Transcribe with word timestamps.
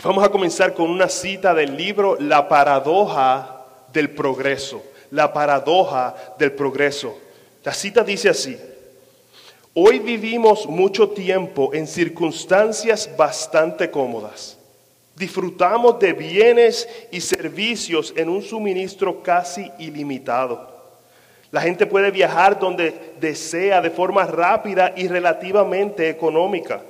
Vamos 0.00 0.24
a 0.24 0.30
comenzar 0.30 0.72
con 0.72 0.90
una 0.90 1.08
cita 1.08 1.54
del 1.54 1.76
libro 1.76 2.16
La 2.18 2.48
paradoja 2.48 3.62
del 3.92 4.10
progreso. 4.10 4.82
La 5.10 5.32
paradoja 5.32 6.14
del 6.38 6.52
progreso. 6.52 7.18
La 7.62 7.74
cita 7.74 8.02
dice 8.02 8.30
así. 8.30 8.58
Hoy 9.74 10.00
vivimos 10.00 10.66
mucho 10.66 11.10
tiempo 11.10 11.72
en 11.74 11.86
circunstancias 11.86 13.10
bastante 13.16 13.90
cómodas. 13.90 14.58
Disfrutamos 15.14 16.00
de 16.00 16.14
bienes 16.14 16.88
y 17.12 17.20
servicios 17.20 18.14
en 18.16 18.30
un 18.30 18.42
suministro 18.42 19.22
casi 19.22 19.70
ilimitado. 19.78 20.72
La 21.50 21.60
gente 21.60 21.86
puede 21.86 22.10
viajar 22.10 22.58
donde 22.58 23.14
desea 23.20 23.82
de 23.82 23.90
forma 23.90 24.24
rápida 24.24 24.94
y 24.96 25.06
relativamente 25.06 26.08
económica. 26.08 26.82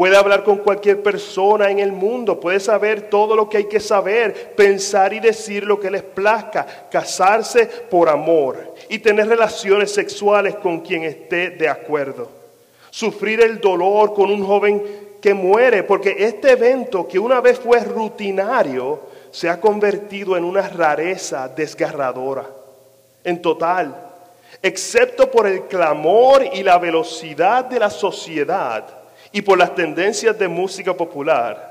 Puede 0.00 0.16
hablar 0.16 0.44
con 0.44 0.56
cualquier 0.56 1.02
persona 1.02 1.70
en 1.70 1.78
el 1.78 1.92
mundo, 1.92 2.40
puede 2.40 2.58
saber 2.58 3.10
todo 3.10 3.36
lo 3.36 3.50
que 3.50 3.58
hay 3.58 3.64
que 3.66 3.80
saber, 3.80 4.54
pensar 4.56 5.12
y 5.12 5.20
decir 5.20 5.64
lo 5.64 5.78
que 5.78 5.90
les 5.90 6.02
plazca, 6.02 6.66
casarse 6.90 7.66
por 7.66 8.08
amor 8.08 8.76
y 8.88 9.00
tener 9.00 9.28
relaciones 9.28 9.92
sexuales 9.92 10.54
con 10.54 10.80
quien 10.80 11.02
esté 11.04 11.50
de 11.50 11.68
acuerdo. 11.68 12.30
Sufrir 12.88 13.42
el 13.42 13.60
dolor 13.60 14.14
con 14.14 14.30
un 14.30 14.42
joven 14.42 14.82
que 15.20 15.34
muere, 15.34 15.82
porque 15.82 16.16
este 16.18 16.52
evento 16.52 17.06
que 17.06 17.18
una 17.18 17.42
vez 17.42 17.58
fue 17.58 17.80
rutinario 17.80 19.00
se 19.30 19.50
ha 19.50 19.60
convertido 19.60 20.34
en 20.34 20.44
una 20.44 20.66
rareza 20.66 21.46
desgarradora. 21.46 22.46
En 23.22 23.42
total, 23.42 23.94
excepto 24.62 25.30
por 25.30 25.46
el 25.46 25.64
clamor 25.64 26.42
y 26.54 26.62
la 26.62 26.78
velocidad 26.78 27.66
de 27.66 27.78
la 27.78 27.90
sociedad 27.90 28.99
y 29.32 29.42
por 29.42 29.58
las 29.58 29.74
tendencias 29.74 30.38
de 30.38 30.48
música 30.48 30.94
popular, 30.94 31.70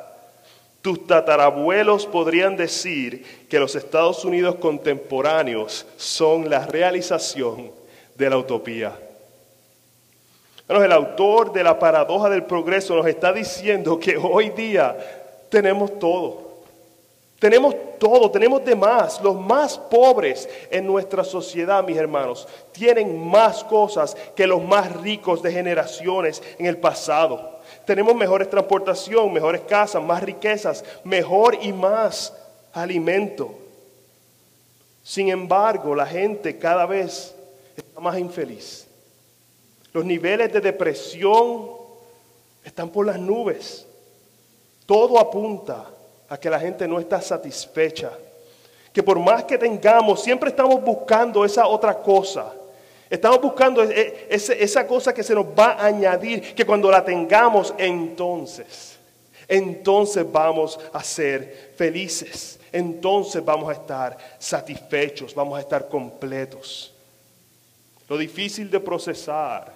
tus 0.82 1.06
tatarabuelos 1.06 2.06
podrían 2.06 2.56
decir 2.56 3.48
que 3.50 3.60
los 3.60 3.76
Estados 3.76 4.24
Unidos 4.24 4.56
contemporáneos 4.56 5.86
son 5.98 6.50
la 6.50 6.66
realización 6.66 7.72
de 8.16 8.30
la 8.30 8.38
utopía. 8.38 8.98
El 10.70 10.92
autor 10.92 11.52
de 11.52 11.64
la 11.64 11.80
paradoja 11.80 12.30
del 12.30 12.44
progreso 12.44 12.96
nos 12.96 13.08
está 13.08 13.34
diciendo 13.34 14.00
que 14.00 14.16
hoy 14.18 14.50
día 14.52 14.96
tenemos 15.50 15.98
todo. 16.00 16.49
Tenemos 17.40 17.74
todo, 17.98 18.30
tenemos 18.30 18.64
de 18.66 18.76
más. 18.76 19.22
Los 19.22 19.36
más 19.36 19.78
pobres 19.78 20.48
en 20.70 20.86
nuestra 20.86 21.24
sociedad, 21.24 21.84
mis 21.84 21.96
hermanos, 21.96 22.48
tienen 22.74 23.26
más 23.28 23.64
cosas 23.64 24.16
que 24.36 24.46
los 24.46 24.62
más 24.62 24.94
ricos 25.02 25.42
de 25.42 25.52
generaciones 25.52 26.44
en 26.58 26.66
el 26.66 26.78
pasado. 26.78 27.60
Tenemos 27.86 28.14
mejores 28.14 28.50
transportación, 28.50 29.32
mejores 29.32 29.62
casas, 29.62 30.04
más 30.04 30.22
riquezas, 30.22 30.84
mejor 31.06 31.58
y 31.62 31.72
más 31.72 32.34
alimento. 32.74 33.56
Sin 35.02 35.30
embargo, 35.30 35.96
la 35.96 36.06
gente 36.06 36.60
cada 36.60 36.86
vez 36.86 37.34
está 37.76 38.02
más 38.02 38.20
infeliz. 38.20 38.86
Los 39.94 40.04
niveles 40.04 40.52
de 40.52 40.60
depresión 40.60 41.70
están 42.66 42.90
por 42.90 43.06
las 43.06 43.18
nubes. 43.18 43.88
Todo 44.86 45.18
apunta 45.20 45.90
a 46.30 46.38
que 46.38 46.50
la 46.50 46.60
gente 46.60 46.88
no 46.88 47.00
está 47.00 47.22
satisfecha. 47.22 48.12
Que 48.94 49.04
por 49.04 49.20
más 49.20 49.44
que 49.44 49.58
tengamos, 49.58 50.24
siempre 50.24 50.50
estamos 50.50 50.82
buscando 50.82 51.44
esa 51.44 51.68
otra 51.68 51.96
cosa. 51.96 52.54
Estamos 53.10 53.42
buscando 53.42 53.84
e, 53.84 54.28
e, 54.30 54.64
esa 54.64 54.86
cosa 54.86 55.14
que 55.14 55.24
se 55.24 55.34
nos 55.34 55.46
va 55.46 55.74
a 55.74 55.88
añadir, 55.88 56.54
que 56.54 56.66
cuando 56.66 56.92
la 56.92 57.04
tengamos, 57.04 57.74
entonces, 57.78 58.98
entonces 59.48 60.32
vamos 60.32 60.80
a 60.94 61.04
ser 61.04 61.74
felices. 61.76 62.60
Entonces 62.72 63.44
vamos 63.44 63.70
a 63.70 63.74
estar 63.74 64.16
satisfechos, 64.38 65.34
vamos 65.34 65.58
a 65.58 65.62
estar 65.62 65.90
completos. 65.90 66.94
Lo 68.08 68.18
difícil 68.18 68.70
de 68.70 68.80
procesar 68.80 69.74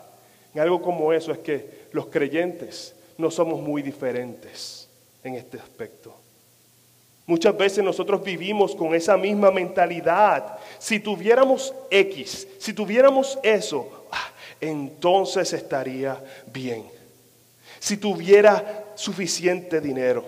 en 0.53 0.61
algo 0.61 0.81
como 0.81 1.11
eso 1.11 1.31
es 1.31 1.39
que 1.39 1.87
los 1.91 2.07
creyentes 2.07 2.93
no 3.17 3.31
somos 3.31 3.59
muy 3.59 3.81
diferentes 3.81 4.87
en 5.23 5.35
este 5.35 5.57
aspecto. 5.57 6.22
Muchas 7.25 7.55
veces 7.57 7.83
nosotros 7.83 8.21
vivimos 8.23 8.75
con 8.75 8.93
esa 8.93 9.15
misma 9.15 9.49
mentalidad. 9.49 10.57
Si 10.77 10.99
tuviéramos 10.99 11.73
X, 11.89 12.47
si 12.59 12.73
tuviéramos 12.73 13.39
eso, 13.43 14.07
ah, 14.11 14.29
entonces 14.59 15.53
estaría 15.53 16.21
bien. 16.51 16.85
Si 17.79 17.97
tuviera 17.97 18.85
suficiente 18.95 19.79
dinero, 19.79 20.25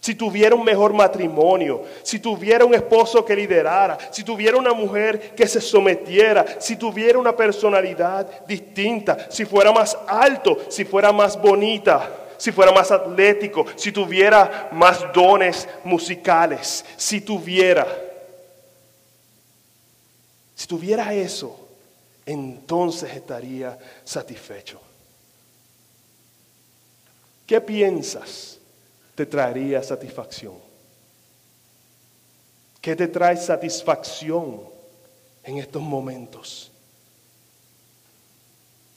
si 0.00 0.14
tuviera 0.14 0.54
un 0.54 0.64
mejor 0.64 0.92
matrimonio, 0.92 1.84
si 2.02 2.18
tuviera 2.18 2.64
un 2.64 2.74
esposo 2.74 3.24
que 3.24 3.36
liderara, 3.36 3.98
si 4.10 4.24
tuviera 4.24 4.56
una 4.56 4.72
mujer 4.72 5.34
que 5.34 5.46
se 5.46 5.60
sometiera, 5.60 6.44
si 6.60 6.76
tuviera 6.76 7.18
una 7.18 7.36
personalidad 7.36 8.46
distinta, 8.46 9.30
si 9.30 9.44
fuera 9.44 9.72
más 9.72 9.96
alto, 10.06 10.58
si 10.68 10.84
fuera 10.84 11.12
más 11.12 11.40
bonita, 11.40 12.27
si 12.38 12.52
fuera 12.52 12.72
más 12.72 12.90
atlético, 12.90 13.66
si 13.76 13.92
tuviera 13.92 14.70
más 14.72 15.12
dones 15.12 15.68
musicales, 15.84 16.84
si 16.96 17.20
tuviera, 17.20 17.86
si 20.54 20.66
tuviera 20.66 21.12
eso, 21.12 21.68
entonces 22.24 23.12
estaría 23.14 23.78
satisfecho. 24.04 24.80
¿Qué 27.46 27.60
piensas 27.60 28.58
te 29.14 29.26
traería 29.26 29.82
satisfacción? 29.82 30.54
¿Qué 32.80 32.94
te 32.94 33.08
trae 33.08 33.36
satisfacción 33.36 34.62
en 35.42 35.58
estos 35.58 35.82
momentos? 35.82 36.67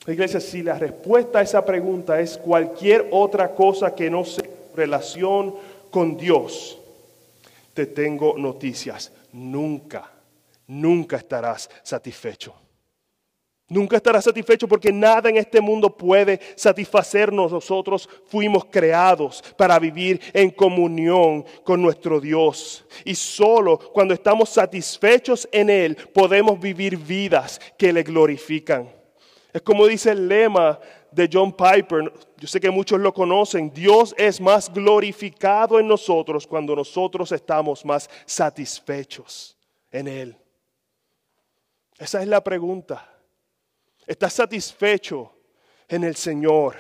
Iglesia, 0.08 0.40
si 0.40 0.64
la 0.64 0.80
respuesta 0.80 1.40
a 1.40 1.42
esa 1.44 1.64
pregunta 1.64 2.20
es 2.20 2.38
cualquier 2.38 3.08
otra 3.12 3.54
cosa 3.54 3.94
que 3.94 4.10
no 4.10 4.26
sea 4.26 4.50
relación 4.76 5.54
con 5.92 6.18
Dios, 6.18 6.80
te 7.74 7.86
tengo 7.86 8.36
noticias. 8.38 9.12
Nunca, 9.34 10.10
nunca 10.68 11.18
estarás 11.18 11.70
satisfecho. 11.84 12.56
Nunca 13.70 13.96
estarás 13.96 14.26
satisfecho 14.26 14.68
porque 14.68 14.92
nada 14.92 15.30
en 15.30 15.38
este 15.38 15.62
mundo 15.62 15.96
puede 15.96 16.42
satisfacernos. 16.56 17.54
Nosotros 17.54 18.10
fuimos 18.26 18.66
creados 18.66 19.42
para 19.56 19.80
vivir 19.80 20.20
en 20.34 20.50
comunión 20.50 21.46
con 21.64 21.82
nuestro 21.82 22.20
Dios. 22.20 22.84
Y 23.06 23.16
solo 23.16 23.78
cuando 23.94 24.14
estamos 24.14 24.50
satisfechos 24.50 25.48
en 25.54 25.70
Él 25.70 25.96
podemos 26.14 26.60
vivir 26.60 26.98
vidas 26.98 27.62
que 27.78 27.94
le 27.94 28.04
glorifican. 28.04 29.01
Es 29.54 29.62
como 29.62 29.86
dice 29.86 30.12
el 30.12 30.28
lema 30.28 30.80
de 31.12 31.30
John 31.32 31.52
Piper, 31.52 32.14
yo 32.38 32.48
sé 32.48 32.60
que 32.60 32.72
muchos 32.72 33.00
lo 33.00 33.14
conocen, 33.14 33.72
Dios 33.74 34.16
es 34.18 34.40
más 34.40 34.72
glorificado 34.72 35.80
en 35.80 35.88
nosotros 35.88 36.48
cuando 36.48 36.76
nosotros 36.76 37.32
estamos 37.34 37.84
más 37.84 38.10
satisfechos 38.26 39.58
en 39.92 40.08
Él. 40.08 40.38
Esa 42.00 42.22
es 42.22 42.28
la 42.28 42.42
pregunta. 42.42 43.08
¿Estás 44.08 44.34
satisfecho 44.34 45.34
en 45.88 46.06
el 46.06 46.16
Señor? 46.16 46.76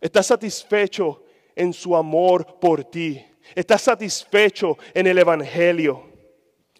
¿Estás 0.00 0.26
satisfecho 0.26 1.24
en 1.56 1.72
su 1.72 1.96
amor 1.96 2.58
por 2.60 2.84
ti? 2.84 3.24
¿Estás 3.54 3.82
satisfecho 3.82 4.78
en 4.94 5.08
el 5.08 5.18
Evangelio? 5.18 6.04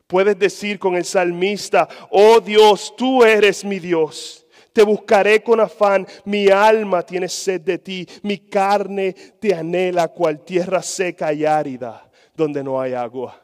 Puedes 0.06 0.38
decir 0.38 0.78
con 0.78 0.94
el 0.94 1.04
salmista, 1.04 1.88
oh 2.10 2.40
Dios, 2.40 2.94
tú 2.96 3.24
eres 3.24 3.64
mi 3.64 3.80
Dios 3.80 4.43
te 4.74 4.82
buscaré 4.82 5.42
con 5.42 5.60
afán, 5.60 6.06
mi 6.24 6.48
alma 6.48 7.02
tiene 7.02 7.28
sed 7.28 7.60
de 7.60 7.78
ti, 7.78 8.06
mi 8.24 8.38
carne 8.38 9.12
te 9.40 9.54
anhela 9.54 10.08
cual 10.08 10.40
tierra 10.44 10.82
seca 10.82 11.32
y 11.32 11.44
árida, 11.46 12.10
donde 12.34 12.62
no 12.62 12.80
hay 12.80 12.92
agua. 12.92 13.40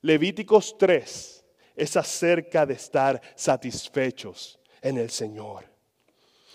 Levíticos 0.00 0.76
3 0.78 1.44
es 1.76 1.96
acerca 1.96 2.64
de 2.64 2.74
estar 2.74 3.20
satisfechos 3.36 4.58
en 4.80 4.96
el 4.96 5.10
Señor. 5.10 5.66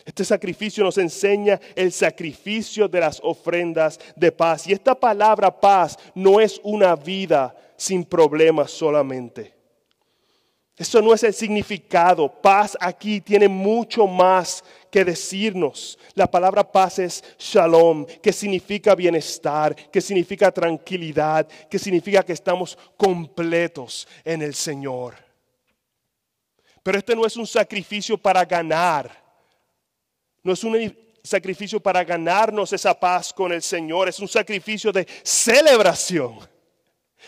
Este 0.04 0.26
sacrificio 0.26 0.84
nos 0.84 0.98
enseña 0.98 1.60
el 1.76 1.92
sacrificio 1.92 2.88
de 2.88 3.02
las 3.02 3.20
ofrendas 3.24 4.00
de 4.16 4.32
paz. 4.32 4.66
Y 4.66 4.74
esta 4.74 4.96
palabra 4.96 5.60
paz 5.60 5.96
no 6.16 6.42
es 6.42 6.60
una 6.64 6.96
vida 6.96 7.56
sin 7.76 8.04
problemas 8.04 8.72
solamente. 8.72 9.57
Eso 10.78 11.02
no 11.02 11.12
es 11.12 11.24
el 11.24 11.34
significado. 11.34 12.30
Paz 12.30 12.78
aquí 12.80 13.20
tiene 13.20 13.48
mucho 13.48 14.06
más 14.06 14.64
que 14.92 15.04
decirnos. 15.04 15.98
La 16.14 16.30
palabra 16.30 16.72
paz 16.72 17.00
es 17.00 17.24
shalom, 17.40 18.06
que 18.22 18.32
significa 18.32 18.94
bienestar, 18.94 19.76
que 19.76 20.00
significa 20.00 20.52
tranquilidad, 20.52 21.48
que 21.68 21.80
significa 21.80 22.24
que 22.24 22.34
estamos 22.34 22.78
completos 22.96 24.08
en 24.24 24.44
el 24.44 24.54
Señor. 24.54 25.16
Pero 26.84 27.00
este 27.00 27.16
no 27.16 27.26
es 27.26 27.36
un 27.36 27.48
sacrificio 27.48 28.16
para 28.16 28.46
ganar. 28.46 29.12
No 30.44 30.54
es 30.54 30.64
un 30.64 30.96
sacrificio 31.24 31.80
para 31.80 32.04
ganarnos 32.04 32.72
esa 32.72 32.98
paz 32.98 33.34
con 33.34 33.52
el 33.52 33.64
Señor, 33.64 34.08
es 34.08 34.20
un 34.20 34.28
sacrificio 34.28 34.92
de 34.92 35.08
celebración. 35.24 36.40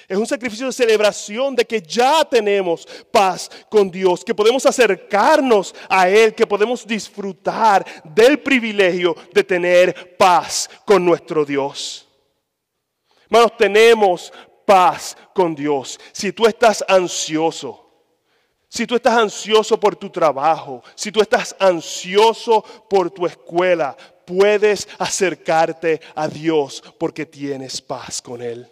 Es 0.08 0.18
un 0.18 0.26
sacrificio 0.26 0.68
de 0.68 0.74
celebración 0.74 1.56
de 1.56 1.66
que 1.66 1.82
ya 1.82 2.24
tenemos 2.26 2.88
paz 3.12 3.50
con 3.70 3.90
Dios, 3.92 4.24
que 4.24 4.36
podemos 4.36 4.66
acercarnos 4.66 5.74
a 5.88 6.10
Él, 6.10 6.34
que 6.34 6.48
podemos 6.48 6.86
disfrutar 6.86 7.86
del 8.04 8.40
privilegio 8.40 9.16
de 9.34 9.44
tener 9.44 10.18
paz 10.18 10.70
con 10.86 11.06
nuestro 11.06 11.46
Dios. 11.46 12.08
Hermanos, 13.26 13.58
tenemos 13.58 14.34
paz 14.66 15.16
con 15.34 15.54
Dios. 15.54 16.00
Si 16.12 16.32
tú 16.32 16.46
estás 16.46 16.84
ansioso, 16.88 17.86
si 18.68 18.86
tú 18.86 18.96
estás 18.96 19.18
ansioso 19.18 19.80
por 19.80 19.96
tu 19.96 20.10
trabajo, 20.10 20.84
si 20.96 21.12
tú 21.12 21.22
estás 21.22 21.56
ansioso 21.60 22.64
por 22.90 23.10
tu 23.10 23.26
escuela, 23.26 23.98
puedes 24.26 24.88
acercarte 25.00 26.00
a 26.14 26.28
Dios 26.28 26.84
porque 27.00 27.26
tienes 27.26 27.82
paz 27.82 28.22
con 28.22 28.42
Él. 28.42 28.72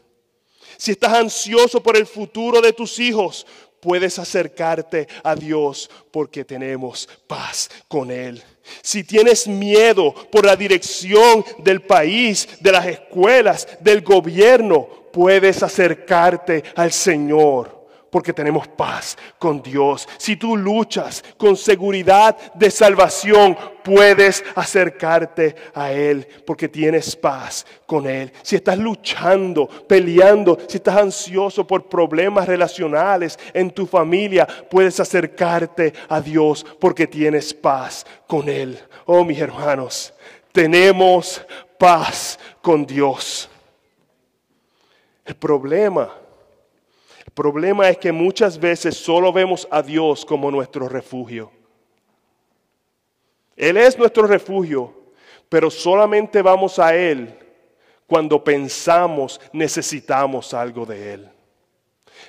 Si 0.78 0.92
estás 0.92 1.14
ansioso 1.14 1.82
por 1.82 1.98
el 1.98 2.06
futuro 2.06 2.62
de 2.62 2.74
tus 2.74 3.00
hijos, 3.00 3.46
puedes 3.80 4.20
acercarte 4.20 5.08
a 5.24 5.36
Dios 5.36 5.90
porque 6.12 6.44
tenemos 6.44 7.08
paz 7.28 7.70
con 7.88 8.12
Él. 8.12 8.44
Si 8.82 9.04
tienes 9.04 9.48
miedo 9.48 10.14
por 10.32 10.46
la 10.46 10.56
dirección 10.56 11.46
del 11.60 11.82
país, 11.82 12.48
de 12.60 12.72
las 12.72 12.86
escuelas, 12.86 13.68
del 13.80 14.02
gobierno, 14.02 14.88
puedes 15.14 15.64
acercarte 15.64 16.64
al 16.76 16.92
Señor 16.92 17.77
porque 18.12 18.34
tenemos 18.34 18.68
paz 18.68 19.18
con 19.40 19.62
Dios. 19.62 20.08
Si 20.18 20.36
tú 20.36 20.58
luchas 20.58 21.24
con 21.38 21.56
seguridad 21.58 22.54
de 22.54 22.72
salvación, 22.72 23.58
puedes 23.84 24.44
acercarte 24.56 25.56
a 25.74 25.92
Él 25.92 26.28
porque 26.46 26.68
tienes 26.68 27.16
paz 27.16 27.66
con 27.86 28.08
Él. 28.08 28.32
Si 28.42 28.56
estás 28.56 28.78
luchando, 28.78 29.68
peleando, 29.68 30.58
si 30.68 30.78
estás 30.78 30.98
ansioso 30.98 31.66
por 31.66 31.88
problemas 31.88 32.48
relacionales 32.48 33.38
en 33.54 33.72
tu 33.72 33.86
familia, 33.86 34.48
puedes 34.70 35.00
acercarte 35.00 35.94
a 36.10 36.22
Dios 36.22 36.66
porque 36.80 37.08
tienes 37.08 37.54
paz 37.54 38.06
con 38.28 38.50
Él. 38.50 38.80
Oh, 39.06 39.24
mis 39.24 39.40
hermanos, 39.40 40.14
tenemos 40.52 41.42
paz 41.78 42.40
con 42.62 42.86
Dios. 42.86 43.50
El 45.24 45.36
problema 45.36 46.10
problema 47.38 47.88
es 47.88 48.00
que 48.00 48.12
muchas 48.12 48.60
veces 48.60 48.98
solo 48.98 49.32
vemos 49.32 49.68
a 49.70 49.84
Dios 49.84 50.26
como 50.26 50.50
nuestro 50.50 50.90
refugio. 50.90 51.52
Él 53.56 53.78
es 53.78 53.96
nuestro 53.96 54.26
refugio, 54.26 54.92
pero 55.48 55.70
solamente 55.70 56.42
vamos 56.42 56.80
a 56.80 56.96
Él 56.96 57.38
cuando 58.08 58.44
pensamos 58.44 59.40
necesitamos 59.54 60.52
algo 60.56 60.84
de 60.84 61.14
Él. 61.14 61.30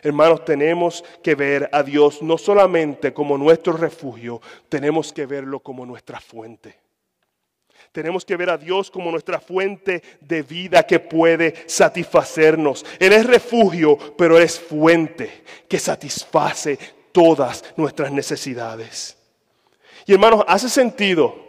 Hermanos, 0.03 0.45
tenemos 0.45 1.03
que 1.23 1.35
ver 1.35 1.71
a 1.73 1.83
Dios 1.83 2.21
no 2.21 2.37
solamente 2.37 3.15
como 3.15 3.39
nuestro 3.39 3.73
refugio, 3.73 4.43
tenemos 4.69 5.11
que 5.11 5.25
verlo 5.25 5.61
como 5.61 5.87
nuestra 5.87 6.21
fuente. 6.21 6.77
Tenemos 7.93 8.25
que 8.25 8.37
ver 8.37 8.51
a 8.51 8.59
Dios 8.59 8.91
como 8.91 9.11
nuestra 9.11 9.41
fuente 9.41 10.03
de 10.21 10.43
vida 10.43 10.83
que 10.85 11.01
puede 11.01 11.55
satisfacernos. 11.67 12.85
Él 12.99 13.13
es 13.13 13.27
refugio, 13.27 13.97
pero 14.17 14.39
es 14.39 14.59
fuente 14.59 15.45
que 15.69 15.79
satisface 15.79 16.79
todas 17.13 17.65
nuestras 17.77 18.13
necesidades. 18.13 19.17
Y 20.07 20.13
hermanos, 20.13 20.45
hace 20.47 20.69
sentido. 20.69 21.49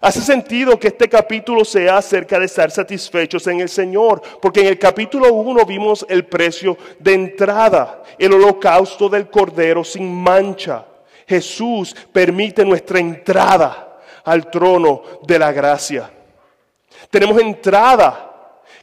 Hace 0.00 0.20
sentido 0.20 0.78
que 0.78 0.88
este 0.88 1.08
capítulo 1.08 1.64
sea 1.64 1.98
acerca 1.98 2.38
de 2.38 2.46
estar 2.46 2.70
satisfechos 2.70 3.46
en 3.46 3.60
el 3.60 3.68
Señor, 3.68 4.20
porque 4.42 4.60
en 4.60 4.66
el 4.66 4.78
capítulo 4.78 5.32
1 5.32 5.64
vimos 5.64 6.04
el 6.08 6.26
precio 6.26 6.76
de 6.98 7.14
entrada, 7.14 8.02
el 8.18 8.32
holocausto 8.32 9.08
del 9.08 9.30
Cordero 9.30 9.84
sin 9.84 10.12
mancha. 10.12 10.84
Jesús 11.26 11.94
permite 12.12 12.64
nuestra 12.64 12.98
entrada 12.98 13.95
al 14.26 14.50
trono 14.50 15.02
de 15.22 15.38
la 15.38 15.52
gracia. 15.52 16.10
Tenemos 17.10 17.40
entrada. 17.40 18.32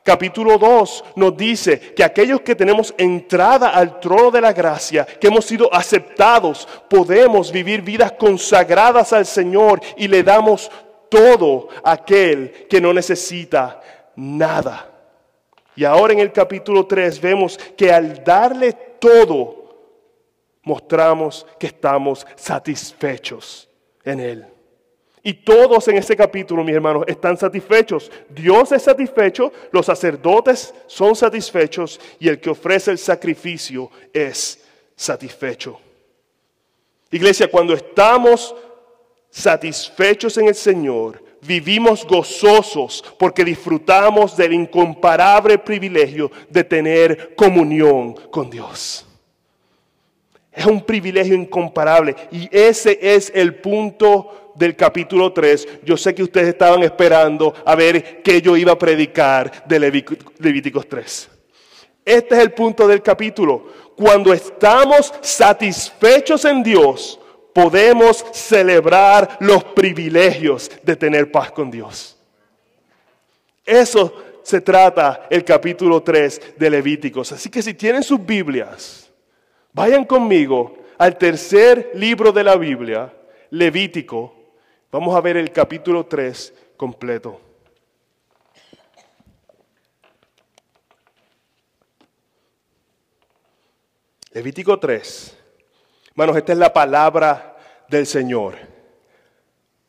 Capítulo 0.02 0.58
2 0.58 1.06
nos 1.16 1.38
dice 1.38 1.94
que 1.94 2.04
aquellos 2.04 2.42
que 2.42 2.56
tenemos 2.56 2.94
entrada 2.98 3.70
al 3.70 4.02
trono 4.02 4.32
de 4.32 4.42
la 4.42 4.52
gracia, 4.52 5.06
que 5.06 5.28
hemos 5.28 5.46
sido 5.46 5.74
aceptados, 5.74 6.68
podemos 6.90 7.52
vivir 7.52 7.82
vidas 7.82 8.12
consagradas 8.14 9.14
al 9.14 9.26
Señor 9.26 9.80
y 9.96 10.10
le 10.10 10.24
damos 10.24 10.70
todo 11.08 11.70
a 11.84 11.94
aquel 11.94 12.68
que 12.70 12.82
no 12.82 12.94
necesita 12.94 13.80
nada. 14.16 14.90
Y 15.76 15.86
ahora 15.86 16.14
en 16.14 16.20
el 16.20 16.34
capítulo 16.34 16.86
3 16.86 17.22
vemos 17.22 17.58
que 17.78 17.92
al 17.92 18.24
darle 18.24 18.74
todo, 19.00 19.64
mostramos 20.64 21.46
que 21.58 21.68
estamos 21.68 22.28
satisfechos 22.36 23.70
en 24.04 24.20
Él. 24.20 24.53
Y 25.26 25.34
todos 25.34 25.88
en 25.88 25.96
ese 25.96 26.18
capítulo, 26.18 26.66
mis 26.66 26.76
hermanos, 26.76 27.06
están 27.08 27.38
satisfechos. 27.38 28.12
Dios 28.30 28.74
es 28.74 28.84
satisfecho, 28.84 29.54
los 29.72 29.86
sacerdotes 29.86 30.74
son 30.86 31.16
satisfechos 31.16 32.00
y 32.20 32.28
el 32.28 32.42
que 32.42 32.50
ofrece 32.50 32.92
el 32.92 32.98
sacrificio 32.98 33.90
es 34.12 34.66
satisfecho. 34.98 35.80
Iglesia, 37.10 37.50
cuando 37.50 37.74
estamos 37.74 38.54
satisfechos 39.30 40.38
en 40.38 40.50
el 40.50 40.56
Señor, 40.56 41.24
vivimos 41.42 42.06
gozosos 42.06 43.04
porque 43.18 43.46
disfrutamos 43.46 44.36
del 44.36 44.52
incomparable 44.52 45.58
privilegio 45.58 46.32
de 46.50 46.66
tener 46.66 47.34
comunión 47.36 48.14
con 48.30 48.50
Dios. 48.50 49.06
Es 50.56 50.66
un 50.66 50.82
privilegio 50.82 51.36
incomparable 51.36 52.16
y 52.32 52.48
ese 52.52 53.00
es 53.02 53.32
el 53.34 53.56
punto 53.56 54.52
del 54.56 54.76
capítulo 54.76 55.34
3, 55.34 55.68
yo 55.84 55.98
sé 55.98 56.14
que 56.14 56.24
ustedes 56.24 56.50
estaban 56.50 56.84
esperando 56.84 57.54
a 57.66 57.76
ver 57.76 58.22
qué 58.22 58.42
yo 58.42 58.56
iba 58.56 58.74
a 58.74 58.78
predicar 58.78 59.66
de 59.66 59.80
Levíticos 59.80 60.88
3. 60.88 61.30
Este 62.06 62.36
es 62.36 62.42
el 62.42 62.52
punto 62.52 62.88
del 62.88 63.02
capítulo. 63.02 63.66
Cuando 63.96 64.34
estamos 64.34 65.14
satisfechos 65.22 66.46
en 66.46 66.62
Dios, 66.62 67.20
podemos 67.54 68.26
celebrar 68.34 69.38
los 69.40 69.64
privilegios 69.64 70.70
de 70.84 70.96
tener 70.96 71.32
paz 71.32 71.52
con 71.52 71.72
Dios. 71.72 72.18
Eso 73.66 74.14
se 74.44 74.60
trata 74.60 75.28
el 75.30 75.46
capítulo 75.46 76.02
3 76.02 76.56
de 76.58 76.70
Levíticos. 76.70 77.32
Así 77.32 77.50
que 77.50 77.62
si 77.62 77.74
tienen 77.74 78.04
sus 78.04 78.24
Biblias, 78.24 79.03
vayan 79.74 80.06
conmigo 80.06 80.78
al 80.98 81.18
tercer 81.18 81.92
libro 81.96 82.32
de 82.32 82.44
la 82.44 82.56
Biblia, 82.56 83.12
Levítico, 83.50 84.44
Vamos 84.94 85.16
a 85.16 85.22
ver 85.22 85.38
el 85.38 85.52
capítulo 85.52 86.06
3 86.06 86.54
completo. 86.78 87.42
Levítico 94.34 94.80
3. 94.80 95.38
Hermanos, 96.10 96.38
esta 96.38 96.52
es 96.52 96.60
la 96.60 96.72
palabra 96.72 97.58
del 97.90 98.06
Señor. 98.06 98.54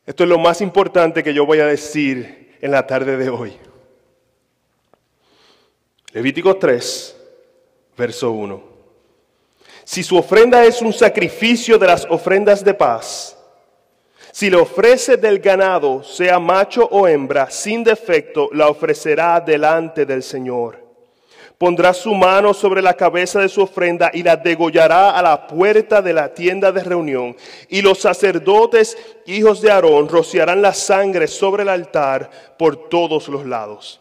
Esto 0.06 0.22
es 0.24 0.30
lo 0.30 0.38
más 0.38 0.62
importante 0.62 1.22
que 1.22 1.34
yo 1.34 1.44
voy 1.44 1.60
a 1.60 1.66
decir 1.66 2.56
en 2.62 2.70
la 2.70 2.86
tarde 2.86 3.18
de 3.18 3.28
hoy. 3.28 3.58
Levítico 6.14 6.56
3, 6.56 7.14
verso 7.94 8.32
1. 8.32 8.73
Si 9.84 10.02
su 10.02 10.16
ofrenda 10.16 10.64
es 10.64 10.80
un 10.80 10.92
sacrificio 10.92 11.78
de 11.78 11.86
las 11.86 12.06
ofrendas 12.08 12.64
de 12.64 12.74
paz, 12.74 13.36
si 14.32 14.50
le 14.50 14.56
ofrece 14.56 15.16
del 15.16 15.38
ganado, 15.38 16.02
sea 16.02 16.40
macho 16.40 16.88
o 16.90 17.06
hembra, 17.06 17.50
sin 17.50 17.84
defecto, 17.84 18.48
la 18.52 18.68
ofrecerá 18.68 19.40
delante 19.40 20.04
del 20.04 20.24
Señor. 20.24 20.82
Pondrá 21.56 21.94
su 21.94 22.12
mano 22.14 22.52
sobre 22.52 22.82
la 22.82 22.94
cabeza 22.94 23.38
de 23.38 23.48
su 23.48 23.62
ofrenda 23.62 24.10
y 24.12 24.24
la 24.24 24.36
degollará 24.36 25.10
a 25.10 25.22
la 25.22 25.46
puerta 25.46 26.02
de 26.02 26.12
la 26.12 26.34
tienda 26.34 26.72
de 26.72 26.82
reunión. 26.82 27.36
Y 27.68 27.80
los 27.80 28.00
sacerdotes, 28.00 28.98
hijos 29.26 29.60
de 29.60 29.70
Aarón, 29.70 30.08
rociarán 30.08 30.60
la 30.60 30.74
sangre 30.74 31.28
sobre 31.28 31.62
el 31.62 31.68
altar 31.68 32.28
por 32.58 32.88
todos 32.88 33.28
los 33.28 33.46
lados. 33.46 34.00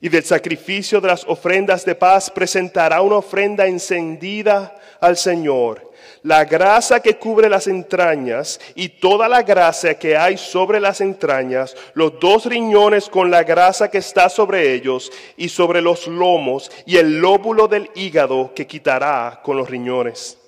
Y 0.00 0.08
del 0.08 0.24
sacrificio 0.24 1.00
de 1.00 1.08
las 1.08 1.24
ofrendas 1.24 1.84
de 1.84 1.94
paz 1.94 2.30
presentará 2.30 3.02
una 3.02 3.16
ofrenda 3.16 3.66
encendida 3.66 4.76
al 5.00 5.16
Señor 5.16 5.88
la 6.22 6.44
grasa 6.44 7.00
que 7.00 7.16
cubre 7.16 7.48
las 7.48 7.66
entrañas 7.66 8.60
y 8.74 8.88
toda 8.88 9.28
la 9.28 9.42
grasa 9.42 9.94
que 9.94 10.16
hay 10.16 10.36
sobre 10.36 10.80
las 10.80 11.00
entrañas, 11.00 11.76
los 11.94 12.18
dos 12.18 12.46
riñones 12.46 13.08
con 13.08 13.30
la 13.30 13.42
grasa 13.42 13.90
que 13.90 13.98
está 13.98 14.28
sobre 14.28 14.74
ellos 14.74 15.10
y 15.36 15.48
sobre 15.48 15.80
los 15.80 16.06
lomos 16.06 16.70
y 16.86 16.96
el 16.96 17.20
lóbulo 17.20 17.68
del 17.68 17.90
hígado 17.94 18.52
que 18.54 18.66
quitará 18.66 19.40
con 19.42 19.56
los 19.56 19.68
riñones. 19.70 20.38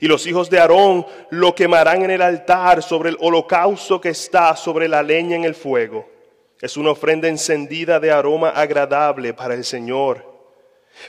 Y 0.00 0.06
los 0.06 0.26
hijos 0.26 0.48
de 0.48 0.58
Aarón 0.58 1.06
lo 1.30 1.54
quemarán 1.54 2.02
en 2.02 2.10
el 2.12 2.22
altar 2.22 2.82
sobre 2.82 3.10
el 3.10 3.18
holocausto 3.20 4.00
que 4.00 4.10
está 4.10 4.56
sobre 4.56 4.88
la 4.88 5.02
leña 5.02 5.36
en 5.36 5.44
el 5.44 5.54
fuego. 5.54 6.15
Es 6.60 6.76
una 6.76 6.90
ofrenda 6.90 7.28
encendida 7.28 8.00
de 8.00 8.10
aroma 8.10 8.50
agradable 8.50 9.34
para 9.34 9.54
el 9.54 9.64
Señor. 9.64 10.36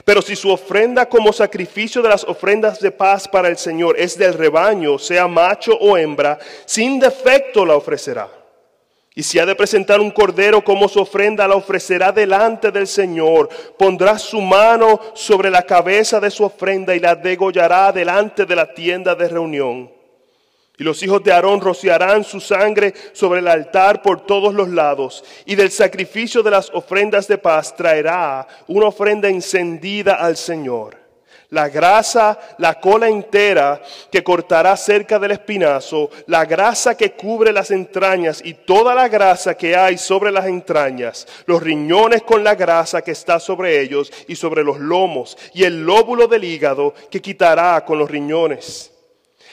Pero 0.04 0.20
si 0.20 0.36
su 0.36 0.50
ofrenda 0.50 1.08
como 1.08 1.32
sacrificio 1.32 2.02
de 2.02 2.10
las 2.10 2.24
ofrendas 2.24 2.80
de 2.80 2.90
paz 2.90 3.26
para 3.26 3.48
el 3.48 3.56
Señor 3.56 3.98
es 3.98 4.18
del 4.18 4.34
rebaño, 4.34 4.98
sea 4.98 5.26
macho 5.26 5.72
o 5.78 5.96
hembra, 5.96 6.38
sin 6.66 7.00
defecto 7.00 7.64
la 7.64 7.76
ofrecerá. 7.76 8.28
Y 9.14 9.22
si 9.24 9.38
ha 9.40 9.46
de 9.46 9.56
presentar 9.56 10.00
un 10.00 10.12
cordero 10.12 10.62
como 10.62 10.88
su 10.88 11.00
ofrenda, 11.00 11.48
la 11.48 11.56
ofrecerá 11.56 12.12
delante 12.12 12.70
del 12.70 12.86
Señor. 12.86 13.48
Pondrá 13.76 14.16
su 14.16 14.40
mano 14.40 15.00
sobre 15.14 15.50
la 15.50 15.62
cabeza 15.62 16.20
de 16.20 16.30
su 16.30 16.44
ofrenda 16.44 16.94
y 16.94 17.00
la 17.00 17.16
degollará 17.16 17.90
delante 17.90 18.46
de 18.46 18.54
la 18.54 18.72
tienda 18.72 19.16
de 19.16 19.28
reunión. 19.28 19.97
Y 20.78 20.84
los 20.84 21.02
hijos 21.02 21.24
de 21.24 21.32
Aarón 21.32 21.60
rociarán 21.60 22.22
su 22.22 22.38
sangre 22.40 22.94
sobre 23.12 23.40
el 23.40 23.48
altar 23.48 24.00
por 24.00 24.24
todos 24.24 24.54
los 24.54 24.68
lados. 24.68 25.24
Y 25.44 25.56
del 25.56 25.72
sacrificio 25.72 26.40
de 26.40 26.52
las 26.52 26.70
ofrendas 26.72 27.26
de 27.26 27.36
paz 27.36 27.74
traerá 27.74 28.46
una 28.68 28.86
ofrenda 28.86 29.28
encendida 29.28 30.14
al 30.14 30.36
Señor. 30.36 30.96
La 31.50 31.68
grasa, 31.68 32.38
la 32.58 32.78
cola 32.78 33.08
entera 33.08 33.80
que 34.12 34.22
cortará 34.22 34.76
cerca 34.76 35.18
del 35.18 35.32
espinazo, 35.32 36.10
la 36.26 36.44
grasa 36.44 36.94
que 36.94 37.12
cubre 37.12 37.52
las 37.52 37.70
entrañas 37.70 38.42
y 38.44 38.52
toda 38.52 38.94
la 38.94 39.08
grasa 39.08 39.56
que 39.56 39.74
hay 39.74 39.96
sobre 39.96 40.30
las 40.30 40.46
entrañas, 40.46 41.26
los 41.46 41.62
riñones 41.62 42.22
con 42.22 42.44
la 42.44 42.54
grasa 42.54 43.00
que 43.00 43.12
está 43.12 43.40
sobre 43.40 43.80
ellos 43.80 44.12
y 44.28 44.36
sobre 44.36 44.62
los 44.62 44.78
lomos, 44.78 45.38
y 45.54 45.64
el 45.64 45.82
lóbulo 45.82 46.28
del 46.28 46.44
hígado 46.44 46.92
que 47.10 47.22
quitará 47.22 47.82
con 47.82 47.98
los 47.98 48.10
riñones 48.10 48.92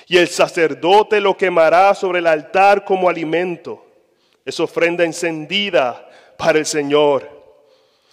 y 0.08 0.18
el 0.18 0.28
sacerdote 0.28 1.20
lo 1.20 1.36
quemará 1.36 1.94
sobre 1.96 2.20
el 2.20 2.28
altar 2.28 2.84
como 2.86 3.10
alimento. 3.10 3.84
Es 4.44 4.60
ofrenda 4.60 5.04
encendida 5.04 6.08
para 6.38 6.60
el 6.60 6.66
Señor. 6.66 7.30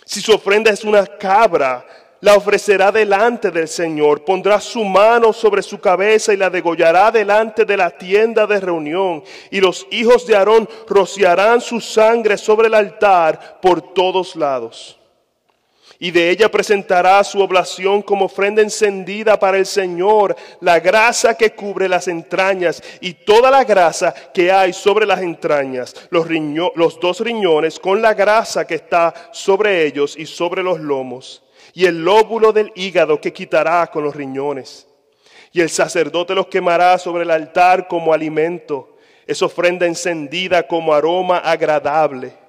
Si 0.04 0.20
su 0.20 0.32
ofrenda 0.32 0.70
es 0.70 0.84
una 0.84 1.06
cabra, 1.06 1.84
la 2.20 2.34
ofrecerá 2.34 2.90
delante 2.90 3.50
del 3.50 3.68
Señor, 3.68 4.24
pondrá 4.24 4.60
su 4.60 4.84
mano 4.84 5.32
sobre 5.32 5.60
su 5.60 5.80
cabeza 5.80 6.32
y 6.32 6.36
la 6.36 6.48
degollará 6.48 7.10
delante 7.10 7.64
de 7.64 7.76
la 7.76 7.90
tienda 7.90 8.46
de 8.46 8.60
reunión. 8.60 9.22
Y 9.50 9.60
los 9.60 9.86
hijos 9.90 10.26
de 10.26 10.36
Aarón 10.36 10.68
rociarán 10.88 11.60
su 11.60 11.80
sangre 11.80 12.38
sobre 12.38 12.68
el 12.68 12.74
altar 12.74 13.60
por 13.60 13.92
todos 13.92 14.36
lados 14.36 14.98
y 16.02 16.10
de 16.10 16.30
ella 16.30 16.50
presentará 16.50 17.22
su 17.22 17.38
oblación 17.40 18.02
como 18.02 18.24
ofrenda 18.24 18.60
encendida 18.60 19.38
para 19.38 19.56
el 19.56 19.66
Señor, 19.66 20.34
la 20.60 20.80
grasa 20.80 21.36
que 21.36 21.50
cubre 21.50 21.88
las 21.88 22.08
entrañas 22.08 22.82
y 23.00 23.14
toda 23.14 23.52
la 23.52 23.62
grasa 23.62 24.12
que 24.34 24.50
hay 24.50 24.72
sobre 24.72 25.06
las 25.06 25.20
entrañas, 25.20 25.94
los, 26.10 26.26
los 26.74 26.98
dos 26.98 27.20
riñones 27.20 27.78
con 27.78 28.02
la 28.02 28.14
grasa 28.14 28.66
que 28.66 28.74
está 28.74 29.14
sobre 29.30 29.86
ellos 29.86 30.16
y 30.18 30.26
sobre 30.26 30.64
los 30.64 30.80
lomos, 30.80 31.44
y 31.72 31.84
el 31.84 32.04
lóbulo 32.04 32.52
del 32.52 32.72
hígado 32.74 33.20
que 33.20 33.32
quitará 33.32 33.86
con 33.86 34.02
los 34.02 34.16
riñones. 34.16 34.88
Y 35.52 35.60
el 35.60 35.70
sacerdote 35.70 36.34
los 36.34 36.48
quemará 36.48 36.98
sobre 36.98 37.22
el 37.22 37.30
altar 37.30 37.86
como 37.86 38.12
alimento, 38.12 38.96
es 39.24 39.40
ofrenda 39.40 39.86
encendida 39.86 40.66
como 40.66 40.92
aroma 40.94 41.38
agradable. 41.38 42.41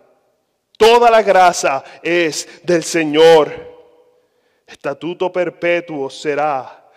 Toda 0.78 1.10
la 1.12 1.22
grasa 1.22 1.84
es 2.02 2.48
del 2.64 2.84
Señor. 2.84 3.72
Estatuto 4.66 5.32
perpetuo 5.32 6.10
será 6.10 6.90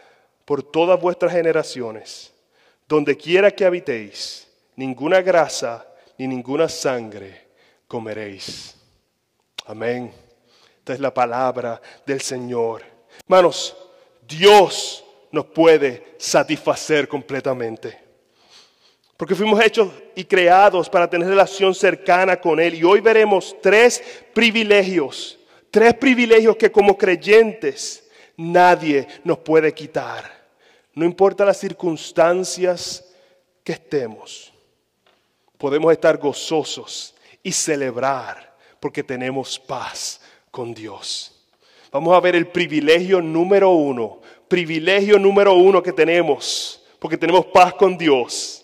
por 0.44 0.62
todas 0.62 1.00
vuestras 1.00 1.32
generaciones. 1.32 2.32
Donde 2.88 3.16
quiera 3.16 3.50
que 3.50 3.64
habitéis, 3.64 4.48
ninguna 4.76 5.20
grasa 5.20 5.86
ni 6.18 6.26
ninguna 6.26 6.68
sangre 6.68 7.48
comeréis. 7.88 8.76
Amén. 9.66 10.12
Esta 10.78 10.94
es 10.94 11.00
la 11.00 11.12
palabra 11.12 11.80
del 12.06 12.20
Señor. 12.20 12.82
Hermanos, 13.24 13.76
Dios 14.26 15.04
nos 15.32 15.46
puede 15.46 16.14
satisfacer 16.18 17.08
completamente. 17.08 18.05
Porque 19.16 19.34
fuimos 19.34 19.64
hechos 19.64 19.88
y 20.14 20.24
creados 20.24 20.90
para 20.90 21.08
tener 21.08 21.28
relación 21.28 21.74
cercana 21.74 22.38
con 22.38 22.60
Él. 22.60 22.74
Y 22.74 22.84
hoy 22.84 23.00
veremos 23.00 23.56
tres 23.62 24.02
privilegios, 24.34 25.38
tres 25.70 25.94
privilegios 25.94 26.56
que 26.56 26.70
como 26.70 26.98
creyentes 26.98 28.06
nadie 28.36 29.06
nos 29.24 29.38
puede 29.38 29.72
quitar. 29.72 30.46
No 30.92 31.04
importa 31.04 31.44
las 31.44 31.58
circunstancias 31.58 33.04
que 33.64 33.72
estemos, 33.72 34.52
podemos 35.58 35.92
estar 35.92 36.18
gozosos 36.18 37.14
y 37.42 37.52
celebrar 37.52 38.54
porque 38.80 39.02
tenemos 39.02 39.58
paz 39.58 40.20
con 40.50 40.74
Dios. 40.74 41.32
Vamos 41.90 42.14
a 42.14 42.20
ver 42.20 42.36
el 42.36 42.48
privilegio 42.48 43.22
número 43.22 43.70
uno, 43.70 44.20
privilegio 44.48 45.18
número 45.18 45.54
uno 45.54 45.82
que 45.82 45.92
tenemos, 45.92 46.82
porque 46.98 47.16
tenemos 47.16 47.46
paz 47.46 47.72
con 47.74 47.96
Dios 47.96 48.55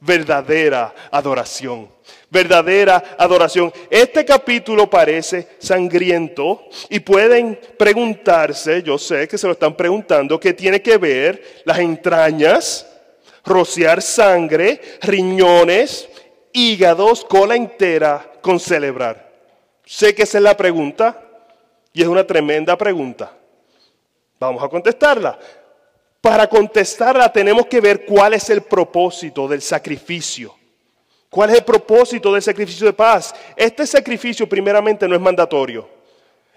verdadera 0.00 0.94
adoración. 1.10 1.88
Verdadera 2.30 3.16
adoración. 3.18 3.72
Este 3.90 4.24
capítulo 4.24 4.88
parece 4.88 5.48
sangriento 5.58 6.68
y 6.88 7.00
pueden 7.00 7.60
preguntarse, 7.78 8.82
yo 8.82 8.98
sé 8.98 9.28
que 9.28 9.38
se 9.38 9.46
lo 9.46 9.52
están 9.52 9.76
preguntando, 9.76 10.40
¿qué 10.40 10.52
tiene 10.52 10.80
que 10.80 10.96
ver 10.96 11.62
las 11.64 11.78
entrañas, 11.78 12.86
rociar 13.44 14.00
sangre, 14.00 14.80
riñones, 15.02 16.08
hígados, 16.52 17.24
cola 17.24 17.56
entera 17.56 18.32
con 18.40 18.58
celebrar? 18.58 19.30
Sé 19.84 20.14
que 20.14 20.22
esa 20.22 20.38
es 20.38 20.44
la 20.44 20.56
pregunta 20.56 21.20
y 21.92 22.02
es 22.02 22.08
una 22.08 22.24
tremenda 22.24 22.78
pregunta. 22.78 23.36
Vamos 24.38 24.62
a 24.62 24.68
contestarla. 24.68 25.38
Para 26.20 26.48
contestarla 26.48 27.32
tenemos 27.32 27.66
que 27.66 27.80
ver 27.80 28.04
cuál 28.04 28.34
es 28.34 28.50
el 28.50 28.62
propósito 28.62 29.48
del 29.48 29.62
sacrificio. 29.62 30.54
¿Cuál 31.30 31.50
es 31.50 31.58
el 31.58 31.64
propósito 31.64 32.32
del 32.32 32.42
sacrificio 32.42 32.86
de 32.86 32.92
paz? 32.92 33.34
Este 33.56 33.86
sacrificio 33.86 34.48
primeramente 34.48 35.08
no 35.08 35.14
es 35.14 35.20
mandatorio. 35.20 35.88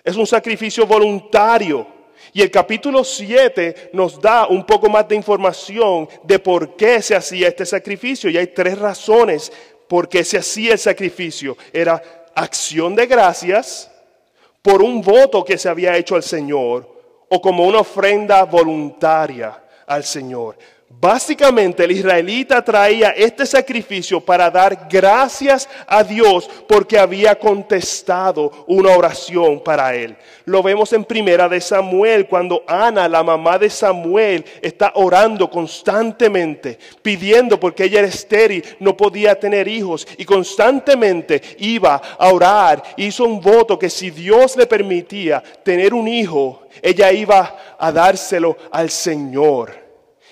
Es 0.03 0.15
un 0.17 0.27
sacrificio 0.27 0.85
voluntario. 0.85 1.87
Y 2.33 2.41
el 2.41 2.51
capítulo 2.51 3.03
7 3.03 3.91
nos 3.93 4.19
da 4.19 4.47
un 4.47 4.65
poco 4.65 4.89
más 4.89 5.07
de 5.07 5.15
información 5.15 6.09
de 6.23 6.39
por 6.39 6.75
qué 6.75 7.01
se 7.01 7.15
hacía 7.15 7.47
este 7.47 7.65
sacrificio. 7.65 8.29
Y 8.29 8.37
hay 8.37 8.47
tres 8.47 8.77
razones 8.77 9.51
por 9.87 10.09
qué 10.09 10.23
se 10.23 10.39
hacía 10.39 10.73
el 10.73 10.79
sacrificio. 10.79 11.55
Era 11.71 12.01
acción 12.35 12.95
de 12.95 13.05
gracias 13.05 13.91
por 14.61 14.81
un 14.81 15.01
voto 15.01 15.45
que 15.45 15.57
se 15.57 15.69
había 15.69 15.95
hecho 15.95 16.15
al 16.15 16.23
Señor 16.23 16.92
o 17.35 17.41
como 17.41 17.65
una 17.65 17.79
ofrenda 17.79 18.43
voluntaria 18.43 19.59
al 19.87 20.03
Señor. 20.03 20.55
Básicamente 21.03 21.83
el 21.83 21.91
israelita 21.91 22.63
traía 22.63 23.09
este 23.09 23.45
sacrificio 23.45 24.21
para 24.21 24.49
dar 24.49 24.87
gracias 24.89 25.67
a 25.85 26.01
Dios 26.01 26.49
porque 26.65 26.97
había 26.97 27.37
contestado 27.37 28.63
una 28.67 28.91
oración 28.91 29.61
para 29.61 29.93
él. 29.95 30.15
Lo 30.45 30.63
vemos 30.63 30.93
en 30.93 31.03
primera 31.03 31.49
de 31.49 31.59
Samuel 31.59 32.25
cuando 32.25 32.63
Ana, 32.65 33.09
la 33.09 33.21
mamá 33.21 33.59
de 33.59 33.69
Samuel, 33.69 34.45
está 34.61 34.93
orando 34.95 35.49
constantemente, 35.49 36.79
pidiendo 37.01 37.59
porque 37.59 37.83
ella 37.83 37.99
era 37.99 38.07
estéril, 38.07 38.63
no 38.79 38.95
podía 38.95 39.37
tener 39.37 39.67
hijos 39.67 40.07
y 40.17 40.23
constantemente 40.23 41.41
iba 41.57 41.95
a 42.17 42.31
orar. 42.31 42.81
Hizo 42.95 43.25
un 43.25 43.41
voto 43.41 43.77
que 43.77 43.89
si 43.89 44.09
Dios 44.09 44.55
le 44.55 44.67
permitía 44.67 45.43
tener 45.65 45.93
un 45.93 46.07
hijo, 46.07 46.61
ella 46.81 47.11
iba 47.11 47.57
a 47.77 47.91
dárselo 47.91 48.55
al 48.71 48.89
Señor. 48.89 49.82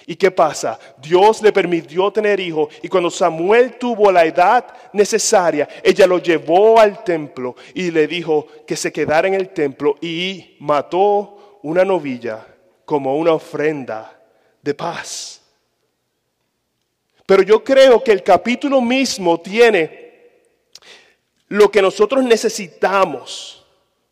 ¿Y 0.05 0.15
qué 0.15 0.31
pasa? 0.31 0.79
Dios 0.97 1.41
le 1.41 1.51
permitió 1.51 2.11
tener 2.11 2.39
hijo 2.39 2.69
y 2.81 2.87
cuando 2.87 3.09
Samuel 3.09 3.77
tuvo 3.77 4.11
la 4.11 4.25
edad 4.25 4.65
necesaria, 4.93 5.67
ella 5.83 6.07
lo 6.07 6.17
llevó 6.17 6.79
al 6.79 7.03
templo 7.03 7.55
y 7.73 7.91
le 7.91 8.07
dijo 8.07 8.47
que 8.65 8.75
se 8.75 8.91
quedara 8.91 9.27
en 9.27 9.35
el 9.35 9.49
templo 9.49 9.95
y 10.01 10.55
mató 10.59 11.59
una 11.63 11.85
novilla 11.85 12.45
como 12.85 13.17
una 13.17 13.33
ofrenda 13.33 14.19
de 14.61 14.73
paz. 14.73 15.41
Pero 17.25 17.43
yo 17.43 17.63
creo 17.63 18.03
que 18.03 18.11
el 18.11 18.23
capítulo 18.23 18.81
mismo 18.81 19.39
tiene 19.39 20.01
lo 21.47 21.69
que 21.69 21.81
nosotros 21.81 22.23
necesitamos 22.23 23.65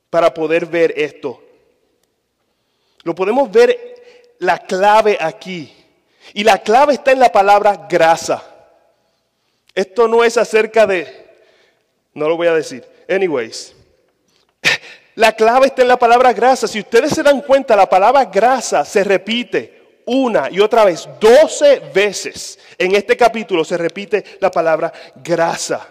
para 0.10 0.34
poder 0.34 0.66
ver 0.66 0.94
esto. 0.96 1.42
Lo 3.04 3.16
podemos 3.16 3.52
ver 3.52 4.36
la 4.40 4.58
clave 4.60 5.18
aquí. 5.20 5.74
Y 6.34 6.44
la 6.44 6.60
clave 6.60 6.94
está 6.94 7.12
en 7.12 7.20
la 7.20 7.32
palabra 7.32 7.88
grasa. 7.90 8.44
Esto 9.74 10.08
no 10.08 10.24
es 10.24 10.38
acerca 10.38 10.86
de... 10.86 11.28
No 12.14 12.28
lo 12.28 12.38
voy 12.38 12.48
a 12.48 12.54
decir. 12.54 12.86
Anyways. 13.08 13.74
La 15.16 15.34
clave 15.34 15.68
está 15.68 15.82
en 15.82 15.90
la 15.90 16.00
palabra 16.00 16.32
grasa. 16.32 16.66
Si 16.66 16.80
ustedes 16.80 17.12
se 17.12 17.24
dan 17.24 17.42
cuenta, 17.42 17.76
la 17.76 17.90
palabra 17.90 18.24
grasa 18.24 18.86
se 18.86 19.04
repite 19.04 20.02
una 20.06 20.50
y 20.50 20.60
otra 20.60 20.86
vez, 20.86 21.10
doce 21.20 21.80
veces 21.94 22.58
en 22.78 22.96
este 22.96 23.18
capítulo 23.18 23.66
se 23.66 23.78
repite 23.78 24.24
la 24.40 24.50
palabra 24.50 24.94
grasa. 25.16 25.88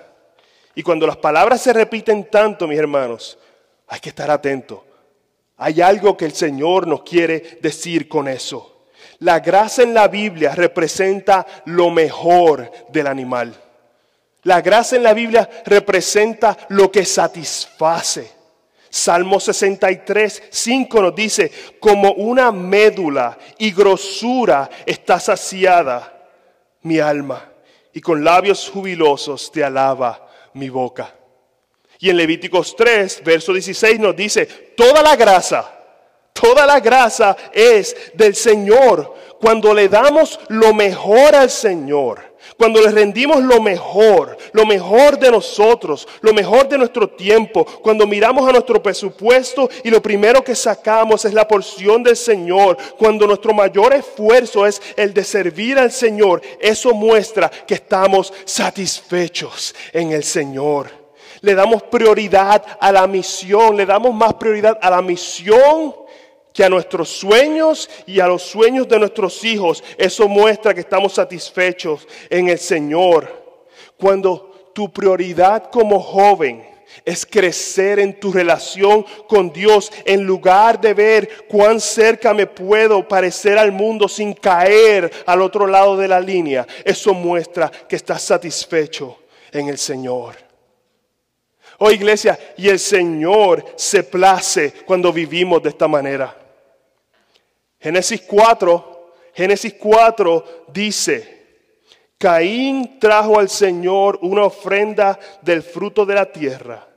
Y 0.74 0.82
cuando 0.82 1.06
las 1.06 1.18
palabras 1.18 1.60
se 1.60 1.72
repiten 1.72 2.30
tanto, 2.30 2.66
mis 2.66 2.78
hermanos, 2.78 3.38
hay 3.86 4.00
que 4.00 4.08
estar 4.08 4.30
atento. 4.30 4.84
Hay 5.58 5.80
algo 5.80 6.16
que 6.16 6.24
el 6.24 6.32
Señor 6.32 6.86
nos 6.86 7.02
quiere 7.02 7.58
decir 7.60 8.08
con 8.08 8.28
eso. 8.28 8.77
La 9.20 9.40
grasa 9.40 9.82
en 9.82 9.94
la 9.94 10.06
Biblia 10.08 10.54
representa 10.54 11.46
lo 11.64 11.90
mejor 11.90 12.70
del 12.88 13.06
animal. 13.06 13.54
La 14.44 14.60
grasa 14.60 14.96
en 14.96 15.02
la 15.02 15.12
Biblia 15.12 15.48
representa 15.66 16.56
lo 16.68 16.90
que 16.90 17.04
satisface. 17.04 18.38
Salmo 18.90 19.38
63, 19.38 20.44
5 20.50 21.02
nos 21.02 21.14
dice, 21.14 21.52
como 21.80 22.12
una 22.12 22.52
médula 22.52 23.36
y 23.58 23.72
grosura 23.72 24.70
está 24.86 25.20
saciada 25.20 26.30
mi 26.82 26.98
alma, 26.98 27.52
y 27.92 28.00
con 28.00 28.24
labios 28.24 28.70
jubilosos 28.70 29.52
te 29.52 29.62
alaba 29.62 30.28
mi 30.54 30.70
boca. 30.70 31.14
Y 31.98 32.08
en 32.08 32.16
Levíticos 32.16 32.76
3, 32.76 33.22
verso 33.24 33.52
16 33.52 33.98
nos 33.98 34.16
dice, 34.16 34.46
toda 34.76 35.02
la 35.02 35.16
grasa, 35.16 35.77
toda 36.40 36.66
la 36.66 36.80
grasa 36.80 37.36
es 37.52 37.96
del 38.14 38.34
Señor. 38.34 39.14
Cuando 39.40 39.72
le 39.72 39.88
damos 39.88 40.40
lo 40.48 40.74
mejor 40.74 41.36
al 41.36 41.48
Señor, 41.48 42.28
cuando 42.56 42.80
le 42.80 42.90
rendimos 42.90 43.40
lo 43.40 43.60
mejor, 43.60 44.36
lo 44.52 44.66
mejor 44.66 45.16
de 45.16 45.30
nosotros, 45.30 46.08
lo 46.22 46.34
mejor 46.34 46.68
de 46.68 46.76
nuestro 46.76 47.08
tiempo, 47.08 47.64
cuando 47.64 48.04
miramos 48.04 48.48
a 48.48 48.52
nuestro 48.52 48.82
presupuesto 48.82 49.70
y 49.84 49.90
lo 49.90 50.02
primero 50.02 50.42
que 50.42 50.56
sacamos 50.56 51.24
es 51.24 51.34
la 51.34 51.46
porción 51.46 52.02
del 52.02 52.16
Señor, 52.16 52.76
cuando 52.98 53.28
nuestro 53.28 53.54
mayor 53.54 53.92
esfuerzo 53.94 54.66
es 54.66 54.82
el 54.96 55.14
de 55.14 55.22
servir 55.22 55.78
al 55.78 55.92
Señor, 55.92 56.42
eso 56.58 56.92
muestra 56.94 57.48
que 57.48 57.74
estamos 57.74 58.32
satisfechos 58.44 59.72
en 59.92 60.10
el 60.10 60.24
Señor. 60.24 60.90
Le 61.40 61.54
damos 61.54 61.84
prioridad 61.84 62.64
a 62.80 62.90
la 62.90 63.06
misión, 63.06 63.76
le 63.76 63.86
damos 63.86 64.12
más 64.12 64.34
prioridad 64.34 64.76
a 64.82 64.90
la 64.90 65.00
misión 65.00 65.94
que 66.52 66.64
a 66.64 66.68
nuestros 66.68 67.08
sueños 67.08 67.88
y 68.06 68.20
a 68.20 68.26
los 68.26 68.42
sueños 68.42 68.88
de 68.88 68.98
nuestros 68.98 69.44
hijos. 69.44 69.82
Eso 69.96 70.28
muestra 70.28 70.74
que 70.74 70.80
estamos 70.80 71.14
satisfechos 71.14 72.06
en 72.28 72.48
el 72.48 72.58
Señor. 72.58 73.66
Cuando 73.96 74.72
tu 74.74 74.92
prioridad 74.92 75.70
como 75.70 76.00
joven 76.00 76.64
es 77.04 77.24
crecer 77.26 77.98
en 77.98 78.18
tu 78.18 78.32
relación 78.32 79.04
con 79.28 79.52
Dios 79.52 79.92
en 80.04 80.24
lugar 80.24 80.80
de 80.80 80.94
ver 80.94 81.46
cuán 81.48 81.80
cerca 81.80 82.34
me 82.34 82.46
puedo 82.46 83.06
parecer 83.06 83.58
al 83.58 83.72
mundo 83.72 84.08
sin 84.08 84.34
caer 84.34 85.10
al 85.26 85.42
otro 85.42 85.66
lado 85.66 85.96
de 85.96 86.08
la 86.08 86.20
línea. 86.20 86.66
Eso 86.84 87.14
muestra 87.14 87.70
que 87.70 87.96
estás 87.96 88.22
satisfecho 88.22 89.18
en 89.52 89.68
el 89.68 89.78
Señor. 89.78 90.47
Oh 91.78 91.90
iglesia, 91.90 92.38
y 92.56 92.68
el 92.68 92.78
Señor 92.78 93.64
se 93.76 94.02
place 94.02 94.72
cuando 94.84 95.12
vivimos 95.12 95.62
de 95.62 95.68
esta 95.68 95.86
manera. 95.86 96.36
Génesis 97.80 98.22
4, 98.22 99.14
Génesis 99.32 99.74
4 99.74 100.66
dice, 100.72 101.38
Caín 102.18 102.98
trajo 102.98 103.38
al 103.38 103.48
Señor 103.48 104.18
una 104.22 104.44
ofrenda 104.44 105.18
del 105.40 105.62
fruto 105.62 106.04
de 106.04 106.14
la 106.14 106.26
tierra. 106.32 106.88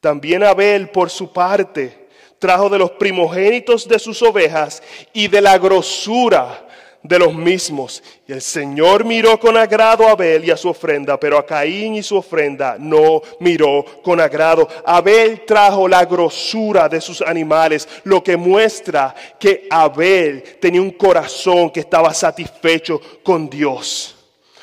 También 0.00 0.42
Abel, 0.42 0.90
por 0.90 1.08
su 1.08 1.32
parte, 1.32 2.08
trajo 2.40 2.68
de 2.68 2.78
los 2.78 2.90
primogénitos 2.90 3.86
de 3.86 4.00
sus 4.00 4.20
ovejas 4.20 4.82
y 5.12 5.28
de 5.28 5.40
la 5.40 5.58
grosura 5.58 6.66
de 7.02 7.18
los 7.18 7.34
mismos. 7.34 8.02
Y 8.26 8.32
el 8.32 8.40
Señor 8.40 9.04
miró 9.04 9.38
con 9.38 9.56
agrado 9.56 10.06
a 10.06 10.12
Abel 10.12 10.44
y 10.44 10.50
a 10.50 10.56
su 10.56 10.68
ofrenda, 10.68 11.18
pero 11.18 11.38
a 11.38 11.46
Caín 11.46 11.94
y 11.94 12.02
su 12.02 12.16
ofrenda 12.16 12.76
no 12.78 13.22
miró 13.40 13.84
con 14.02 14.20
agrado. 14.20 14.68
Abel 14.84 15.44
trajo 15.44 15.88
la 15.88 16.04
grosura 16.04 16.88
de 16.88 17.00
sus 17.00 17.20
animales, 17.22 17.88
lo 18.04 18.22
que 18.22 18.36
muestra 18.36 19.14
que 19.38 19.66
Abel 19.70 20.42
tenía 20.60 20.80
un 20.80 20.92
corazón 20.92 21.70
que 21.70 21.80
estaba 21.80 22.14
satisfecho 22.14 23.00
con 23.22 23.48
Dios. 23.48 24.16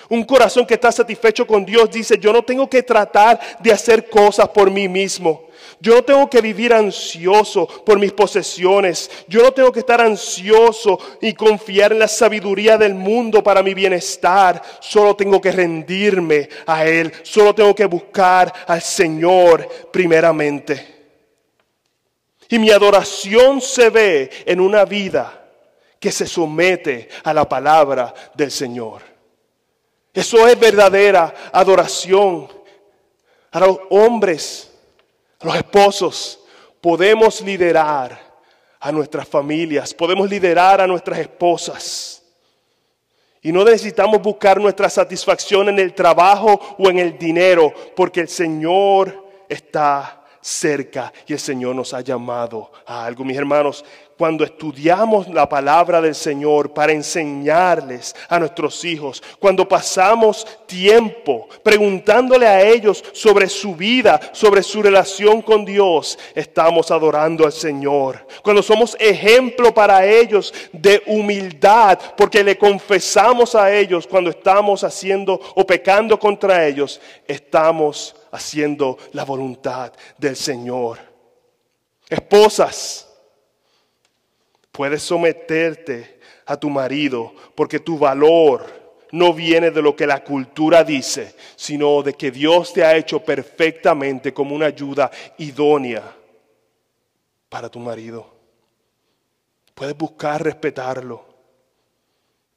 Un 0.10 0.24
corazón 0.24 0.66
que 0.66 0.74
está 0.74 0.92
satisfecho 0.92 1.46
con 1.46 1.64
Dios 1.64 1.92
dice, 1.92 2.18
yo 2.18 2.34
no 2.34 2.42
tengo 2.42 2.68
que 2.68 2.82
tratar 2.82 3.40
de 3.60 3.72
hacer 3.72 4.10
cosas 4.10 4.50
por 4.50 4.72
mí 4.72 4.88
mismo. 4.88 5.49
Yo 5.82 5.96
no 5.96 6.04
tengo 6.04 6.30
que 6.30 6.42
vivir 6.42 6.74
ansioso 6.74 7.66
por 7.68 8.00
mis 8.00 8.12
posesiones. 8.12 9.10
Yo 9.28 9.42
no 9.42 9.52
tengo 9.52 9.72
que 9.72 9.80
estar 9.80 10.02
ansioso 10.02 11.00
y 11.22 11.34
confiar 11.34 11.94
en 11.94 12.00
la 12.00 12.08
sabiduría 12.08 12.78
del 12.78 12.94
mundo 12.94 13.42
para 13.42 13.64
mi 13.64 13.74
bienestar. 13.74 14.62
Solo 14.82 15.16
tengo 15.16 15.40
que 15.40 15.54
rendirme 15.54 16.50
a 16.66 16.86
Él. 16.86 17.14
Solo 17.24 17.56
tengo 17.56 17.74
que 17.74 17.86
buscar 17.86 18.54
al 18.68 18.82
Señor 18.82 19.68
primeramente. 19.92 20.98
Y 22.50 22.60
mi 22.60 22.72
adoración 22.72 23.62
se 23.62 23.90
ve 23.90 24.30
en 24.46 24.60
una 24.60 24.84
vida 24.84 25.46
que 25.98 26.12
se 26.12 26.28
somete 26.28 27.08
a 27.24 27.34
la 27.34 27.48
palabra 27.48 28.14
del 28.34 28.52
Señor. 28.52 29.02
Eso 30.14 30.46
es 30.46 30.60
verdadera 30.60 31.34
adoración. 31.54 32.50
A 33.52 33.60
los 33.62 33.80
hombres 33.92 34.69
los 35.42 35.56
esposos, 35.56 36.40
podemos 36.82 37.42
liderar 37.42 38.20
a 38.80 38.92
nuestras 38.92 39.28
familias, 39.28 39.94
podemos 39.94 40.30
liderar 40.30 40.82
a 40.82 40.88
nuestras 40.88 41.20
esposas. 41.20 42.24
Y 43.42 43.52
no 43.52 43.64
necesitamos 43.64 44.22
buscar 44.22 44.60
nuestra 44.60 44.90
satisfacción 44.90 45.70
en 45.70 45.80
el 45.80 45.94
trabajo 45.94 46.60
o 46.78 46.90
en 46.90 47.00
el 47.00 47.18
dinero, 47.18 47.74
porque 47.96 48.20
el 48.20 48.28
Señor 48.28 49.28
está 49.48 50.26
cerca 50.42 51.12
y 51.26 51.34
el 51.34 51.40
Señor 51.40 51.76
nos 51.76 51.94
ha 51.94 52.02
llamado 52.02 52.72
a 52.86 53.06
algo. 53.06 53.24
Mis 53.24 53.38
hermanos, 53.38 53.86
cuando 54.20 54.44
estudiamos 54.44 55.30
la 55.30 55.48
palabra 55.48 56.02
del 56.02 56.14
Señor 56.14 56.74
para 56.74 56.92
enseñarles 56.92 58.14
a 58.28 58.38
nuestros 58.38 58.84
hijos, 58.84 59.24
cuando 59.40 59.66
pasamos 59.66 60.46
tiempo 60.66 61.48
preguntándole 61.64 62.46
a 62.46 62.62
ellos 62.62 63.02
sobre 63.14 63.48
su 63.48 63.78
vida, 63.78 64.20
sobre 64.34 64.62
su 64.62 64.84
relación 64.84 65.42
con 65.42 65.64
Dios, 65.64 66.20
estamos 66.36 66.92
adorando 66.92 67.46
al 67.46 67.54
Señor. 67.54 68.28
Cuando 68.44 68.62
somos 68.62 68.98
ejemplo 69.00 69.74
para 69.74 70.06
ellos 70.06 70.54
de 70.74 71.02
humildad, 71.06 71.98
porque 72.18 72.44
le 72.44 72.58
confesamos 72.58 73.56
a 73.56 73.74
ellos 73.74 74.06
cuando 74.06 74.32
estamos 74.32 74.84
haciendo 74.84 75.40
o 75.56 75.66
pecando 75.66 76.20
contra 76.20 76.68
ellos, 76.68 77.00
estamos 77.26 78.18
haciendo 78.34 78.98
la 79.14 79.24
voluntad 79.24 79.94
del 80.18 80.36
Señor. 80.36 81.00
Esposas, 82.10 83.09
Puedes 84.72 85.02
someterte 85.02 86.20
a 86.46 86.58
tu 86.58 86.70
marido 86.70 87.34
porque 87.56 87.80
tu 87.80 87.98
valor 87.98 88.66
no 89.12 89.34
viene 89.34 89.72
de 89.72 89.82
lo 89.82 89.96
que 89.96 90.06
la 90.06 90.24
cultura 90.24 90.84
dice, 90.84 91.36
sino 91.56 92.04
de 92.04 92.14
que 92.14 92.32
Dios 92.32 92.74
te 92.74 92.84
ha 92.84 92.96
hecho 92.96 93.20
perfectamente 93.20 94.34
como 94.34 94.56
una 94.56 94.68
ayuda 94.68 95.10
idónea 95.38 96.04
para 97.50 97.70
tu 97.70 97.80
marido. 97.80 98.40
Puedes 99.74 99.98
buscar 99.98 100.44
respetarlo. 100.44 101.26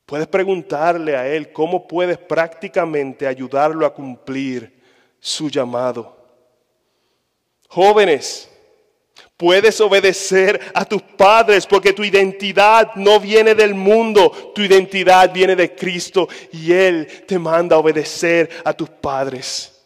Puedes 0.05 0.27
preguntarle 0.27 1.17
a 1.17 1.27
él 1.27 1.53
cómo 1.53 1.87
puedes 1.87 2.19
prácticamente 2.19 3.27
ayudarlo 3.27 3.87
a 3.87 3.95
cumplir 3.95 4.83
su 5.19 5.49
llamado. 5.49 6.17
Jóvenes, 7.69 8.52
Puedes 9.43 9.81
obedecer 9.81 10.71
a 10.73 10.85
tus 10.85 11.03
padres 11.03 11.67
porque 11.67 11.93
tu 11.93 12.05
identidad 12.05 12.95
no 12.95 13.19
viene 13.19 13.57
del 13.57 13.75
mundo, 13.75 14.53
tu 14.55 14.63
identidad 14.63 15.33
viene 15.33 15.57
de 15.57 15.75
Cristo 15.75 16.29
y 16.53 16.73
Él 16.73 17.25
te 17.27 17.41
manda 17.41 17.75
a 17.75 17.81
obedecer 17.81 18.49
a 18.65 18.73
tus 18.73 18.89
padres. 18.89 19.83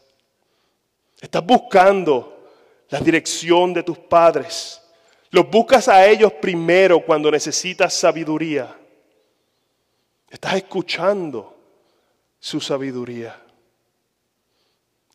Estás 1.18 1.42
buscando 1.42 2.50
la 2.90 3.00
dirección 3.00 3.72
de 3.72 3.82
tus 3.82 3.96
padres. 3.96 4.82
Los 5.30 5.48
buscas 5.48 5.88
a 5.88 6.06
ellos 6.06 6.34
primero 6.34 7.00
cuando 7.00 7.30
necesitas 7.30 7.94
sabiduría. 7.94 8.76
Estás 10.28 10.56
escuchando 10.56 11.56
su 12.38 12.60
sabiduría. 12.60 13.42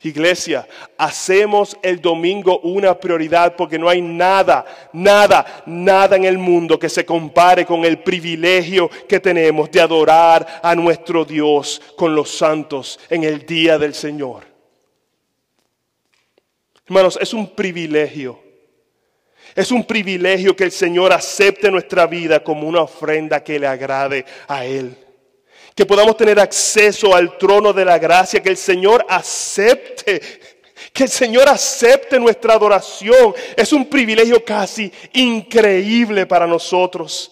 Iglesia, 0.03 0.67
hacemos 0.97 1.77
el 1.83 2.01
domingo 2.01 2.59
una 2.61 2.99
prioridad 2.99 3.55
porque 3.55 3.77
no 3.77 3.87
hay 3.87 4.01
nada, 4.01 4.65
nada, 4.93 5.63
nada 5.67 6.15
en 6.15 6.25
el 6.25 6.39
mundo 6.39 6.79
que 6.79 6.89
se 6.89 7.05
compare 7.05 7.67
con 7.67 7.85
el 7.85 7.99
privilegio 7.99 8.89
que 9.07 9.19
tenemos 9.19 9.69
de 9.69 9.79
adorar 9.79 10.59
a 10.63 10.73
nuestro 10.73 11.23
Dios 11.23 11.79
con 11.95 12.15
los 12.15 12.31
santos 12.31 12.99
en 13.09 13.23
el 13.23 13.45
día 13.45 13.77
del 13.77 13.93
Señor. 13.93 14.45
Hermanos, 16.87 17.19
es 17.21 17.33
un 17.33 17.53
privilegio. 17.53 18.39
Es 19.55 19.71
un 19.71 19.83
privilegio 19.83 20.55
que 20.55 20.63
el 20.63 20.71
Señor 20.71 21.13
acepte 21.13 21.69
nuestra 21.69 22.07
vida 22.07 22.43
como 22.43 22.67
una 22.67 22.81
ofrenda 22.81 23.43
que 23.43 23.59
le 23.59 23.67
agrade 23.67 24.25
a 24.47 24.65
Él. 24.65 24.97
Que 25.81 25.85
podamos 25.87 26.15
tener 26.15 26.39
acceso 26.39 27.15
al 27.15 27.39
trono 27.39 27.73
de 27.73 27.83
la 27.83 27.97
gracia, 27.97 28.39
que 28.39 28.49
el 28.49 28.57
Señor 28.57 29.03
acepte, 29.09 30.21
que 30.93 31.05
el 31.05 31.09
Señor 31.09 31.49
acepte 31.49 32.19
nuestra 32.19 32.53
adoración. 32.53 33.33
Es 33.57 33.73
un 33.73 33.89
privilegio 33.89 34.45
casi 34.45 34.93
increíble 35.13 36.27
para 36.27 36.45
nosotros. 36.45 37.31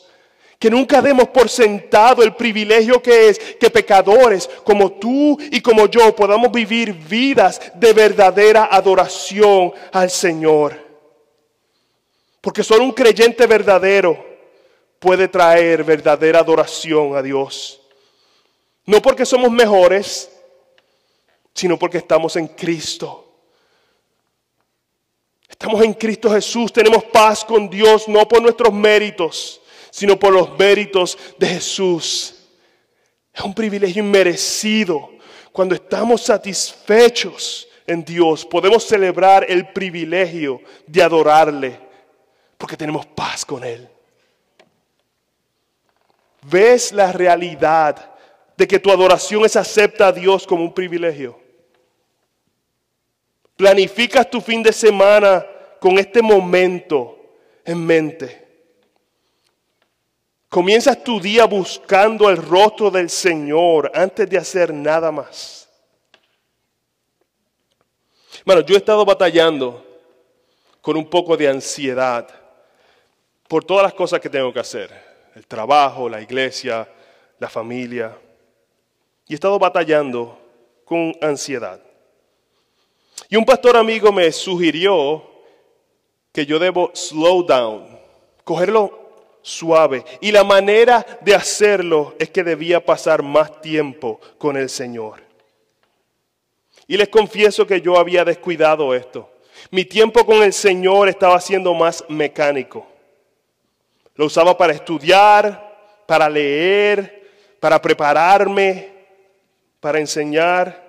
Que 0.58 0.68
nunca 0.68 1.00
demos 1.00 1.28
por 1.28 1.48
sentado 1.48 2.24
el 2.24 2.34
privilegio 2.34 3.00
que 3.04 3.30
es 3.30 3.38
que 3.38 3.70
pecadores 3.70 4.50
como 4.64 4.94
tú 4.94 5.38
y 5.52 5.62
como 5.62 5.86
yo 5.86 6.16
podamos 6.16 6.52
vivir 6.52 6.92
vidas 6.92 7.62
de 7.76 7.94
verdadera 7.94 8.70
adoración 8.72 9.74
al 9.92 10.10
Señor. 10.10 10.76
Porque 12.42 12.64
solo 12.64 12.84
un 12.84 12.94
creyente 12.94 13.46
verdadero 13.46 14.26
puede 14.98 15.28
traer 15.28 15.84
verdadera 15.84 16.40
adoración 16.40 17.16
a 17.16 17.22
Dios. 17.22 17.79
No 18.90 19.04
porque 19.04 19.24
somos 19.24 19.52
mejores, 19.52 20.32
sino 21.54 21.78
porque 21.78 22.00
estamos 22.00 22.36
en 22.38 22.48
Cristo. 22.48 23.36
Estamos 25.48 25.84
en 25.84 25.94
Cristo 25.94 26.32
Jesús, 26.32 26.74
tenemos 26.74 27.04
paz 27.04 27.46
con 27.46 27.70
Dios, 27.70 28.08
no 28.08 28.28
por 28.28 28.42
nuestros 28.42 28.74
méritos, 28.74 29.62
sino 29.92 30.18
por 30.18 30.34
los 30.34 30.58
méritos 30.58 31.20
de 31.38 31.46
Jesús. 31.46 32.34
Es 33.32 33.42
un 33.42 33.54
privilegio 33.54 34.02
inmerecido. 34.04 35.12
Cuando 35.52 35.76
estamos 35.76 36.24
satisfechos 36.24 37.68
en 37.86 38.04
Dios, 38.04 38.44
podemos 38.44 38.84
celebrar 38.86 39.46
el 39.48 39.72
privilegio 39.72 40.64
de 40.88 41.04
adorarle 41.04 41.80
porque 42.58 42.76
tenemos 42.76 43.06
paz 43.06 43.46
con 43.46 43.64
Él. 43.64 43.88
¿Ves 46.42 46.92
la 46.92 47.12
realidad 47.12 48.09
de 48.60 48.68
que 48.68 48.78
tu 48.78 48.92
adoración 48.92 49.46
es 49.46 49.56
acepta 49.56 50.08
a 50.08 50.12
Dios 50.12 50.46
como 50.46 50.66
un 50.66 50.74
privilegio? 50.74 51.40
Planificas 53.56 54.30
tu 54.30 54.42
fin 54.42 54.62
de 54.62 54.74
semana 54.74 55.46
con 55.80 55.98
este 55.98 56.22
momento 56.22 57.18
en 57.64 57.86
mente. 57.86 58.48
Comienzas 60.50 61.02
tu 61.02 61.22
día 61.22 61.46
buscando 61.46 62.30
el 62.30 62.36
rostro 62.36 62.92
del 62.92 63.10
Señor 63.10 63.90
antes 63.96 64.30
de 64.30 64.38
hacer 64.38 64.74
nada 64.74 65.10
más. 65.10 65.70
Bueno, 68.46 68.60
yo 68.60 68.76
he 68.76 68.80
estado 68.80 69.06
batallando 69.06 69.86
con 70.82 70.98
un 70.98 71.10
poco 71.10 71.38
de 71.38 71.48
ansiedad 71.48 72.28
por 73.48 73.64
todas 73.64 73.84
las 73.84 73.94
cosas 73.94 74.20
que 74.20 74.30
tengo 74.30 74.52
que 74.52 74.60
hacer. 74.60 74.92
El 75.34 75.48
trabajo, 75.48 76.10
la 76.10 76.22
iglesia, 76.22 76.86
la 77.40 77.48
familia. 77.48 78.18
Y 79.30 79.34
he 79.34 79.36
estado 79.36 79.60
batallando 79.60 80.38
con 80.84 81.16
ansiedad. 81.22 81.80
Y 83.30 83.36
un 83.36 83.46
pastor 83.46 83.78
amigo 83.78 84.12
me 84.12 84.32
sugirió 84.32 85.24
que 86.32 86.48
yo 86.48 86.58
debo 86.58 86.90
slow 86.96 87.46
down, 87.46 88.00
cogerlo 88.44 89.00
suave. 89.44 90.04
Y 90.20 90.32
la 90.32 90.44
manera 90.44 91.06
de 91.22 91.36
hacerlo 91.36 92.16
es 92.18 92.32
que 92.32 92.44
debía 92.44 92.84
pasar 92.84 93.22
más 93.22 93.62
tiempo 93.62 94.20
con 94.40 94.58
el 94.58 94.68
Señor. 94.68 95.22
Y 96.88 96.98
les 96.98 97.10
confieso 97.10 97.68
que 97.68 97.82
yo 97.82 98.00
había 98.00 98.26
descuidado 98.26 98.96
esto. 98.96 99.30
Mi 99.70 99.86
tiempo 99.86 100.26
con 100.26 100.42
el 100.42 100.54
Señor 100.54 101.08
estaba 101.08 101.40
siendo 101.40 101.76
más 101.76 102.04
mecánico. 102.10 102.88
Lo 104.16 104.26
usaba 104.26 104.58
para 104.58 104.74
estudiar, 104.74 106.04
para 106.08 106.28
leer, 106.28 107.30
para 107.60 107.80
prepararme, 107.80 108.99
para 109.80 110.00
enseñar. 110.00 110.88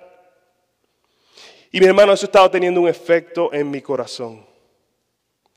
Y 1.71 1.79
mi 1.79 1.85
hermano, 1.85 2.13
eso 2.13 2.25
estaba 2.25 2.49
teniendo 2.49 2.81
un 2.81 2.87
efecto 2.87 3.53
en 3.53 3.69
mi 3.69 3.81
corazón. 3.81 4.45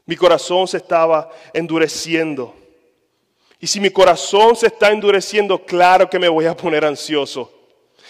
Mi 0.06 0.16
corazón 0.16 0.68
se 0.68 0.76
estaba 0.76 1.30
endureciendo. 1.52 2.54
Y 3.58 3.66
si 3.66 3.80
mi 3.80 3.90
corazón 3.90 4.54
se 4.54 4.66
está 4.66 4.90
endureciendo, 4.90 5.64
claro 5.64 6.08
que 6.08 6.18
me 6.18 6.28
voy 6.28 6.44
a 6.44 6.56
poner 6.56 6.84
ansioso. 6.84 7.50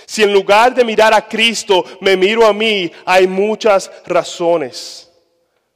Si 0.07 0.23
en 0.23 0.33
lugar 0.33 0.75
de 0.75 0.85
mirar 0.85 1.15
a 1.15 1.27
Cristo 1.27 1.85
me 2.01 2.17
miro 2.17 2.47
a 2.47 2.53
mí, 2.53 2.91
hay 3.07 3.27
muchas 3.27 3.91
razones 4.05 5.11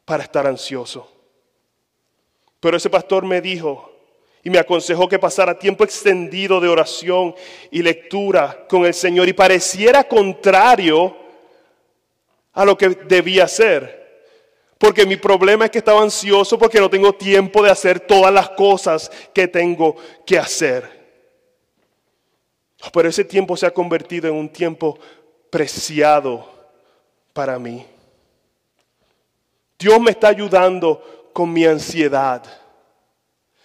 para 0.04 0.24
estar 0.24 0.46
ansioso. 0.46 1.10
Pero 2.60 2.76
ese 2.76 2.90
pastor 2.90 3.24
me 3.24 3.40
dijo 3.40 3.87
y 4.44 4.50
me 4.50 4.58
aconsejó 4.58 5.08
que 5.08 5.18
pasara 5.18 5.58
tiempo 5.58 5.84
extendido 5.84 6.60
de 6.60 6.68
oración 6.68 7.34
y 7.70 7.82
lectura 7.82 8.66
con 8.68 8.84
el 8.84 8.94
Señor 8.94 9.28
y 9.28 9.32
pareciera 9.32 10.04
contrario 10.04 11.16
a 12.52 12.64
lo 12.64 12.76
que 12.76 12.88
debía 12.88 13.44
hacer. 13.44 13.98
Porque 14.78 15.04
mi 15.04 15.16
problema 15.16 15.64
es 15.64 15.70
que 15.72 15.78
estaba 15.78 16.02
ansioso 16.02 16.58
porque 16.58 16.80
no 16.80 16.88
tengo 16.88 17.12
tiempo 17.12 17.62
de 17.62 17.70
hacer 17.70 17.98
todas 18.00 18.32
las 18.32 18.50
cosas 18.50 19.10
que 19.34 19.48
tengo 19.48 19.96
que 20.24 20.38
hacer. 20.38 20.98
Pero 22.92 23.08
ese 23.08 23.24
tiempo 23.24 23.56
se 23.56 23.66
ha 23.66 23.72
convertido 23.72 24.28
en 24.28 24.34
un 24.34 24.48
tiempo 24.48 24.98
preciado 25.50 26.48
para 27.32 27.58
mí. 27.58 27.84
Dios 29.78 30.00
me 30.00 30.12
está 30.12 30.28
ayudando 30.28 31.30
con 31.32 31.52
mi 31.52 31.64
ansiedad. 31.64 32.42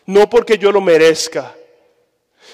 No 0.06 0.30
porque 0.30 0.58
yo 0.58 0.72
lo 0.72 0.82
merezca, 0.82 1.54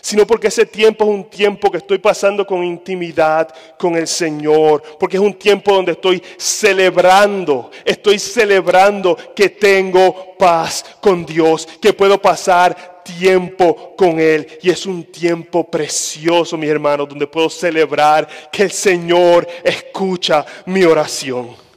sino 0.01 0.25
porque 0.25 0.47
ese 0.47 0.65
tiempo 0.65 1.03
es 1.03 1.09
un 1.09 1.29
tiempo 1.29 1.71
que 1.71 1.77
estoy 1.77 1.97
pasando 1.97 2.45
con 2.45 2.63
intimidad 2.63 3.53
con 3.77 3.95
el 3.95 4.07
Señor, 4.07 4.81
porque 4.99 5.17
es 5.17 5.23
un 5.23 5.33
tiempo 5.33 5.73
donde 5.73 5.93
estoy 5.93 6.21
celebrando, 6.37 7.71
estoy 7.83 8.19
celebrando 8.19 9.17
que 9.35 9.49
tengo 9.49 10.35
paz 10.37 10.85
con 11.01 11.25
Dios, 11.25 11.67
que 11.81 11.93
puedo 11.93 12.21
pasar 12.21 13.01
tiempo 13.03 13.95
con 13.97 14.19
Él. 14.19 14.47
Y 14.61 14.69
es 14.69 14.85
un 14.85 15.03
tiempo 15.05 15.69
precioso, 15.69 16.57
mi 16.57 16.67
hermano, 16.67 17.05
donde 17.05 17.27
puedo 17.27 17.49
celebrar 17.49 18.27
que 18.51 18.63
el 18.63 18.71
Señor 18.71 19.47
escucha 19.63 20.45
mi 20.65 20.83
oración. 20.83 21.68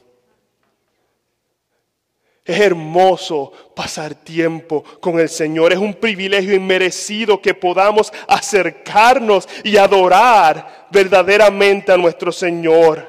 Es 2.44 2.58
hermoso 2.58 3.52
pasar 3.74 4.14
tiempo 4.16 4.82
con 5.00 5.20
el 5.20 5.28
Señor. 5.28 5.72
Es 5.72 5.78
un 5.78 5.94
privilegio 5.94 6.54
inmerecido 6.54 7.40
que 7.40 7.54
podamos 7.54 8.12
acercarnos 8.26 9.48
y 9.62 9.76
adorar 9.76 10.88
verdaderamente 10.90 11.92
a 11.92 11.96
nuestro 11.96 12.32
Señor. 12.32 13.08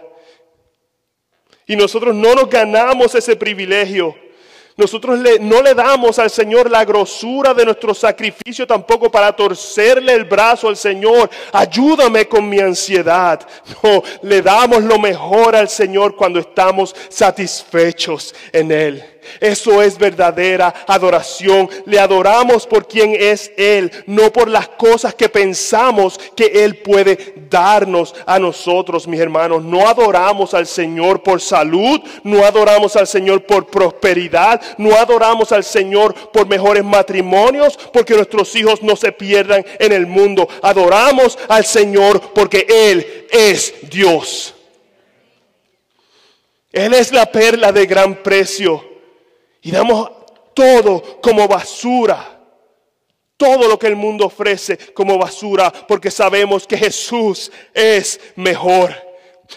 Y 1.66 1.76
nosotros 1.76 2.14
no 2.14 2.36
nos 2.36 2.48
ganamos 2.48 3.16
ese 3.16 3.36
privilegio. 3.36 4.16
Nosotros 4.76 5.20
no 5.40 5.62
le 5.62 5.74
damos 5.74 6.18
al 6.18 6.30
Señor 6.30 6.70
la 6.70 6.84
grosura 6.84 7.54
de 7.54 7.66
nuestro 7.66 7.94
sacrificio 7.94 8.66
tampoco 8.66 9.10
para 9.10 9.36
torcerle 9.36 10.14
el 10.14 10.26
brazo 10.26 10.68
al 10.68 10.78
Señor. 10.78 11.30
Ayúdame 11.52 12.28
con 12.28 12.48
mi 12.48 12.60
ansiedad. 12.60 13.48
No, 13.84 14.04
le 14.22 14.42
damos 14.42 14.84
lo 14.84 14.98
mejor 14.98 15.56
al 15.56 15.70
Señor 15.70 16.16
cuando 16.16 16.40
estamos 16.40 16.96
satisfechos 17.10 18.34
en 18.52 18.72
Él. 18.72 19.13
Eso 19.40 19.82
es 19.82 19.98
verdadera 19.98 20.74
adoración. 20.88 21.70
Le 21.86 22.00
adoramos 22.00 22.68
por 22.68 22.88
quien 22.88 23.16
es 23.18 23.52
Él, 23.58 23.92
no 24.06 24.32
por 24.32 24.50
las 24.50 24.68
cosas 24.70 25.14
que 25.14 25.30
pensamos 25.30 26.20
que 26.36 26.64
Él 26.64 26.78
puede 26.78 27.36
darnos 27.50 28.14
a 28.26 28.40
nosotros, 28.40 29.08
mis 29.08 29.20
hermanos. 29.20 29.64
No 29.64 29.88
adoramos 29.88 30.54
al 30.54 30.68
Señor 30.68 31.24
por 31.24 31.42
salud, 31.42 32.00
no 32.24 32.46
adoramos 32.46 32.96
al 32.96 33.08
Señor 33.08 33.46
por 33.46 33.68
prosperidad, 33.68 34.62
no 34.78 34.96
adoramos 34.96 35.52
al 35.52 35.64
Señor 35.64 36.14
por 36.32 36.48
mejores 36.48 36.84
matrimonios, 36.84 37.78
porque 37.92 38.16
nuestros 38.16 38.56
hijos 38.56 38.82
no 38.82 38.96
se 38.96 39.12
pierdan 39.12 39.66
en 39.80 39.92
el 39.92 40.08
mundo. 40.08 40.48
Adoramos 40.62 41.38
al 41.48 41.66
Señor 41.66 42.22
porque 42.34 42.66
Él 42.70 43.28
es 43.32 43.74
Dios. 43.90 44.54
Él 46.72 46.94
es 46.96 47.12
la 47.12 47.28
perla 47.28 47.72
de 47.72 47.86
gran 47.86 48.16
precio 48.24 48.93
y 49.64 49.72
damos 49.72 50.12
todo 50.54 51.20
como 51.22 51.48
basura. 51.48 52.30
Todo 53.36 53.68
lo 53.68 53.80
que 53.80 53.88
el 53.88 53.96
mundo 53.96 54.26
ofrece 54.28 54.78
como 54.94 55.18
basura 55.18 55.72
porque 55.72 56.12
sabemos 56.12 56.68
que 56.68 56.78
Jesús 56.78 57.52
es 57.74 58.20
mejor. 58.36 58.96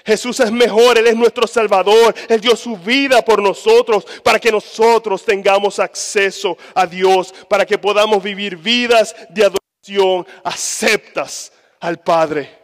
Jesús 0.04 0.40
es 0.40 0.50
mejor, 0.50 0.98
Él 0.98 1.06
es 1.06 1.16
nuestro 1.16 1.46
Salvador, 1.46 2.14
Él 2.28 2.40
dio 2.40 2.56
su 2.56 2.76
vida 2.76 3.22
por 3.22 3.40
nosotros 3.40 4.04
para 4.22 4.38
que 4.38 4.50
nosotros 4.50 5.24
tengamos 5.24 5.78
acceso 5.78 6.56
a 6.74 6.86
Dios, 6.86 7.32
para 7.48 7.64
que 7.64 7.78
podamos 7.78 8.22
vivir 8.22 8.56
vidas 8.56 9.14
de 9.30 9.44
adoración 9.44 10.26
aceptas 10.42 11.52
al 11.80 12.00
Padre. 12.00 12.58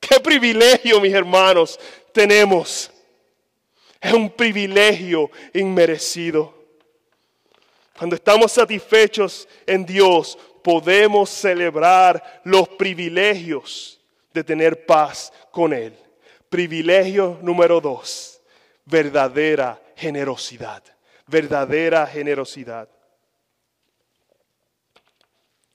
Qué 0.00 0.20
privilegio, 0.20 1.00
mis 1.00 1.12
hermanos, 1.12 1.78
tenemos. 2.12 2.90
Es 4.00 4.12
un 4.12 4.30
privilegio 4.30 5.30
inmerecido. 5.54 6.61
Cuando 8.02 8.16
estamos 8.16 8.50
satisfechos 8.50 9.46
en 9.64 9.86
Dios, 9.86 10.36
podemos 10.64 11.30
celebrar 11.30 12.40
los 12.42 12.68
privilegios 12.70 14.00
de 14.34 14.42
tener 14.42 14.84
paz 14.84 15.32
con 15.52 15.72
Él. 15.72 15.96
Privilegio 16.48 17.38
número 17.42 17.80
dos, 17.80 18.42
verdadera 18.86 19.80
generosidad, 19.94 20.82
verdadera 21.28 22.04
generosidad. 22.04 22.88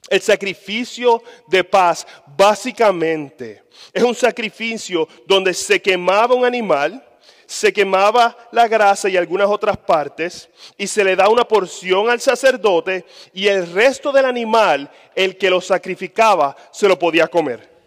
El 0.10 0.20
sacrificio 0.20 1.24
de 1.48 1.64
paz 1.64 2.06
básicamente 2.36 3.64
es 3.94 4.04
un 4.04 4.14
sacrificio 4.14 5.08
donde 5.26 5.54
se 5.54 5.82
quemaba 5.82 6.36
un 6.36 6.44
animal, 6.44 7.07
se 7.48 7.72
quemaba 7.72 8.38
la 8.52 8.68
grasa 8.68 9.08
y 9.10 9.16
algunas 9.16 9.48
otras 9.48 9.78
partes 9.78 10.50
y 10.78 10.86
se 10.86 11.04
le 11.04 11.16
da 11.16 11.30
una 11.30 11.48
porción 11.48 12.10
al 12.10 12.20
sacerdote 12.20 13.06
y 13.34 13.48
el 13.48 13.72
resto 13.72 14.12
del 14.12 14.26
animal, 14.26 14.92
el 15.16 15.38
que 15.38 15.50
lo 15.50 15.62
sacrificaba, 15.62 16.56
se 16.72 16.88
lo 16.88 17.00
podía 17.00 17.28
comer. 17.28 17.78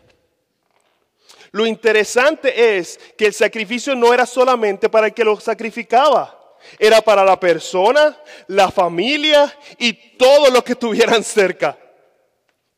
Lo 1.53 1.67
interesante 1.67 2.79
es 2.79 2.99
que 3.19 3.27
el 3.27 3.35
sacrificio 3.35 3.95
no 3.95 4.15
era 4.15 4.25
solamente 4.25 4.89
para 4.89 5.09
el 5.09 5.15
que 5.15 5.25
lo 5.25 5.39
sacrificaba, 5.39 6.57
era 6.79 7.03
para 7.03 7.23
la 7.23 7.39
persona, 7.39 8.19
la 8.47 8.71
familia 8.71 9.55
y 9.79 9.93
todos 9.93 10.51
los 10.51 10.65
que 10.65 10.73
estuvieran 10.73 11.23
cerca. 11.23 11.77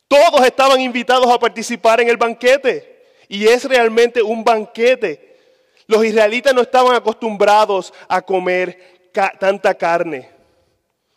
Todos 0.07 0.45
estaban 0.45 0.81
invitados 0.81 1.27
a 1.31 1.39
participar 1.39 2.01
en 2.01 2.09
el 2.09 2.17
banquete. 2.17 2.93
Y 3.27 3.47
es 3.47 3.63
realmente 3.63 4.21
un 4.21 4.43
banquete. 4.43 5.32
Los 5.87 6.05
israelitas 6.05 6.53
no 6.53 6.61
estaban 6.61 6.95
acostumbrados 6.95 7.93
a 8.07 8.21
comer 8.21 9.09
tanta 9.39 9.73
carne. 9.75 10.29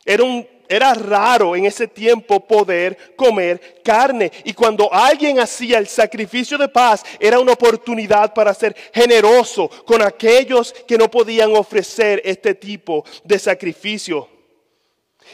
Era, 0.05 0.25
era 0.69 0.95
raro 0.95 1.57
en 1.57 1.67
ese 1.67 1.89
tiempo 1.89 2.41
poder 2.47 3.15
comer 3.17 3.83
carne. 3.83 4.31
Y 4.45 4.53
cuando 4.53 4.93
alguien 4.93 5.41
hacía 5.41 5.79
el 5.79 5.87
sacrificio 5.87 6.59
de 6.59 6.69
paz, 6.69 7.05
era 7.21 7.39
una 7.39 7.53
oportunidad 7.53 8.35
para 8.35 8.55
ser 8.55 8.77
generoso 8.93 9.69
con 9.85 10.03
aquellos 10.03 10.73
que 10.87 10.99
no 10.99 11.11
podían 11.11 11.55
ofrecer 11.57 12.21
este 12.25 12.55
tipo 12.55 13.05
de 13.25 13.39
sacrificio. 13.39 14.29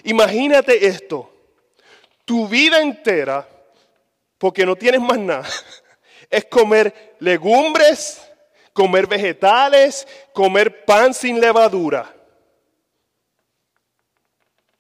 Imagínate 0.05 0.87
esto. 0.87 1.31
Tu 2.25 2.47
vida 2.49 2.81
entera 2.81 3.49
porque 4.42 4.66
no 4.66 4.75
tienes 4.75 5.01
más 5.01 5.18
nada, 5.21 5.49
es 6.31 6.47
comer 6.47 7.14
legumbres, 7.21 8.21
comer 8.72 9.06
vegetales, 9.06 10.06
comer 10.32 10.85
pan 10.85 11.12
sin 11.12 11.40
levadura. 11.40 12.14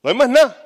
No 0.02 0.10
hay 0.10 0.16
más 0.16 0.28
nada. 0.28 0.58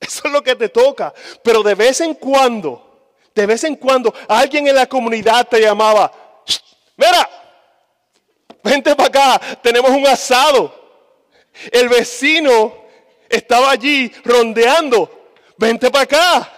Eso 0.00 0.22
es 0.26 0.32
lo 0.32 0.42
que 0.42 0.54
te 0.54 0.68
toca. 0.68 1.14
Pero 1.42 1.62
de 1.62 1.74
vez 1.74 2.00
en 2.00 2.14
cuando, 2.14 3.14
de 3.34 3.46
vez 3.46 3.64
en 3.64 3.76
cuando, 3.76 4.14
alguien 4.28 4.68
en 4.68 4.74
la 4.74 4.86
comunidad 4.86 5.48
te 5.48 5.60
llamaba, 5.60 6.12
mira, 6.96 7.30
vente 8.62 8.94
para 8.94 9.08
acá, 9.08 9.58
tenemos 9.62 9.90
un 9.90 10.06
asado. 10.06 10.82
El 11.70 11.88
vecino 11.88 12.74
estaba 13.28 13.70
allí 13.70 14.12
rondeando, 14.24 15.32
vente 15.56 15.90
para 15.90 16.04
acá. 16.04 16.52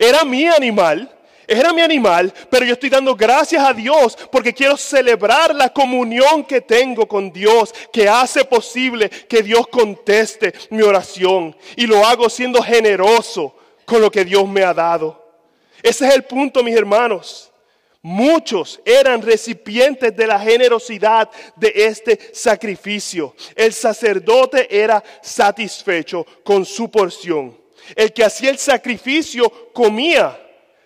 Era 0.00 0.24
mi 0.24 0.46
animal, 0.46 1.10
era 1.46 1.72
mi 1.72 1.82
animal, 1.82 2.32
pero 2.50 2.64
yo 2.64 2.74
estoy 2.74 2.88
dando 2.88 3.14
gracias 3.14 3.62
a 3.62 3.72
Dios 3.72 4.16
porque 4.30 4.54
quiero 4.54 4.76
celebrar 4.76 5.54
la 5.54 5.72
comunión 5.72 6.44
que 6.44 6.60
tengo 6.60 7.06
con 7.06 7.32
Dios, 7.32 7.74
que 7.92 8.08
hace 8.08 8.44
posible 8.44 9.08
que 9.08 9.42
Dios 9.42 9.66
conteste 9.68 10.54
mi 10.70 10.82
oración. 10.82 11.56
Y 11.76 11.86
lo 11.86 12.04
hago 12.06 12.28
siendo 12.30 12.62
generoso 12.62 13.54
con 13.84 14.00
lo 14.00 14.10
que 14.10 14.24
Dios 14.24 14.48
me 14.48 14.62
ha 14.62 14.72
dado. 14.72 15.22
Ese 15.82 16.06
es 16.06 16.14
el 16.14 16.24
punto, 16.24 16.62
mis 16.62 16.76
hermanos. 16.76 17.50
Muchos 18.00 18.80
eran 18.84 19.22
recipientes 19.22 20.14
de 20.14 20.26
la 20.26 20.38
generosidad 20.38 21.30
de 21.56 21.72
este 21.74 22.34
sacrificio. 22.34 23.34
El 23.54 23.72
sacerdote 23.72 24.66
era 24.70 25.02
satisfecho 25.22 26.26
con 26.44 26.66
su 26.66 26.90
porción. 26.90 27.58
El 27.96 28.12
que 28.12 28.24
hacía 28.24 28.50
el 28.50 28.58
sacrificio 28.58 29.72
comía. 29.72 30.38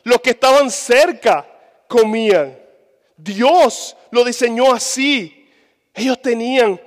Los 0.08 0.22
que 0.22 0.30
estaban 0.30 0.70
cerca 0.70 1.46
comían. 1.86 2.58
Dios 3.14 3.94
lo 4.10 4.24
diseñó 4.24 4.72
así. 4.72 5.50
Ellos 5.92 6.22
tenían 6.22 6.80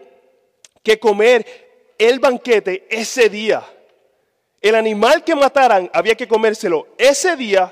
que 0.82 1.00
comer 1.00 1.94
el 2.00 2.20
banquete 2.20 2.88
ese 2.90 3.30
día. 3.30 3.64
El 4.60 4.74
animal 4.74 5.24
que 5.24 5.36
mataran 5.36 5.88
había 5.94 6.16
que 6.16 6.28
comérselo 6.28 6.88
ese 6.98 7.36
día 7.36 7.72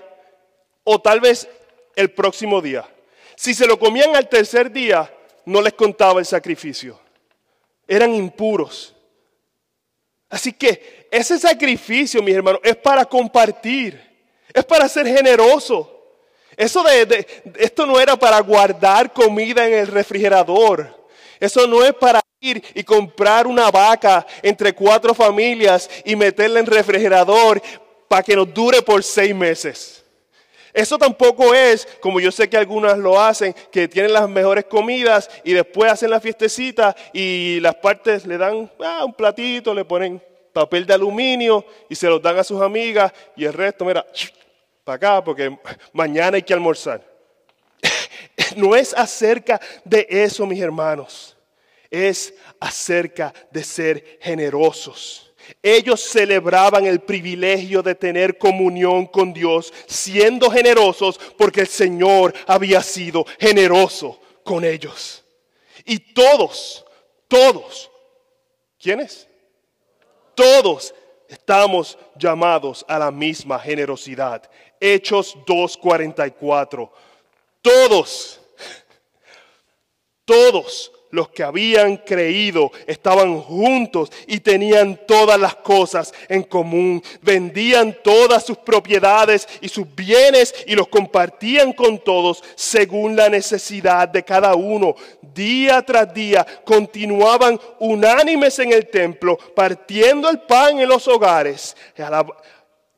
o 0.83 1.01
tal 1.01 1.19
vez 1.19 1.49
el 1.95 2.11
próximo 2.11 2.61
día. 2.61 2.87
Si 3.35 3.55
se 3.55 3.65
lo 3.65 3.79
comían 3.79 4.15
al 4.15 4.29
tercer 4.29 4.71
día, 4.71 5.11
no 5.45 5.63
les 5.63 5.73
contaba 5.73 6.19
el 6.19 6.27
sacrificio. 6.27 6.99
Eran 7.87 8.13
impuros. 8.13 8.95
Así 10.29 10.53
que 10.53 11.07
ese 11.09 11.39
sacrificio, 11.39 12.21
mis 12.21 12.35
hermanos, 12.35 12.61
es 12.63 12.75
para 12.75 13.03
compartir, 13.05 14.08
es 14.53 14.65
para 14.65 14.87
ser 14.89 15.07
generoso. 15.07 15.95
Eso 16.55 16.83
de, 16.83 17.25
esto 17.57 17.85
no 17.85 17.99
era 17.99 18.17
para 18.17 18.39
guardar 18.41 19.13
comida 19.13 19.65
en 19.65 19.73
el 19.73 19.87
refrigerador. 19.87 21.07
Eso 21.39 21.65
no 21.67 21.83
es 21.85 21.93
para 21.93 22.19
ir 22.41 22.63
y 22.73 22.83
comprar 22.83 23.47
una 23.47 23.71
vaca 23.71 24.25
entre 24.41 24.73
cuatro 24.73 25.13
familias 25.13 25.89
y 26.03 26.15
meterla 26.15 26.59
en 26.59 26.65
refrigerador 26.65 27.61
para 28.07 28.23
que 28.23 28.35
nos 28.35 28.53
dure 28.53 28.81
por 28.81 29.03
seis 29.03 29.33
meses. 29.33 30.03
Eso 30.73 30.97
tampoco 30.97 31.53
es, 31.53 31.87
como 31.99 32.19
yo 32.19 32.31
sé 32.31 32.49
que 32.49 32.57
algunas 32.57 32.97
lo 32.97 33.19
hacen, 33.19 33.55
que 33.71 33.87
tienen 33.87 34.13
las 34.13 34.29
mejores 34.29 34.65
comidas 34.65 35.29
y 35.43 35.53
después 35.53 35.91
hacen 35.91 36.11
la 36.11 36.19
fiestecita 36.19 36.95
y 37.13 37.59
las 37.59 37.75
partes 37.75 38.25
le 38.25 38.37
dan 38.37 38.71
ah, 38.83 39.03
un 39.05 39.13
platito, 39.13 39.73
le 39.73 39.85
ponen 39.85 40.21
papel 40.53 40.85
de 40.85 40.93
aluminio 40.93 41.65
y 41.89 41.95
se 41.95 42.07
los 42.07 42.21
dan 42.21 42.37
a 42.37 42.43
sus 42.43 42.61
amigas 42.61 43.11
y 43.35 43.45
el 43.45 43.53
resto, 43.53 43.85
mira, 43.85 44.05
para 44.83 44.95
acá 44.95 45.23
porque 45.23 45.57
mañana 45.93 46.35
hay 46.35 46.43
que 46.43 46.53
almorzar. 46.53 47.03
No 48.55 48.75
es 48.75 48.93
acerca 48.93 49.59
de 49.83 50.07
eso, 50.09 50.45
mis 50.45 50.61
hermanos. 50.61 51.37
Es 51.91 52.33
acerca 52.59 53.33
de 53.51 53.63
ser 53.63 54.17
generosos. 54.21 55.29
Ellos 55.61 56.01
celebraban 56.01 56.85
el 56.85 56.99
privilegio 56.99 57.81
de 57.81 57.95
tener 57.95 58.37
comunión 58.37 59.05
con 59.05 59.33
Dios, 59.33 59.73
siendo 59.87 60.49
generosos 60.49 61.19
porque 61.37 61.61
el 61.61 61.67
Señor 61.67 62.33
había 62.47 62.81
sido 62.81 63.25
generoso 63.39 64.19
con 64.43 64.63
ellos. 64.63 65.23
Y 65.85 65.99
todos, 66.13 66.85
todos, 67.27 67.91
¿quiénes? 68.79 69.28
Todos 70.39 70.95
estamos 71.27 71.97
llamados 72.15 72.85
a 72.87 72.97
la 72.97 73.11
misma 73.11 73.59
generosidad. 73.59 74.49
Hechos 74.79 75.35
2.44. 75.45 76.89
Todos, 77.61 78.39
todos 80.23 80.93
los 81.11 81.29
que 81.29 81.43
habían 81.43 81.97
creído 81.97 82.71
estaban 82.85 83.39
juntos 83.41 84.11
y 84.27 84.39
tenían 84.39 84.99
todas 85.07 85.39
las 85.39 85.55
cosas 85.55 86.13
en 86.27 86.43
común. 86.43 87.01
Vendían 87.21 87.97
todas 88.03 88.45
sus 88.45 88.57
propiedades 88.57 89.47
y 89.61 89.69
sus 89.69 89.85
bienes 89.95 90.53
y 90.67 90.75
los 90.75 90.87
compartían 90.87 91.73
con 91.73 91.99
todos 91.99 92.43
según 92.55 93.15
la 93.15 93.29
necesidad 93.29 94.07
de 94.07 94.23
cada 94.23 94.55
uno. 94.55 94.95
Día 95.33 95.81
tras 95.81 96.13
día 96.13 96.45
continuaban 96.65 97.59
unánimes 97.79 98.59
en 98.59 98.73
el 98.73 98.87
templo, 98.87 99.37
partiendo 99.55 100.29
el 100.29 100.39
pan 100.41 100.79
en 100.79 100.89
los 100.89 101.07
hogares 101.07 101.75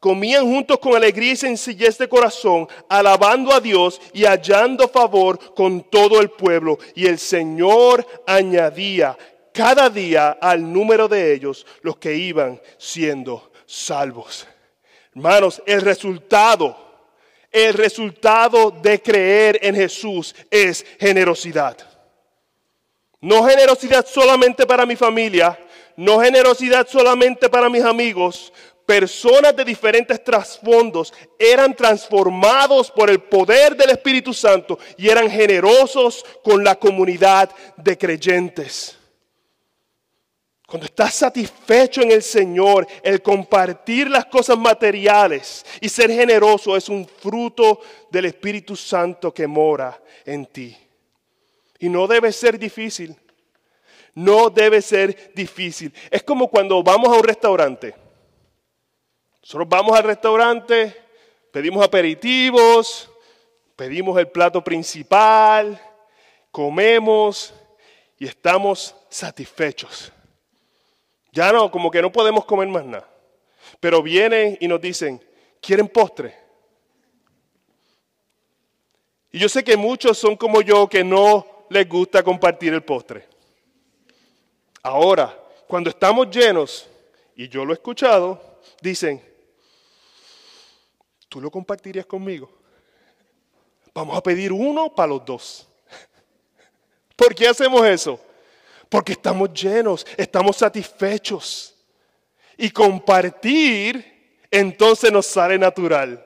comían 0.01 0.45
juntos 0.45 0.79
con 0.79 0.95
alegría 0.95 1.33
y 1.33 1.35
sencillez 1.35 1.97
de 1.99 2.09
corazón, 2.09 2.67
alabando 2.89 3.53
a 3.53 3.61
Dios 3.61 4.01
y 4.11 4.25
hallando 4.25 4.89
favor 4.89 5.53
con 5.53 5.83
todo 5.89 6.19
el 6.19 6.31
pueblo. 6.31 6.79
Y 6.95 7.05
el 7.05 7.19
Señor 7.19 8.05
añadía 8.25 9.15
cada 9.53 9.89
día 9.91 10.39
al 10.41 10.73
número 10.73 11.07
de 11.07 11.33
ellos 11.33 11.67
los 11.83 11.97
que 11.97 12.15
iban 12.15 12.59
siendo 12.79 13.51
salvos. 13.67 14.47
Hermanos, 15.13 15.61
el 15.67 15.81
resultado, 15.81 16.75
el 17.51 17.75
resultado 17.75 18.71
de 18.71 18.99
creer 19.03 19.59
en 19.61 19.75
Jesús 19.75 20.33
es 20.49 20.83
generosidad. 20.99 21.77
No 23.19 23.43
generosidad 23.43 24.07
solamente 24.07 24.65
para 24.65 24.83
mi 24.87 24.95
familia, 24.95 25.59
no 25.95 26.19
generosidad 26.19 26.87
solamente 26.87 27.49
para 27.49 27.69
mis 27.69 27.83
amigos, 27.83 28.51
personas 28.91 29.55
de 29.55 29.63
diferentes 29.63 30.21
trasfondos 30.21 31.13
eran 31.39 31.73
transformados 31.73 32.91
por 32.91 33.09
el 33.09 33.19
poder 33.19 33.73
del 33.73 33.91
Espíritu 33.91 34.33
Santo 34.33 34.77
y 34.97 35.07
eran 35.07 35.31
generosos 35.31 36.25
con 36.43 36.61
la 36.61 36.75
comunidad 36.75 37.49
de 37.77 37.97
creyentes. 37.97 38.97
Cuando 40.67 40.87
estás 40.87 41.13
satisfecho 41.13 42.01
en 42.01 42.11
el 42.11 42.21
Señor, 42.21 42.85
el 43.01 43.21
compartir 43.21 44.09
las 44.09 44.25
cosas 44.25 44.57
materiales 44.57 45.65
y 45.79 45.87
ser 45.87 46.11
generoso 46.11 46.75
es 46.75 46.89
un 46.89 47.07
fruto 47.07 47.79
del 48.09 48.25
Espíritu 48.25 48.75
Santo 48.75 49.33
que 49.33 49.47
mora 49.47 49.97
en 50.25 50.45
ti. 50.47 50.77
Y 51.79 51.87
no 51.87 52.07
debe 52.07 52.33
ser 52.33 52.59
difícil. 52.59 53.15
No 54.15 54.49
debe 54.49 54.81
ser 54.81 55.31
difícil. 55.33 55.93
Es 56.09 56.23
como 56.23 56.49
cuando 56.49 56.83
vamos 56.83 57.07
a 57.07 57.17
un 57.17 57.23
restaurante. 57.23 58.00
Nosotros 59.41 59.67
vamos 59.69 59.97
al 59.97 60.03
restaurante, 60.03 60.95
pedimos 61.51 61.83
aperitivos, 61.83 63.09
pedimos 63.75 64.17
el 64.19 64.27
plato 64.27 64.63
principal, 64.63 65.81
comemos 66.51 67.53
y 68.19 68.27
estamos 68.27 68.95
satisfechos. 69.09 70.11
Ya 71.31 71.51
no, 71.51 71.71
como 71.71 71.89
que 71.89 72.01
no 72.01 72.11
podemos 72.11 72.45
comer 72.45 72.67
más 72.67 72.85
nada. 72.85 73.09
Pero 73.79 74.03
vienen 74.03 74.57
y 74.59 74.67
nos 74.67 74.81
dicen, 74.81 75.23
¿quieren 75.59 75.87
postre? 75.87 76.35
Y 79.31 79.39
yo 79.39 79.47
sé 79.47 79.63
que 79.63 79.77
muchos 79.77 80.17
son 80.17 80.35
como 80.35 80.61
yo 80.61 80.87
que 80.87 81.03
no 81.03 81.65
les 81.69 81.87
gusta 81.87 82.21
compartir 82.21 82.73
el 82.73 82.83
postre. 82.83 83.27
Ahora, 84.83 85.37
cuando 85.67 85.89
estamos 85.89 86.29
llenos, 86.29 86.87
y 87.35 87.47
yo 87.47 87.63
lo 87.63 87.71
he 87.71 87.75
escuchado, 87.75 88.59
dicen, 88.81 89.30
¿tú 91.31 91.39
lo 91.39 91.49
compartirías 91.49 92.05
conmigo? 92.05 92.51
Vamos 93.93 94.17
a 94.17 94.21
pedir 94.21 94.51
uno 94.51 94.93
para 94.93 95.07
los 95.07 95.23
dos. 95.23 95.67
¿Por 97.15 97.33
qué 97.33 97.47
hacemos 97.47 97.87
eso? 97.87 98.19
Porque 98.89 99.13
estamos 99.13 99.53
llenos, 99.53 100.05
estamos 100.17 100.57
satisfechos. 100.57 101.73
Y 102.57 102.69
compartir 102.69 104.43
entonces 104.51 105.09
nos 105.09 105.25
sale 105.25 105.57
natural. 105.57 106.21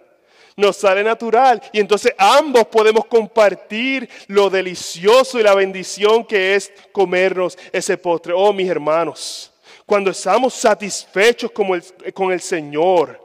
Nos 0.55 0.77
sale 0.77 1.03
natural. 1.03 1.61
Y 1.71 1.79
entonces 1.79 2.11
ambos 2.17 2.65
podemos 2.65 3.05
compartir 3.05 4.09
lo 4.25 4.49
delicioso 4.49 5.39
y 5.39 5.43
la 5.43 5.53
bendición 5.53 6.25
que 6.25 6.55
es 6.55 6.73
comernos 6.91 7.59
ese 7.71 7.95
postre. 7.95 8.33
Oh, 8.35 8.51
mis 8.51 8.67
hermanos, 8.67 9.53
cuando 9.85 10.09
estamos 10.09 10.55
satisfechos 10.55 11.51
con 11.51 12.31
el 12.31 12.41
Señor, 12.41 13.23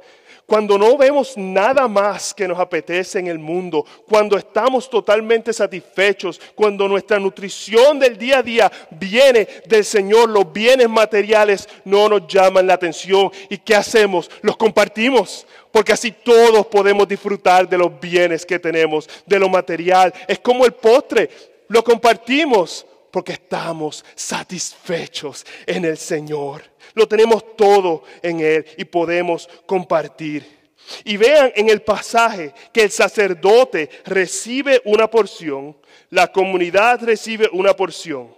cuando 0.50 0.76
no 0.76 0.98
vemos 0.98 1.36
nada 1.36 1.86
más 1.86 2.34
que 2.34 2.48
nos 2.48 2.58
apetece 2.58 3.20
en 3.20 3.28
el 3.28 3.38
mundo, 3.38 3.86
cuando 4.08 4.36
estamos 4.36 4.90
totalmente 4.90 5.52
satisfechos, 5.52 6.40
cuando 6.56 6.88
nuestra 6.88 7.20
nutrición 7.20 8.00
del 8.00 8.18
día 8.18 8.38
a 8.38 8.42
día 8.42 8.72
viene 8.90 9.46
del 9.66 9.84
Señor, 9.84 10.28
los 10.28 10.52
bienes 10.52 10.88
materiales 10.88 11.68
no 11.84 12.08
nos 12.08 12.26
llaman 12.26 12.66
la 12.66 12.74
atención. 12.74 13.30
¿Y 13.48 13.58
qué 13.58 13.76
hacemos? 13.76 14.28
Los 14.42 14.56
compartimos, 14.56 15.46
porque 15.70 15.92
así 15.92 16.10
todos 16.10 16.66
podemos 16.66 17.06
disfrutar 17.06 17.68
de 17.68 17.78
los 17.78 18.00
bienes 18.00 18.44
que 18.44 18.58
tenemos, 18.58 19.08
de 19.24 19.38
lo 19.38 19.48
material. 19.48 20.12
Es 20.26 20.40
como 20.40 20.66
el 20.66 20.72
postre, 20.72 21.30
lo 21.68 21.84
compartimos 21.84 22.84
porque 23.10 23.32
estamos 23.32 24.04
satisfechos 24.14 25.44
en 25.66 25.84
el 25.84 25.96
Señor. 25.96 26.62
Lo 26.94 27.06
tenemos 27.06 27.56
todo 27.56 28.02
en 28.22 28.40
Él 28.40 28.64
y 28.76 28.84
podemos 28.84 29.48
compartir. 29.66 30.60
Y 31.04 31.16
vean 31.16 31.52
en 31.54 31.68
el 31.68 31.82
pasaje 31.82 32.52
que 32.72 32.82
el 32.82 32.90
sacerdote 32.90 33.88
recibe 34.04 34.80
una 34.84 35.08
porción, 35.08 35.76
la 36.08 36.28
comunidad 36.28 37.02
recibe 37.02 37.48
una 37.52 37.74
porción. 37.74 38.34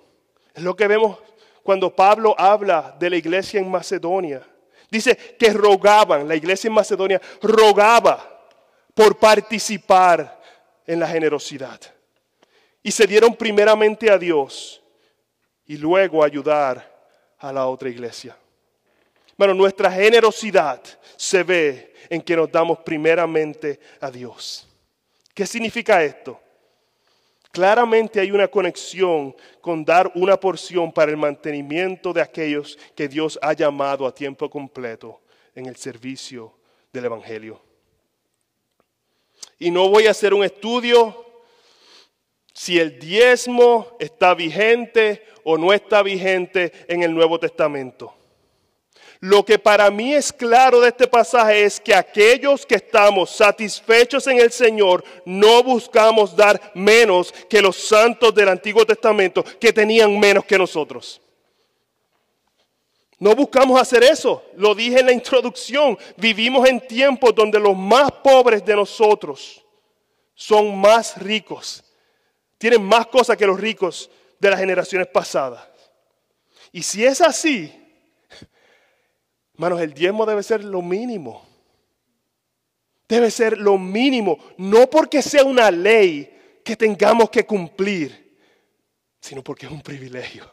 Es 0.54 0.62
lo 0.62 0.76
que 0.76 0.86
vemos 0.86 1.18
cuando 1.62 1.94
Pablo 1.94 2.34
habla 2.36 2.94
de 2.98 3.10
la 3.10 3.16
iglesia 3.16 3.60
en 3.60 3.70
Macedonia. 3.70 4.42
Dice 4.90 5.16
que 5.16 5.52
rogaban, 5.52 6.28
la 6.28 6.34
iglesia 6.34 6.68
en 6.68 6.74
Macedonia 6.74 7.20
rogaba 7.40 8.46
por 8.94 9.18
participar 9.18 10.40
en 10.86 11.00
la 11.00 11.06
generosidad. 11.06 11.80
Y 12.82 12.90
se 12.90 13.06
dieron 13.06 13.34
primeramente 13.34 14.10
a 14.10 14.18
Dios 14.18 14.82
y 15.66 15.76
luego 15.76 16.24
ayudar 16.24 16.90
a 17.38 17.52
la 17.52 17.66
otra 17.66 17.88
iglesia. 17.88 18.36
Bueno, 19.36 19.54
nuestra 19.54 19.90
generosidad 19.90 20.82
se 21.16 21.42
ve 21.42 21.94
en 22.08 22.20
que 22.20 22.36
nos 22.36 22.50
damos 22.50 22.78
primeramente 22.80 23.80
a 24.00 24.10
Dios. 24.10 24.68
¿Qué 25.34 25.46
significa 25.46 26.02
esto? 26.02 26.38
Claramente 27.50 28.20
hay 28.20 28.30
una 28.30 28.48
conexión 28.48 29.34
con 29.60 29.84
dar 29.84 30.10
una 30.14 30.38
porción 30.38 30.90
para 30.92 31.10
el 31.10 31.16
mantenimiento 31.16 32.12
de 32.12 32.22
aquellos 32.22 32.78
que 32.94 33.08
Dios 33.08 33.38
ha 33.42 33.52
llamado 33.52 34.06
a 34.06 34.14
tiempo 34.14 34.48
completo 34.48 35.20
en 35.54 35.66
el 35.66 35.76
servicio 35.76 36.54
del 36.92 37.06
Evangelio. 37.06 37.60
Y 39.58 39.70
no 39.70 39.88
voy 39.88 40.06
a 40.06 40.12
hacer 40.12 40.34
un 40.34 40.44
estudio 40.44 41.31
si 42.52 42.78
el 42.78 42.98
diezmo 42.98 43.96
está 43.98 44.34
vigente 44.34 45.24
o 45.44 45.56
no 45.58 45.72
está 45.72 46.02
vigente 46.02 46.72
en 46.88 47.02
el 47.02 47.14
Nuevo 47.14 47.38
Testamento. 47.38 48.14
Lo 49.20 49.44
que 49.44 49.56
para 49.56 49.88
mí 49.88 50.12
es 50.14 50.32
claro 50.32 50.80
de 50.80 50.88
este 50.88 51.06
pasaje 51.06 51.62
es 51.62 51.80
que 51.80 51.94
aquellos 51.94 52.66
que 52.66 52.74
estamos 52.74 53.30
satisfechos 53.30 54.26
en 54.26 54.40
el 54.40 54.50
Señor 54.50 55.04
no 55.24 55.62
buscamos 55.62 56.34
dar 56.34 56.72
menos 56.74 57.32
que 57.48 57.62
los 57.62 57.76
santos 57.76 58.34
del 58.34 58.48
Antiguo 58.48 58.84
Testamento 58.84 59.44
que 59.60 59.72
tenían 59.72 60.18
menos 60.18 60.44
que 60.44 60.58
nosotros. 60.58 61.20
No 63.20 63.36
buscamos 63.36 63.80
hacer 63.80 64.02
eso. 64.02 64.42
Lo 64.56 64.74
dije 64.74 64.98
en 64.98 65.06
la 65.06 65.12
introducción. 65.12 65.96
Vivimos 66.16 66.68
en 66.68 66.84
tiempos 66.84 67.32
donde 67.32 67.60
los 67.60 67.76
más 67.76 68.10
pobres 68.10 68.64
de 68.64 68.74
nosotros 68.74 69.64
son 70.34 70.76
más 70.76 71.16
ricos. 71.16 71.84
Tienen 72.62 72.84
más 72.84 73.08
cosas 73.08 73.36
que 73.36 73.44
los 73.44 73.58
ricos 73.58 74.08
de 74.38 74.48
las 74.48 74.60
generaciones 74.60 75.08
pasadas. 75.08 75.66
Y 76.70 76.80
si 76.80 77.04
es 77.04 77.20
así, 77.20 77.74
hermanos, 79.54 79.80
el 79.80 79.92
diezmo 79.92 80.24
debe 80.24 80.44
ser 80.44 80.62
lo 80.62 80.80
mínimo. 80.80 81.44
Debe 83.08 83.32
ser 83.32 83.58
lo 83.58 83.78
mínimo, 83.78 84.38
no 84.58 84.88
porque 84.88 85.22
sea 85.22 85.42
una 85.42 85.72
ley 85.72 86.60
que 86.64 86.76
tengamos 86.76 87.30
que 87.30 87.44
cumplir, 87.44 88.38
sino 89.20 89.42
porque 89.42 89.66
es 89.66 89.72
un 89.72 89.82
privilegio. 89.82 90.48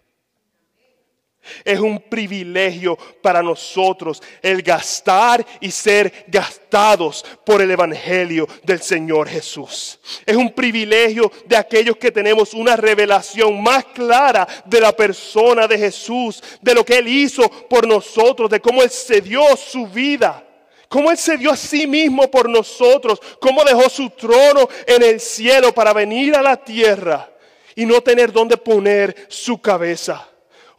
Es 1.63 1.79
un 1.79 1.99
privilegio 1.99 2.97
para 3.21 3.41
nosotros 3.41 4.21
el 4.41 4.62
gastar 4.62 5.45
y 5.59 5.71
ser 5.71 6.25
gastados 6.27 7.25
por 7.45 7.62
el 7.62 7.71
Evangelio 7.71 8.47
del 8.63 8.81
Señor 8.81 9.27
Jesús. 9.27 9.99
Es 10.25 10.35
un 10.35 10.51
privilegio 10.53 11.31
de 11.45 11.57
aquellos 11.57 11.97
que 11.97 12.12
tenemos 12.12 12.53
una 12.53 12.75
revelación 12.75 13.62
más 13.62 13.85
clara 13.85 14.47
de 14.65 14.81
la 14.81 14.95
persona 14.95 15.67
de 15.67 15.77
Jesús, 15.77 16.41
de 16.62 16.73
lo 16.73 16.85
que 16.85 16.97
Él 16.97 17.07
hizo 17.07 17.49
por 17.67 17.88
nosotros, 17.88 18.49
de 18.49 18.59
cómo 18.59 18.81
Él 18.81 18.89
se 18.89 19.21
dio 19.21 19.41
su 19.55 19.88
vida. 19.88 20.45
Cómo 20.88 21.12
Él 21.12 21.17
se 21.17 21.38
dio 21.38 21.51
a 21.51 21.57
sí 21.57 21.85
mismo 21.85 22.29
por 22.31 22.49
nosotros, 22.49 23.19
cómo 23.39 23.63
dejó 23.63 23.88
su 23.89 24.09
trono 24.09 24.67
en 24.88 25.03
el 25.03 25.19
cielo 25.19 25.71
para 25.71 25.93
venir 25.93 26.35
a 26.35 26.41
la 26.41 26.57
tierra 26.57 27.29
y 27.75 27.85
no 27.85 28.01
tener 28.01 28.31
dónde 28.31 28.57
poner 28.57 29.27
su 29.29 29.62
cabeza. 29.62 30.28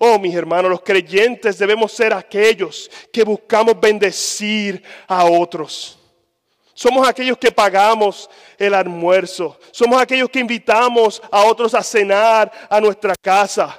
Oh, 0.02 0.18
mis 0.18 0.34
hermanos, 0.34 0.70
los 0.70 0.80
creyentes 0.80 1.58
debemos 1.58 1.92
ser 1.92 2.14
aquellos 2.14 2.90
que 3.12 3.22
buscamos 3.22 3.78
bendecir 3.78 4.82
a 5.06 5.26
otros. 5.26 5.98
Somos 6.72 7.06
aquellos 7.06 7.36
que 7.36 7.52
pagamos 7.52 8.30
el 8.56 8.72
almuerzo. 8.72 9.60
Somos 9.70 10.00
aquellos 10.00 10.30
que 10.30 10.38
invitamos 10.38 11.20
a 11.30 11.44
otros 11.44 11.74
a 11.74 11.82
cenar 11.82 12.50
a 12.70 12.80
nuestra 12.80 13.14
casa. 13.14 13.78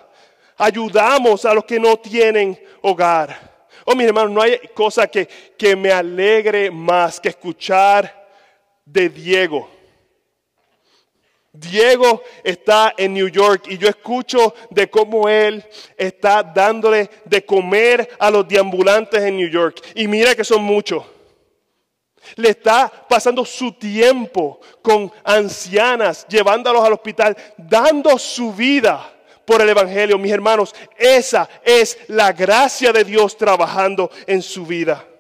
Ayudamos 0.58 1.44
a 1.44 1.56
los 1.56 1.66
que 1.66 1.80
no 1.80 1.98
tienen 1.98 2.64
hogar. 2.84 3.66
Oh, 3.84 3.96
mis 3.96 4.06
hermanos, 4.06 4.32
no 4.32 4.44
hay 4.44 4.60
cosa 4.76 5.08
que, 5.08 5.28
que 5.58 5.76
me 5.76 5.92
alegre 5.92 6.70
más 6.70 7.20
que 7.20 7.30
escuchar 7.30 8.30
de 8.86 9.10
Diego 9.10 9.81
Diego 11.54 12.24
está 12.44 12.94
en 12.98 13.14
New 13.14 13.28
York 13.28 13.66
y 13.68 13.78
yo 13.78 13.90
escucho 13.90 14.56
de 14.70 14.90
cómo 14.90 15.28
él 15.28 15.64
está 15.98 16.44
dándole 16.44 17.10
de 17.26 17.46
comer 17.46 18.10
a 18.20 18.32
los 18.32 18.48
deambulantes 18.48 19.22
en 19.22 19.36
New 19.36 19.50
York. 19.50 19.82
Y 19.96 20.08
mira 20.08 20.34
que 20.34 20.46
son 20.46 20.64
muchos. 20.64 21.04
Le 22.36 22.50
está 22.50 22.90
pasando 23.10 23.44
su 23.44 23.74
tiempo 23.74 24.62
con 24.82 25.12
ancianas, 25.24 26.26
llevándolos 26.30 26.84
al 26.84 26.94
hospital, 26.94 27.36
dando 27.58 28.18
su 28.18 28.54
vida 28.54 29.14
por 29.44 29.62
el 29.62 29.70
Evangelio. 29.70 30.18
Mis 30.18 30.32
hermanos, 30.32 30.74
esa 30.98 31.50
es 31.66 31.98
la 32.08 32.32
gracia 32.32 32.94
de 32.94 33.04
Dios 33.04 33.36
trabajando 33.36 34.10
en 34.26 34.42
su 34.42 34.66
vida 34.66 35.11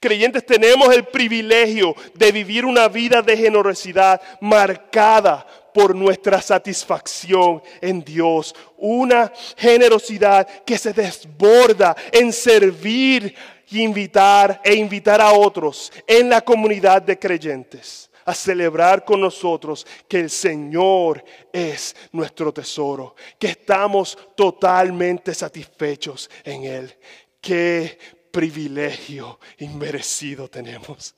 creyentes 0.00 0.44
tenemos 0.44 0.94
el 0.94 1.04
privilegio 1.04 1.94
de 2.14 2.32
vivir 2.32 2.64
una 2.64 2.88
vida 2.88 3.22
de 3.22 3.36
generosidad 3.36 4.20
marcada 4.40 5.46
por 5.72 5.94
nuestra 5.94 6.40
satisfacción 6.40 7.62
en 7.80 8.02
Dios. 8.02 8.54
Una 8.78 9.32
generosidad 9.56 10.46
que 10.64 10.78
se 10.78 10.92
desborda 10.92 11.94
en 12.12 12.32
servir 12.32 13.34
y 13.68 13.82
invitar 13.82 14.60
e 14.64 14.74
invitar 14.74 15.20
a 15.20 15.32
otros 15.32 15.92
en 16.06 16.30
la 16.30 16.40
comunidad 16.40 17.02
de 17.02 17.18
creyentes 17.18 18.10
a 18.24 18.34
celebrar 18.34 19.04
con 19.04 19.20
nosotros 19.20 19.86
que 20.08 20.18
el 20.18 20.30
Señor 20.30 21.24
es 21.52 21.94
nuestro 22.10 22.52
tesoro, 22.52 23.14
que 23.38 23.48
estamos 23.48 24.18
totalmente 24.36 25.32
satisfechos 25.32 26.28
en 26.42 26.64
Él. 26.64 26.96
Qué 27.40 27.98
privilegio 28.36 29.40
inmerecido 29.60 30.46
tenemos. 30.46 31.14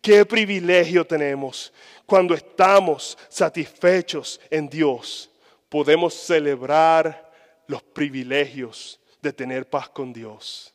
Qué 0.00 0.24
privilegio 0.24 1.06
tenemos 1.06 1.70
cuando 2.06 2.32
estamos 2.32 3.18
satisfechos 3.28 4.40
en 4.48 4.70
Dios. 4.70 5.30
Podemos 5.68 6.14
celebrar 6.14 7.30
los 7.66 7.82
privilegios 7.82 8.98
de 9.20 9.34
tener 9.34 9.68
paz 9.68 9.90
con 9.90 10.14
Dios. 10.14 10.72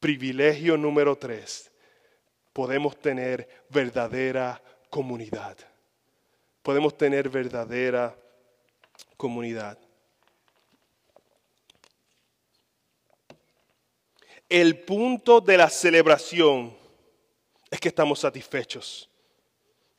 Privilegio 0.00 0.76
número 0.76 1.14
tres. 1.14 1.70
Podemos 2.52 3.00
tener 3.00 3.48
verdadera 3.68 4.60
comunidad. 4.90 5.56
Podemos 6.64 6.98
tener 6.98 7.28
verdadera 7.28 8.12
comunidad. 9.16 9.78
El 14.48 14.80
punto 14.80 15.40
de 15.40 15.56
la 15.58 15.68
celebración 15.68 16.76
es 17.70 17.80
que 17.80 17.88
estamos 17.88 18.20
satisfechos 18.20 19.08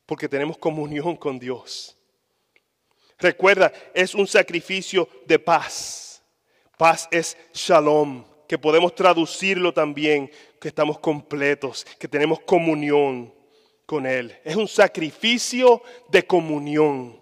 porque 0.06 0.28
tenemos 0.28 0.58
comunión 0.58 1.16
con 1.16 1.38
Dios. 1.38 1.96
Recuerda, 3.20 3.72
es 3.94 4.16
un 4.16 4.26
sacrificio 4.26 5.08
de 5.28 5.38
paz. 5.38 6.24
Paz 6.80 7.08
es 7.12 7.38
shalom, 7.54 8.26
que 8.48 8.58
podemos 8.58 8.96
traducirlo 8.96 9.72
también, 9.72 10.32
que 10.60 10.70
estamos 10.70 10.98
completos, 10.98 11.86
que 12.00 12.08
tenemos 12.08 12.40
comunión 12.40 13.32
con 13.86 14.08
Él. 14.08 14.36
Es 14.44 14.56
un 14.56 14.68
sacrificio 14.68 15.84
de 16.08 16.26
comunión. 16.26 17.22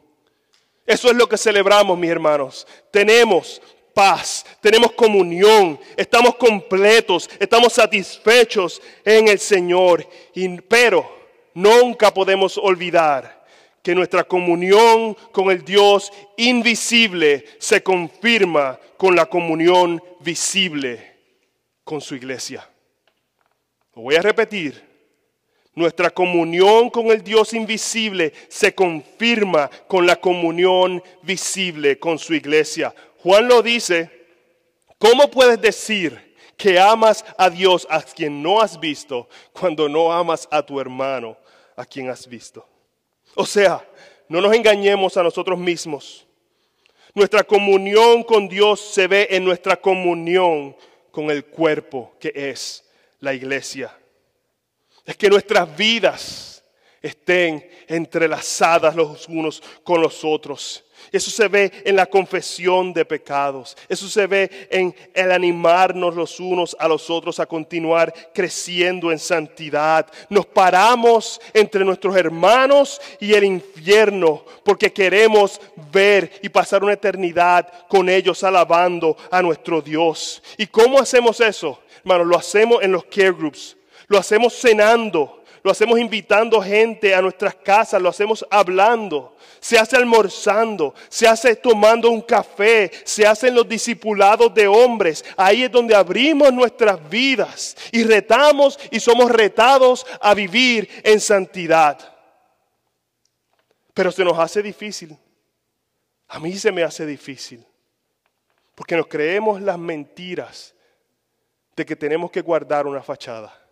Eso 0.86 1.10
es 1.10 1.18
lo 1.18 1.28
que 1.28 1.38
celebramos, 1.38 1.98
mis 1.98 2.10
hermanos. 2.10 2.66
Tenemos 2.90 3.62
paz, 3.98 4.46
tenemos 4.62 4.92
comunión, 4.92 5.80
estamos 5.96 6.36
completos, 6.36 7.28
estamos 7.40 7.74
satisfechos 7.74 8.80
en 9.04 9.28
el 9.28 9.40
Señor. 9.40 10.08
pero 10.68 11.18
nunca 11.56 12.14
podemos 12.14 12.60
olvidar 12.60 13.44
que 13.82 13.96
nuestra 13.96 14.24
comunión 14.24 15.18
con 15.32 15.50
el 15.50 15.66
Dios 15.66 16.14
invisible 16.38 17.44
se 17.58 17.82
confirma 17.82 18.80
con 18.98 19.16
la 19.16 19.26
comunión 19.26 20.00
visible 20.20 21.18
con 21.84 22.00
su 22.00 22.14
iglesia. 22.14 22.70
Lo 23.96 24.04
voy 24.04 24.14
a 24.16 24.22
repetir. 24.22 24.86
Nuestra 25.74 26.10
comunión 26.12 26.90
con 26.90 27.08
el 27.08 27.24
Dios 27.24 27.54
invisible 27.54 28.34
se 28.48 28.76
confirma 28.76 29.70
con 29.88 30.06
la 30.06 30.16
comunión 30.16 31.04
visible 31.22 32.00
con 32.00 32.18
su 32.18 32.34
iglesia. 32.34 32.94
Juan 33.24 33.48
lo 33.48 33.62
dice, 33.62 34.10
¿cómo 34.98 35.30
puedes 35.30 35.60
decir 35.60 36.36
que 36.56 36.80
amas 36.80 37.26
a 37.38 37.50
Dios 37.50 37.88
a 37.90 38.02
quien 38.02 38.42
no 38.42 38.62
has 38.62 38.80
visto 38.80 39.28
cuando 39.54 39.90
no 39.90 40.12
amas 40.12 40.48
a 40.52 40.64
tu 40.64 40.80
hermano 40.80 41.38
a 41.76 41.86
quien 41.86 42.10
has 42.10 42.28
visto? 42.28 42.68
O 43.36 43.46
sea, 43.46 43.86
no 44.30 44.42
nos 44.42 44.54
engañemos 44.54 45.18
a 45.18 45.24
nosotros 45.24 45.58
mismos. 45.58 46.26
Nuestra 47.14 47.44
comunión 47.44 48.24
con 48.24 48.48
Dios 48.48 48.80
se 48.80 49.08
ve 49.08 49.28
en 49.32 49.44
nuestra 49.44 49.76
comunión 49.76 50.76
con 51.12 51.32
el 51.32 51.46
cuerpo 51.46 52.14
que 52.20 52.32
es 52.36 52.84
la 53.20 53.34
iglesia. 53.34 53.98
Es 55.06 55.16
que 55.16 55.30
nuestras 55.30 55.76
vidas 55.76 56.57
estén 57.08 57.68
entrelazadas 57.88 58.96
los 58.96 59.28
unos 59.28 59.62
con 59.84 60.02
los 60.02 60.24
otros. 60.24 60.84
Eso 61.12 61.32
se 61.32 61.48
ve 61.48 61.72
en 61.86 61.96
la 61.96 62.06
confesión 62.06 62.92
de 62.92 63.06
pecados. 63.06 63.78
Eso 63.88 64.10
se 64.10 64.28
ve 64.28 64.68
en 64.70 64.94
el 65.14 65.32
animarnos 65.32 66.16
los 66.16 66.40
unos 66.40 66.76
a 66.80 66.88
los 66.88 67.10
otros 67.10 67.40
a 67.40 67.46
continuar 67.46 68.14
creciendo 68.34 69.12
en 69.12 69.20
santidad. 69.20 70.06
Nos 70.30 70.46
paramos 70.46 71.40
entre 71.54 71.86
nuestros 71.86 72.16
hermanos 72.16 73.00
y 73.20 73.34
el 73.34 73.46
infierno 73.46 74.44
porque 74.64 74.92
queremos 74.92 75.62
ver 75.92 76.32
y 76.42 76.50
pasar 76.50 76.84
una 76.84 76.94
eternidad 76.94 77.72
con 77.88 78.10
ellos 78.10 78.44
alabando 78.44 79.16
a 79.32 79.42
nuestro 79.42 79.82
Dios. 79.82 80.44
¿Y 80.58 80.68
cómo 80.68 81.00
hacemos 81.00 81.40
eso? 81.40 81.80
Hermanos, 82.00 82.28
lo 82.28 82.38
hacemos 82.38 82.84
en 82.84 82.92
los 82.92 83.06
care 83.06 83.32
groups. 83.32 83.78
Lo 84.08 84.18
hacemos 84.18 84.54
cenando. 84.54 85.37
Lo 85.68 85.72
hacemos 85.74 86.00
invitando 86.00 86.62
gente 86.62 87.14
a 87.14 87.22
nuestras 87.22 87.54
casas. 87.54 88.02
Lo 88.02 88.08
hacemos 88.08 88.48
hablando 88.50 89.36
se 89.60 89.78
hace 89.78 89.98
almorzando, 89.98 90.94
se 91.10 91.28
hace 91.28 91.56
tomando 91.58 92.10
un 92.10 92.22
café, 92.22 92.90
se 93.04 93.28
hacen 93.28 93.54
los 93.54 93.68
discipulados 93.68 94.54
de 94.54 94.66
hombres. 94.66 95.26
Ahí 95.36 95.64
es 95.64 95.72
donde 95.72 95.94
abrimos 95.94 96.54
nuestras 96.54 97.10
vidas 97.10 97.76
y 97.92 98.06
retamos 98.06 98.80
y 98.92 99.02
somos 99.02 99.30
retados 99.30 100.06
a 100.22 100.34
vivir 100.34 100.90
en 101.04 101.20
santidad. 101.20 101.98
Pero 103.94 104.10
se 104.14 104.24
nos 104.24 104.40
hace 104.40 104.62
difícil. 104.62 105.18
A 106.30 106.40
mí 106.40 106.58
se 106.58 106.72
me 106.72 106.84
hace 106.84 107.06
difícil. 107.06 107.66
Porque 108.74 108.96
nos 108.96 109.08
creemos 109.08 109.62
las 109.62 109.78
mentiras 109.78 110.74
de 111.76 111.86
que 111.86 111.98
tenemos 111.98 112.32
que 112.32 112.40
guardar 112.40 112.88
una 112.88 113.04
fachada. 113.04 113.67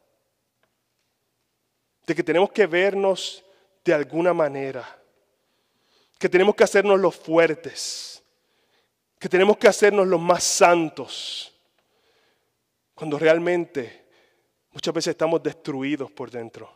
De 2.06 2.16
que 2.16 2.24
tenemos 2.24 2.52
que 2.52 2.66
vernos 2.66 3.44
de 3.84 3.94
alguna 3.94 4.34
manera 4.34 5.02
que 6.18 6.30
tenemos 6.30 6.56
que 6.56 6.64
hacernos 6.64 7.00
los 7.00 7.16
fuertes, 7.16 8.24
que 9.20 9.30
tenemos 9.30 9.58
que 9.58 9.68
hacernos 9.68 10.08
los 10.08 10.20
más 10.20 10.44
santos, 10.44 11.54
cuando 12.94 13.20
realmente 13.20 14.06
muchas 14.72 14.94
veces 14.94 15.12
estamos 15.12 15.44
destruidos 15.44 16.12
por 16.12 16.32
dentro. 16.32 16.72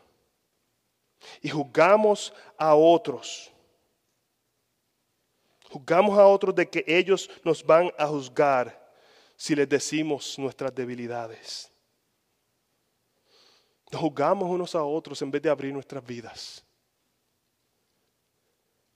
Y 1.41 1.49
juzgamos 1.49 2.33
a 2.57 2.75
otros. 2.75 3.51
Juzgamos 5.69 6.17
a 6.17 6.25
otros 6.25 6.55
de 6.55 6.69
que 6.69 6.83
ellos 6.87 7.29
nos 7.43 7.63
van 7.63 7.91
a 7.97 8.07
juzgar 8.07 8.89
si 9.35 9.55
les 9.55 9.69
decimos 9.69 10.37
nuestras 10.37 10.73
debilidades. 10.73 11.71
Nos 13.91 14.01
juzgamos 14.01 14.49
unos 14.49 14.75
a 14.75 14.83
otros 14.83 15.21
en 15.21 15.31
vez 15.31 15.41
de 15.41 15.49
abrir 15.49 15.73
nuestras 15.73 16.05
vidas. 16.05 16.63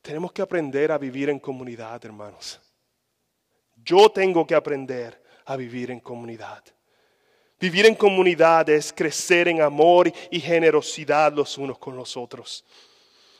Tenemos 0.01 0.31
que 0.31 0.41
aprender 0.41 0.91
a 0.91 0.97
vivir 0.97 1.29
en 1.29 1.39
comunidad, 1.39 2.03
hermanos. 2.05 2.59
Yo 3.83 4.09
tengo 4.09 4.45
que 4.45 4.53
aprender 4.53 5.21
a 5.45 5.55
vivir 5.55 5.91
en 5.91 5.99
comunidad. 5.99 6.63
Vivir 7.59 7.85
en 7.85 7.95
comunidad 7.95 8.69
es 8.69 8.91
crecer 8.91 9.47
en 9.47 9.61
amor 9.61 10.11
y 10.29 10.39
generosidad 10.39 11.31
los 11.31 11.57
unos 11.57 11.79
con 11.79 11.95
los 11.95 12.17
otros. 12.17 12.63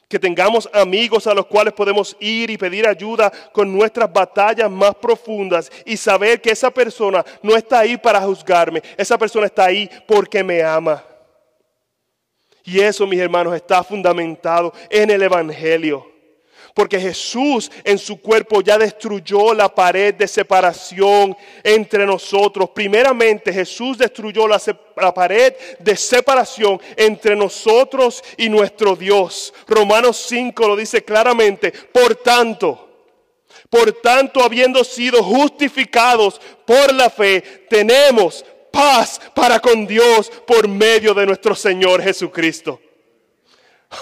Que 0.07 0.17
tengamos 0.17 0.69
amigos 0.73 1.27
a 1.27 1.33
los 1.33 1.45
cuales 1.45 1.73
podemos 1.73 2.15
ir 2.19 2.49
y 2.49 2.57
pedir 2.57 2.87
ayuda 2.87 3.31
con 3.51 3.71
nuestras 3.71 4.11
batallas 4.11 4.71
más 4.71 4.95
profundas 4.95 5.71
y 5.85 5.97
saber 5.97 6.41
que 6.41 6.51
esa 6.51 6.71
persona 6.71 7.25
no 7.41 7.55
está 7.55 7.79
ahí 7.79 7.97
para 7.97 8.21
juzgarme, 8.21 8.81
esa 8.97 9.17
persona 9.17 9.47
está 9.47 9.65
ahí 9.65 9.89
porque 10.07 10.43
me 10.43 10.63
ama. 10.63 11.03
Y 12.63 12.79
eso, 12.79 13.05
mis 13.05 13.19
hermanos, 13.19 13.55
está 13.55 13.83
fundamentado 13.83 14.73
en 14.89 15.09
el 15.09 15.21
Evangelio. 15.21 16.13
Porque 16.73 16.99
Jesús 16.99 17.69
en 17.83 17.99
su 17.99 18.19
cuerpo 18.19 18.61
ya 18.61 18.79
destruyó 18.79 19.53
la 19.53 19.73
pared 19.73 20.15
de 20.15 20.27
separación 20.27 21.37
entre 21.63 22.05
nosotros. 22.05 22.71
Primeramente 22.71 23.53
Jesús 23.53 23.97
destruyó 23.97 24.47
la, 24.47 25.13
pared 25.13 25.53
de 25.77 25.95
separación 25.95 26.81
entre 26.95 27.35
nosotros 27.35 28.23
y 28.37 28.49
nuestro 28.49 28.95
Dios. 28.95 29.53
Romanos 29.67 30.25
5 30.27 30.67
lo 30.67 30.75
dice 30.75 31.03
claramente. 31.03 31.71
Por 31.71 32.15
tanto, 32.15 32.89
por 33.69 33.91
tanto, 33.91 34.43
habiendo 34.43 34.83
sido 34.83 35.23
justificados 35.23 36.41
por 36.65 36.91
la 36.93 37.09
fe, 37.09 37.65
tenemos 37.69 38.43
paz 38.73 39.21
para 39.35 39.59
con 39.59 39.85
Dios 39.85 40.31
por 40.47 40.67
medio 40.67 41.13
de 41.13 41.27
nuestro 41.27 41.53
Señor 41.53 42.01
Jesucristo. 42.01 42.81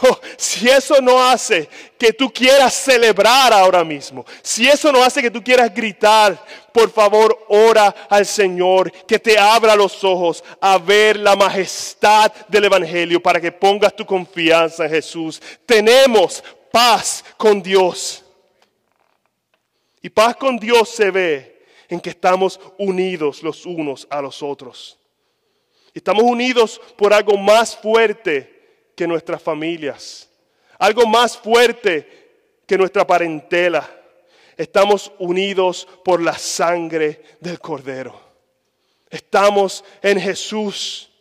Oh, 0.03 0.17
si 0.37 0.69
eso 0.69 1.01
no 1.01 1.21
hace 1.21 1.67
que 1.97 2.13
tú 2.13 2.31
quieras 2.31 2.73
celebrar 2.73 3.51
ahora 3.51 3.83
mismo, 3.83 4.25
si 4.41 4.65
eso 4.65 4.89
no 4.89 5.03
hace 5.03 5.21
que 5.21 5.29
tú 5.29 5.43
quieras 5.43 5.73
gritar, 5.73 6.41
por 6.71 6.89
favor 6.89 7.45
ora 7.49 7.93
al 8.09 8.25
Señor 8.25 8.89
que 9.05 9.19
te 9.19 9.37
abra 9.37 9.75
los 9.75 10.01
ojos 10.05 10.41
a 10.61 10.77
ver 10.77 11.17
la 11.17 11.35
majestad 11.35 12.31
del 12.47 12.63
Evangelio 12.63 13.21
para 13.21 13.41
que 13.41 13.51
pongas 13.51 13.93
tu 13.93 14.05
confianza 14.05 14.85
en 14.85 14.91
Jesús. 14.91 15.41
Tenemos 15.65 16.41
paz 16.71 17.25
con 17.35 17.61
Dios. 17.61 18.23
Y 20.01 20.09
paz 20.09 20.37
con 20.37 20.57
Dios 20.57 20.87
se 20.87 21.11
ve 21.11 21.50
en 21.91 21.99
que 21.99 22.09
estamos 22.09 22.57
unidos 22.77 23.43
los 23.43 23.65
unos 23.65 24.07
a 24.09 24.21
los 24.21 24.41
otros. 24.41 24.97
Estamos 25.93 26.23
unidos 26.23 26.81
por 26.97 27.13
algo 27.13 27.37
más 27.37 27.75
fuerte 27.75 28.91
que 28.95 29.05
nuestras 29.05 29.43
familias, 29.43 30.29
algo 30.79 31.05
más 31.05 31.37
fuerte 31.37 32.61
que 32.65 32.77
nuestra 32.77 33.05
parentela. 33.05 33.87
Estamos 34.55 35.11
unidos 35.19 35.85
por 36.05 36.21
la 36.21 36.37
sangre 36.37 37.23
del 37.41 37.59
Cordero. 37.59 38.17
Estamos 39.09 39.83
en 40.01 40.17
Jesús. 40.17 41.11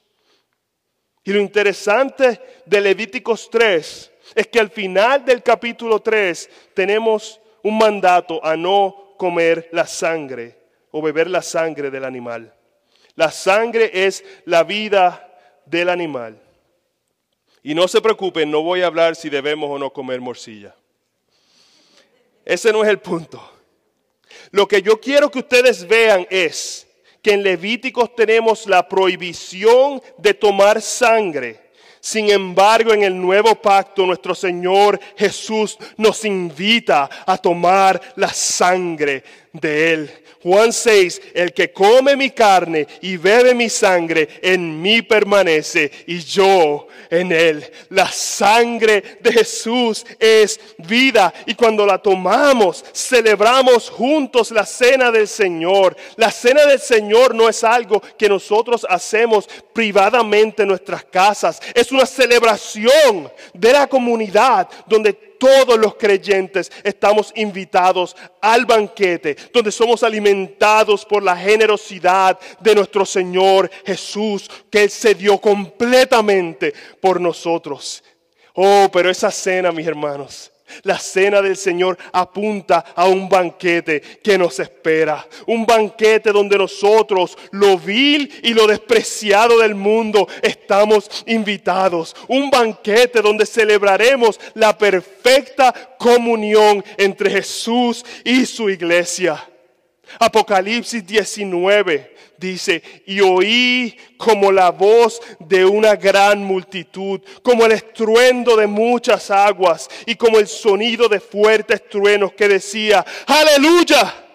Y 1.24 1.32
lo 1.32 1.40
interesante 1.40 2.62
de 2.64 2.80
Levíticos 2.80 3.50
3 3.50 4.12
es 4.36 4.46
que 4.46 4.60
al 4.60 4.70
final 4.70 5.24
del 5.24 5.42
capítulo 5.42 6.00
3 6.00 6.48
tenemos 6.74 7.40
un 7.64 7.76
mandato 7.76 8.44
a 8.44 8.56
no 8.56 9.14
comer 9.18 9.68
la 9.72 9.84
sangre 9.84 10.59
o 10.90 11.02
beber 11.02 11.28
la 11.28 11.42
sangre 11.42 11.90
del 11.90 12.04
animal. 12.04 12.54
La 13.14 13.30
sangre 13.30 13.90
es 13.92 14.24
la 14.44 14.64
vida 14.64 15.28
del 15.66 15.88
animal. 15.88 16.40
Y 17.62 17.74
no 17.74 17.86
se 17.88 18.00
preocupen, 18.00 18.50
no 18.50 18.62
voy 18.62 18.82
a 18.82 18.86
hablar 18.86 19.16
si 19.16 19.28
debemos 19.28 19.70
o 19.70 19.78
no 19.78 19.92
comer 19.92 20.20
morcilla. 20.20 20.74
Ese 22.44 22.72
no 22.72 22.82
es 22.82 22.88
el 22.88 22.98
punto. 22.98 23.40
Lo 24.50 24.66
que 24.66 24.80
yo 24.80 25.00
quiero 25.00 25.30
que 25.30 25.40
ustedes 25.40 25.86
vean 25.86 26.26
es 26.30 26.86
que 27.22 27.32
en 27.32 27.42
Levíticos 27.42 28.14
tenemos 28.14 28.66
la 28.66 28.88
prohibición 28.88 30.02
de 30.16 30.32
tomar 30.32 30.80
sangre 30.80 31.70
sin 32.00 32.30
embargo, 32.30 32.94
en 32.94 33.02
el 33.02 33.20
nuevo 33.20 33.54
pacto, 33.56 34.06
nuestro 34.06 34.34
Señor 34.34 34.98
Jesús 35.18 35.76
nos 35.98 36.24
invita 36.24 37.10
a 37.26 37.36
tomar 37.36 38.00
la 38.16 38.32
sangre 38.32 39.22
de 39.52 39.92
Él. 39.92 40.10
Juan 40.42 40.72
6, 40.72 41.20
el 41.34 41.52
que 41.52 41.70
come 41.70 42.16
mi 42.16 42.30
carne 42.30 42.86
y 43.02 43.18
bebe 43.18 43.54
mi 43.54 43.68
sangre, 43.68 44.28
en 44.40 44.80
mí 44.80 45.02
permanece 45.02 45.90
y 46.06 46.20
yo 46.20 46.88
en 47.10 47.30
Él. 47.30 47.70
La 47.90 48.10
sangre 48.10 49.18
de 49.20 49.32
Jesús 49.32 50.06
es 50.18 50.58
vida 50.78 51.34
y 51.44 51.54
cuando 51.54 51.84
la 51.84 51.98
tomamos, 51.98 52.82
celebramos 52.94 53.90
juntos 53.90 54.50
la 54.50 54.64
cena 54.64 55.10
del 55.10 55.28
Señor. 55.28 55.94
La 56.16 56.30
cena 56.30 56.64
del 56.64 56.80
Señor 56.80 57.34
no 57.34 57.48
es 57.48 57.62
algo 57.62 58.00
que 58.16 58.28
nosotros 58.28 58.86
hacemos 58.88 59.46
privadamente 59.74 60.62
en 60.62 60.68
nuestras 60.68 61.04
casas. 61.04 61.60
Es 61.74 61.92
una 61.92 62.06
celebración 62.06 63.30
de 63.52 63.72
la 63.72 63.86
comunidad 63.86 64.68
donde 64.86 65.29
todos 65.40 65.78
los 65.78 65.94
creyentes 65.94 66.70
estamos 66.84 67.32
invitados 67.34 68.14
al 68.42 68.66
banquete, 68.66 69.34
donde 69.52 69.72
somos 69.72 70.02
alimentados 70.02 71.06
por 71.06 71.22
la 71.22 71.34
generosidad 71.34 72.38
de 72.60 72.74
nuestro 72.74 73.06
Señor 73.06 73.70
Jesús, 73.86 74.50
que 74.70 74.82
Él 74.82 74.90
se 74.90 75.14
dio 75.14 75.40
completamente 75.40 76.74
por 77.00 77.20
nosotros. 77.20 78.04
Oh, 78.54 78.88
pero 78.92 79.08
esa 79.10 79.30
cena, 79.30 79.72
mis 79.72 79.86
hermanos, 79.86 80.52
la 80.82 80.98
cena 80.98 81.42
del 81.42 81.56
Señor 81.56 81.98
apunta 82.12 82.84
a 82.94 83.06
un 83.06 83.28
banquete 83.28 84.00
que 84.22 84.38
nos 84.38 84.58
espera. 84.60 85.26
Un 85.46 85.66
banquete 85.66 86.32
donde 86.32 86.58
nosotros, 86.58 87.36
lo 87.52 87.78
vil 87.78 88.30
y 88.42 88.54
lo 88.54 88.66
despreciado 88.66 89.58
del 89.58 89.74
mundo, 89.74 90.28
estamos 90.42 91.24
invitados. 91.26 92.14
Un 92.28 92.50
banquete 92.50 93.20
donde 93.20 93.46
celebraremos 93.46 94.38
la 94.54 94.76
perfecta 94.76 95.72
comunión 95.98 96.84
entre 96.96 97.30
Jesús 97.30 98.04
y 98.24 98.46
su 98.46 98.70
iglesia. 98.70 99.49
Apocalipsis 100.18 101.06
19 101.06 102.16
dice, 102.38 102.82
y 103.06 103.20
oí 103.20 103.96
como 104.16 104.50
la 104.50 104.70
voz 104.70 105.20
de 105.38 105.64
una 105.64 105.94
gran 105.94 106.42
multitud, 106.42 107.20
como 107.42 107.66
el 107.66 107.72
estruendo 107.72 108.56
de 108.56 108.66
muchas 108.66 109.30
aguas 109.30 109.88
y 110.06 110.14
como 110.16 110.38
el 110.38 110.48
sonido 110.48 111.08
de 111.08 111.20
fuertes 111.20 111.88
truenos 111.88 112.32
que 112.32 112.48
decía, 112.48 113.04
aleluya, 113.26 114.26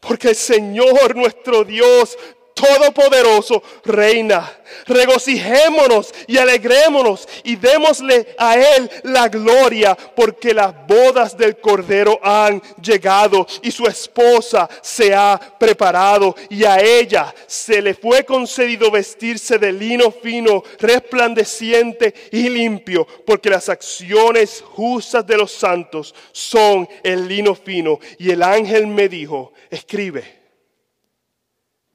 porque 0.00 0.28
el 0.28 0.36
Señor 0.36 1.16
nuestro 1.16 1.64
Dios 1.64 2.16
Todopoderoso 2.56 3.62
reina. 3.84 4.50
Regocijémonos 4.86 6.14
y 6.26 6.38
alegrémonos 6.38 7.28
y 7.44 7.56
démosle 7.56 8.34
a 8.38 8.56
Él 8.56 8.90
la 9.02 9.28
gloria 9.28 9.94
porque 9.94 10.54
las 10.54 10.74
bodas 10.86 11.36
del 11.36 11.58
Cordero 11.58 12.18
han 12.22 12.62
llegado 12.80 13.46
y 13.60 13.70
su 13.70 13.84
esposa 13.84 14.70
se 14.80 15.14
ha 15.14 15.38
preparado 15.58 16.34
y 16.48 16.64
a 16.64 16.80
ella 16.80 17.34
se 17.46 17.82
le 17.82 17.92
fue 17.92 18.24
concedido 18.24 18.90
vestirse 18.90 19.58
de 19.58 19.72
lino 19.72 20.10
fino, 20.10 20.62
resplandeciente 20.80 22.14
y 22.32 22.48
limpio 22.48 23.06
porque 23.26 23.50
las 23.50 23.68
acciones 23.68 24.64
justas 24.66 25.26
de 25.26 25.36
los 25.36 25.52
santos 25.52 26.14
son 26.32 26.88
el 27.02 27.28
lino 27.28 27.54
fino. 27.54 28.00
Y 28.18 28.30
el 28.30 28.42
ángel 28.42 28.86
me 28.86 29.10
dijo, 29.10 29.52
escribe 29.68 30.45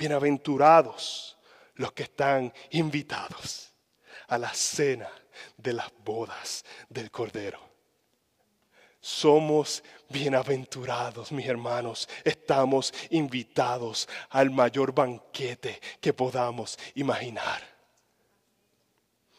Bienaventurados 0.01 1.37
los 1.75 1.91
que 1.91 2.01
están 2.01 2.51
invitados 2.71 3.71
a 4.29 4.39
la 4.39 4.51
cena 4.51 5.07
de 5.55 5.73
las 5.73 5.91
bodas 6.03 6.65
del 6.89 7.11
Cordero. 7.11 7.59
Somos 8.99 9.83
bienaventurados, 10.09 11.31
mis 11.31 11.45
hermanos. 11.45 12.09
Estamos 12.23 12.91
invitados 13.11 14.09
al 14.31 14.49
mayor 14.49 14.91
banquete 14.91 15.79
que 15.99 16.13
podamos 16.13 16.79
imaginar. 16.95 17.61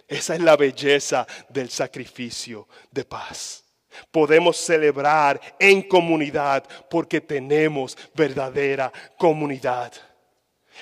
Esa 0.06 0.36
es 0.36 0.40
la 0.42 0.56
belleza 0.56 1.26
del 1.48 1.70
sacrificio 1.70 2.68
de 2.88 3.04
paz. 3.04 3.64
Podemos 4.12 4.58
celebrar 4.58 5.40
en 5.58 5.82
comunidad 5.82 6.62
porque 6.88 7.20
tenemos 7.20 7.98
verdadera 8.14 8.92
comunidad 9.18 9.92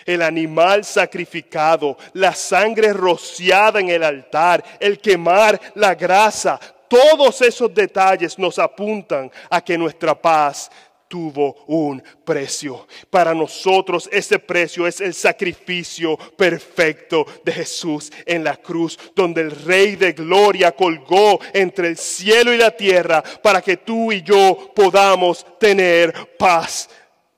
el 0.04 0.22
animal 0.22 0.84
sacrificado, 0.84 1.96
la 2.14 2.34
sangre 2.34 2.92
rociada 2.92 3.80
en 3.80 3.88
el 3.90 4.02
altar, 4.02 4.62
el 4.80 4.98
quemar 4.98 5.60
la 5.74 5.94
grasa, 5.94 6.58
todos 6.88 7.40
esos 7.42 7.72
detalles 7.72 8.36
nos 8.38 8.58
apuntan 8.58 9.30
a 9.48 9.60
que 9.60 9.78
nuestra 9.78 10.20
paz 10.20 10.70
tuvo 11.10 11.64
un 11.66 12.02
precio. 12.24 12.86
Para 13.10 13.34
nosotros 13.34 14.08
ese 14.12 14.38
precio 14.38 14.86
es 14.86 15.00
el 15.00 15.12
sacrificio 15.12 16.16
perfecto 16.36 17.26
de 17.44 17.52
Jesús 17.52 18.12
en 18.24 18.44
la 18.44 18.56
cruz, 18.56 18.98
donde 19.14 19.40
el 19.40 19.50
Rey 19.50 19.96
de 19.96 20.12
Gloria 20.12 20.72
colgó 20.72 21.40
entre 21.52 21.88
el 21.88 21.96
cielo 21.96 22.52
y 22.52 22.58
la 22.58 22.70
tierra 22.70 23.22
para 23.42 23.60
que 23.60 23.78
tú 23.78 24.12
y 24.12 24.22
yo 24.22 24.72
podamos 24.74 25.44
tener 25.58 26.36
paz 26.38 26.88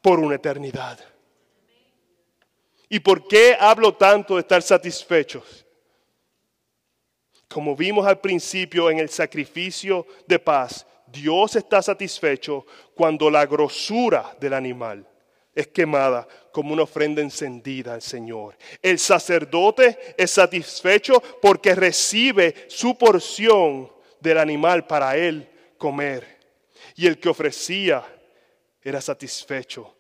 por 0.03 0.19
una 0.21 0.37
eternidad. 0.37 1.12
¿Y 2.93 3.01
por 3.01 3.27
qué 3.27 3.57
hablo 3.59 3.95
tanto 3.95 4.35
de 4.35 4.43
estar 4.43 4.61
satisfechos? 4.61 5.65
Como 7.49 7.75
vimos 7.75 8.07
al 8.07 8.21
principio 8.21 8.91
en 8.91 8.99
el 8.99 9.09
sacrificio 9.09 10.07
de 10.27 10.39
paz, 10.39 10.87
Dios 11.07 11.57
está 11.57 11.81
satisfecho 11.81 12.67
cuando 12.95 13.31
la 13.31 13.47
grosura 13.47 14.37
del 14.39 14.53
animal 14.53 15.09
es 15.55 15.69
quemada 15.69 16.29
como 16.53 16.75
una 16.75 16.83
ofrenda 16.83 17.23
encendida 17.23 17.95
al 17.95 18.03
Señor. 18.03 18.59
El 18.83 18.99
sacerdote 18.99 20.15
es 20.19 20.31
satisfecho 20.31 21.23
porque 21.41 21.75
recibe 21.75 22.67
su 22.69 22.99
porción 22.99 23.91
del 24.21 24.37
animal 24.37 24.87
para 24.87 25.17
él 25.17 25.49
comer. 25.79 26.41
Y 26.97 27.07
el 27.07 27.19
que 27.19 27.31
ofrecía 27.31 28.05
era 28.83 29.01
satisfecho 29.01 29.97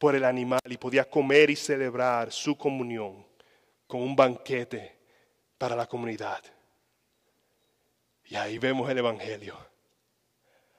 por 0.00 0.16
el 0.16 0.24
animal 0.24 0.60
y 0.64 0.78
podía 0.78 1.04
comer 1.04 1.50
y 1.50 1.56
celebrar 1.56 2.32
su 2.32 2.56
comunión 2.56 3.22
con 3.86 4.00
un 4.00 4.16
banquete 4.16 4.96
para 5.58 5.76
la 5.76 5.86
comunidad. 5.86 6.42
Y 8.24 8.34
ahí 8.34 8.56
vemos 8.56 8.88
el 8.88 8.96
Evangelio. 8.96 9.58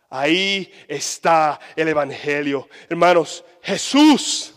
Ahí 0.10 0.74
está 0.88 1.60
el 1.76 1.90
Evangelio. 1.90 2.68
Hermanos, 2.90 3.46
Jesús, 3.62 4.56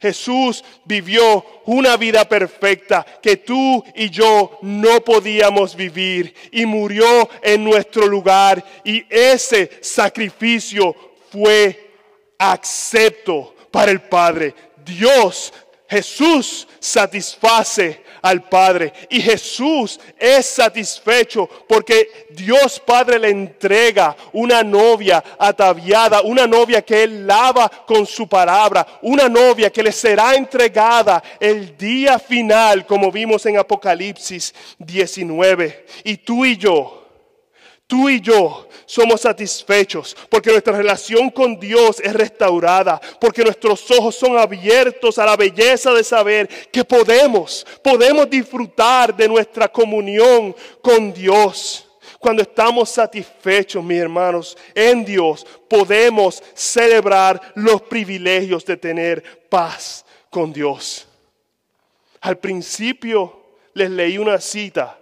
Jesús 0.00 0.62
vivió 0.84 1.44
una 1.64 1.96
vida 1.96 2.24
perfecta 2.28 3.04
que 3.20 3.38
tú 3.38 3.82
y 3.96 4.10
yo 4.10 4.58
no 4.62 5.02
podíamos 5.02 5.74
vivir 5.74 6.32
y 6.52 6.66
murió 6.66 7.28
en 7.42 7.64
nuestro 7.64 8.06
lugar 8.06 8.64
y 8.84 9.04
ese 9.10 9.78
sacrificio 9.82 10.94
fue 11.32 11.90
acepto 12.38 13.51
para 13.72 13.90
el 13.90 14.02
Padre. 14.02 14.54
Dios, 14.84 15.52
Jesús 15.88 16.68
satisface 16.78 18.02
al 18.22 18.44
Padre 18.44 18.92
y 19.10 19.20
Jesús 19.20 19.98
es 20.16 20.46
satisfecho 20.46 21.48
porque 21.68 22.28
Dios 22.30 22.80
Padre 22.80 23.18
le 23.18 23.30
entrega 23.30 24.16
una 24.32 24.62
novia 24.62 25.22
ataviada, 25.38 26.22
una 26.22 26.46
novia 26.46 26.82
que 26.82 27.02
Él 27.02 27.26
lava 27.26 27.68
con 27.68 28.06
su 28.06 28.28
palabra, 28.28 28.86
una 29.02 29.28
novia 29.28 29.70
que 29.70 29.82
le 29.82 29.92
será 29.92 30.34
entregada 30.34 31.22
el 31.40 31.76
día 31.76 32.18
final 32.18 32.86
como 32.86 33.10
vimos 33.10 33.44
en 33.46 33.58
Apocalipsis 33.58 34.54
19. 34.78 35.86
Y 36.04 36.18
tú 36.18 36.44
y 36.44 36.56
yo, 36.56 37.01
Tú 37.92 38.08
y 38.08 38.22
yo 38.22 38.70
somos 38.86 39.20
satisfechos 39.20 40.16
porque 40.30 40.50
nuestra 40.50 40.74
relación 40.74 41.28
con 41.28 41.60
Dios 41.60 42.00
es 42.00 42.14
restaurada, 42.14 42.98
porque 43.20 43.44
nuestros 43.44 43.90
ojos 43.90 44.14
son 44.14 44.38
abiertos 44.38 45.18
a 45.18 45.26
la 45.26 45.36
belleza 45.36 45.92
de 45.92 46.02
saber 46.02 46.48
que 46.72 46.86
podemos, 46.86 47.66
podemos 47.84 48.30
disfrutar 48.30 49.14
de 49.14 49.28
nuestra 49.28 49.68
comunión 49.68 50.56
con 50.80 51.12
Dios. 51.12 51.86
Cuando 52.18 52.40
estamos 52.40 52.88
satisfechos, 52.88 53.84
mis 53.84 53.98
hermanos, 53.98 54.56
en 54.74 55.04
Dios, 55.04 55.46
podemos 55.68 56.42
celebrar 56.54 57.52
los 57.56 57.82
privilegios 57.82 58.64
de 58.64 58.78
tener 58.78 59.46
paz 59.50 60.06
con 60.30 60.50
Dios. 60.50 61.06
Al 62.22 62.38
principio 62.38 63.58
les 63.74 63.90
leí 63.90 64.16
una 64.16 64.40
cita 64.40 64.98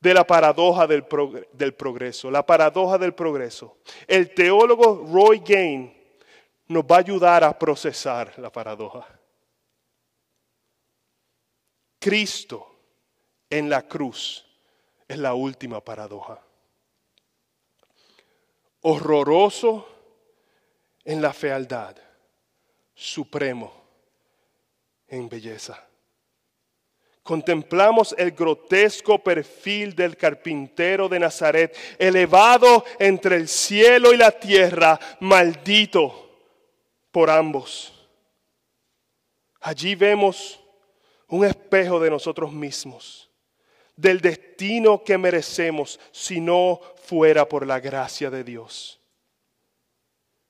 de 0.00 0.14
la 0.14 0.26
paradoja 0.26 0.86
del, 0.86 1.04
progreso, 1.04 2.30
la 2.30 2.44
paradoja 2.44 2.96
del 2.96 3.14
progreso. 3.14 3.76
El 4.06 4.34
teólogo 4.34 5.06
Roy 5.12 5.42
Gain 5.44 5.94
nos 6.68 6.84
va 6.84 6.96
a 6.96 7.00
ayudar 7.00 7.44
a 7.44 7.58
procesar 7.58 8.38
la 8.38 8.50
paradoja. 8.50 9.06
Cristo 11.98 12.66
en 13.50 13.68
la 13.68 13.86
cruz 13.86 14.46
es 15.06 15.18
la 15.18 15.34
última 15.34 15.84
paradoja. 15.84 16.40
Horroroso 18.82 19.86
en 21.04 21.20
la 21.20 21.34
fealdad, 21.34 21.96
supremo 22.94 23.70
en 25.08 25.28
belleza 25.28 25.89
contemplamos 27.22 28.14
el 28.18 28.32
grotesco 28.32 29.22
perfil 29.22 29.94
del 29.94 30.16
carpintero 30.16 31.08
de 31.08 31.20
Nazaret, 31.20 31.76
elevado 31.98 32.84
entre 32.98 33.36
el 33.36 33.48
cielo 33.48 34.12
y 34.12 34.16
la 34.16 34.32
tierra, 34.32 34.98
maldito 35.20 36.30
por 37.10 37.30
ambos. 37.30 37.92
Allí 39.60 39.94
vemos 39.94 40.60
un 41.28 41.44
espejo 41.44 42.00
de 42.00 42.10
nosotros 42.10 42.52
mismos, 42.52 43.30
del 43.94 44.20
destino 44.20 45.04
que 45.04 45.18
merecemos 45.18 46.00
si 46.10 46.40
no 46.40 46.80
fuera 47.02 47.48
por 47.48 47.66
la 47.66 47.78
gracia 47.80 48.30
de 48.30 48.42
Dios. 48.42 48.98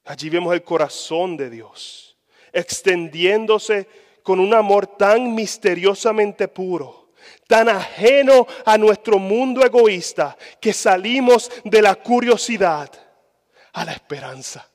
Allí 0.04 0.30
vemos 0.30 0.54
el 0.54 0.62
corazón 0.62 1.36
de 1.36 1.50
Dios 1.50 2.10
extendiéndose 2.52 3.88
con 4.22 4.40
un 4.40 4.54
amor 4.54 4.86
tan 4.86 5.34
misteriosamente 5.34 6.48
puro, 6.48 7.10
tan 7.46 7.68
ajeno 7.68 8.46
a 8.64 8.78
nuestro 8.78 9.18
mundo 9.18 9.64
egoísta, 9.64 10.36
que 10.60 10.72
salimos 10.72 11.50
de 11.64 11.82
la 11.82 11.94
curiosidad 11.96 12.90
a 13.72 13.84
la 13.84 13.92
esperanza. 13.92 14.68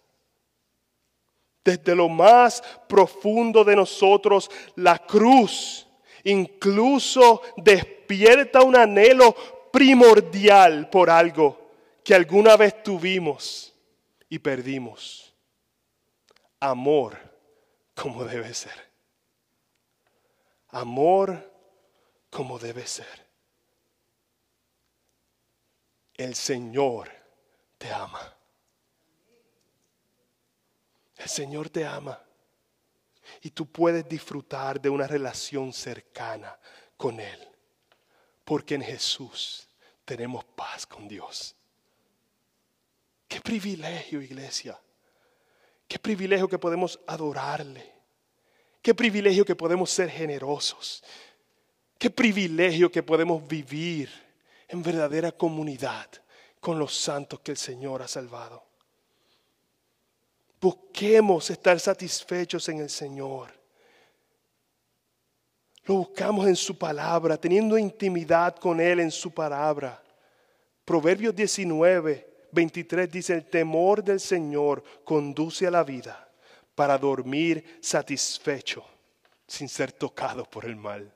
Desde 1.64 1.96
lo 1.96 2.10
más 2.10 2.62
profundo 2.88 3.64
de 3.64 3.76
nosotros, 3.76 4.52
la 4.76 5.00
cruz 5.00 5.88
incluso 6.24 7.42
despierta 7.58 8.62
un 8.62 8.76
anhelo 8.76 9.36
primordial 9.72 10.90
por 10.90 11.10
algo 11.10 11.72
que 12.04 12.14
alguna 12.14 12.56
vez 12.56 12.84
tuvimos 12.84 13.74
y 14.30 14.40
perdimos. 14.40 15.34
Amor 16.60 17.18
como 17.96 18.24
debe 18.26 18.54
ser 18.54 18.85
amor 20.76 21.52
como 22.30 22.60
debe 22.60 22.86
ser. 22.86 23.26
El 26.14 26.36
Señor 26.36 27.10
te 27.78 27.92
ama. 27.92 28.36
El 31.16 31.30
Señor 31.30 31.70
te 31.70 31.86
ama. 31.86 32.22
Y 33.42 33.52
tú 33.52 33.66
puedes 33.66 34.08
disfrutar 34.08 34.80
de 34.82 34.90
una 34.90 35.08
relación 35.08 35.72
cercana 35.72 36.60
con 36.98 37.20
Él. 37.22 37.40
Porque 38.44 38.76
en 38.76 38.82
Jesús 38.82 39.68
tenemos 40.04 40.44
paz 40.44 40.86
con 40.86 41.08
Dios. 41.08 41.56
Qué 43.30 43.40
privilegio, 43.40 44.22
iglesia. 44.22 44.80
Qué 45.88 45.98
privilegio 46.00 46.50
que 46.50 46.60
podemos 46.60 47.00
adorarle. 47.08 47.95
Qué 48.86 48.94
privilegio 48.94 49.44
que 49.44 49.56
podemos 49.56 49.90
ser 49.90 50.12
generosos. 50.12 51.04
Qué 51.98 52.12
privilegio 52.12 52.92
que 52.92 53.02
podemos 53.02 53.48
vivir 53.48 54.12
en 54.68 54.84
verdadera 54.84 55.32
comunidad 55.32 56.08
con 56.60 56.78
los 56.78 56.96
santos 56.96 57.40
que 57.40 57.50
el 57.50 57.58
Señor 57.58 58.04
ha 58.04 58.08
salvado. 58.08 58.64
Busquemos 60.62 61.50
estar 61.50 61.80
satisfechos 61.80 62.70
en 62.70 62.82
el 62.82 62.92
Señor. 62.92 63.50
Lo 65.86 65.96
buscamos 65.96 66.46
en 66.46 66.56
su 66.56 66.78
palabra, 66.78 67.38
teniendo 67.38 67.80
intimidad 67.80 68.56
con 68.58 68.80
Él 68.80 69.00
en 69.00 69.10
su 69.10 69.32
palabra. 69.32 70.00
Proverbios 70.86 71.36
19, 71.36 72.50
23 72.52 73.12
dice, 73.12 73.34
el 73.34 73.46
temor 73.46 74.04
del 74.04 74.20
Señor 74.20 74.84
conduce 75.04 75.66
a 75.66 75.72
la 75.72 75.84
vida 75.84 76.25
para 76.76 76.98
dormir 76.98 77.80
satisfecho 77.82 78.86
sin 79.48 79.70
ser 79.70 79.92
tocado 79.92 80.46
por 80.46 80.66
el 80.66 80.76
mal. 80.76 81.12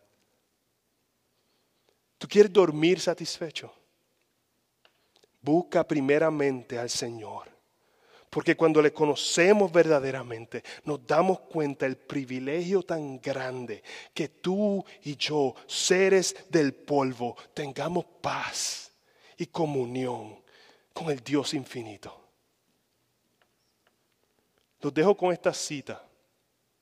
¿Tú 2.18 2.28
quieres 2.28 2.52
dormir 2.52 3.00
satisfecho? 3.00 3.74
Busca 5.42 5.88
primeramente 5.88 6.78
al 6.78 6.90
Señor. 6.90 7.50
Porque 8.30 8.56
cuando 8.56 8.82
le 8.82 8.94
conocemos 8.94 9.72
verdaderamente, 9.72 10.64
nos 10.84 11.06
damos 11.08 11.40
cuenta 11.40 11.86
del 11.86 11.98
privilegio 11.98 12.84
tan 12.84 13.20
grande 13.20 13.82
que 14.14 14.30
tú 14.30 14.86
y 15.04 15.16
yo, 15.16 15.56
seres 15.66 16.36
del 16.50 16.76
polvo, 16.76 17.36
tengamos 17.56 18.06
paz 18.22 18.92
y 19.38 19.48
comunión 19.48 20.40
con 20.94 21.10
el 21.10 21.22
Dios 21.22 21.56
infinito. 21.56 22.19
Los 24.82 24.94
dejo 24.94 25.16
con 25.16 25.34
esta 25.34 25.54
cita 25.54 26.02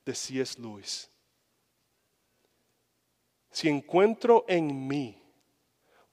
de 0.04 0.14
C.S. 0.14 0.60
Lewis. 0.60 1.10
Si 3.50 3.68
encuentro 3.68 4.44
en 4.46 4.86
mí 4.86 5.20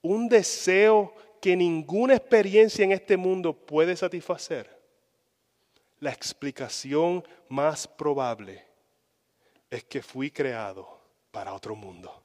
un 0.01 0.27
deseo 0.27 1.13
que 1.41 1.55
ninguna 1.55 2.15
experiencia 2.15 2.83
en 2.83 2.91
este 2.91 3.17
mundo 3.17 3.53
puede 3.53 3.95
satisfacer, 3.95 4.75
la 5.99 6.11
explicación 6.11 7.23
más 7.49 7.87
probable 7.87 8.65
es 9.69 9.83
que 9.83 10.01
fui 10.01 10.31
creado 10.31 10.99
para 11.31 11.53
otro 11.53 11.75
mundo. 11.75 12.21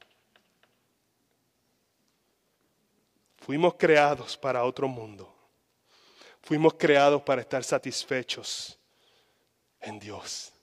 Fuimos 3.37 3.75
creados 3.75 4.37
para 4.37 4.63
otro 4.63 4.87
mundo. 4.87 5.33
Fuimos 6.41 6.73
creados 6.73 7.21
para 7.21 7.41
estar 7.41 7.63
satisfechos 7.63 8.80
en 9.81 9.99
Dios, 9.99 10.53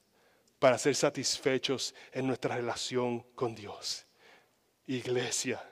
para 0.59 0.79
ser 0.79 0.95
satisfechos 0.95 1.95
en 2.12 2.27
nuestra 2.27 2.57
relación 2.57 3.21
con 3.35 3.55
Dios. 3.55 4.07
Iglesia, 4.87 5.62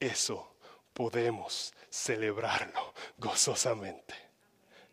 eso 0.00 0.56
podemos 0.92 1.72
celebrarlo 1.88 2.92
gozosamente. 3.18 4.14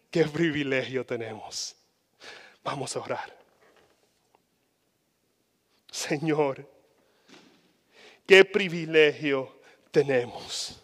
Qué 0.10 0.26
privilegio 0.26 1.06
tenemos. 1.06 1.76
Vamos 2.64 2.96
a 2.96 3.00
orar. 3.00 3.38
Señor, 5.90 6.70
qué 8.26 8.46
privilegio 8.46 9.62
tenemos 9.92 10.82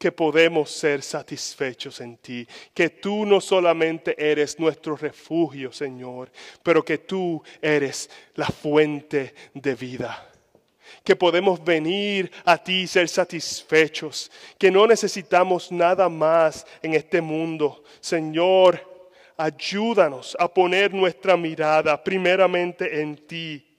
que 0.00 0.10
podemos 0.10 0.70
ser 0.70 1.02
satisfechos 1.02 2.00
en 2.00 2.16
ti, 2.16 2.48
que 2.72 2.88
tú 2.88 3.26
no 3.26 3.38
solamente 3.38 4.14
eres 4.16 4.58
nuestro 4.58 4.96
refugio, 4.96 5.70
Señor, 5.72 6.32
pero 6.62 6.82
que 6.82 6.96
tú 6.96 7.42
eres 7.60 8.08
la 8.34 8.46
fuente 8.46 9.34
de 9.52 9.74
vida. 9.74 10.26
Que 11.04 11.14
podemos 11.14 11.62
venir 11.62 12.32
a 12.46 12.56
ti 12.56 12.84
y 12.84 12.86
ser 12.86 13.10
satisfechos, 13.10 14.32
que 14.56 14.70
no 14.70 14.86
necesitamos 14.86 15.70
nada 15.70 16.08
más 16.08 16.66
en 16.80 16.94
este 16.94 17.20
mundo. 17.20 17.84
Señor, 18.00 18.80
ayúdanos 19.36 20.34
a 20.40 20.48
poner 20.48 20.94
nuestra 20.94 21.36
mirada 21.36 22.02
primeramente 22.02 23.02
en 23.02 23.18
ti 23.26 23.69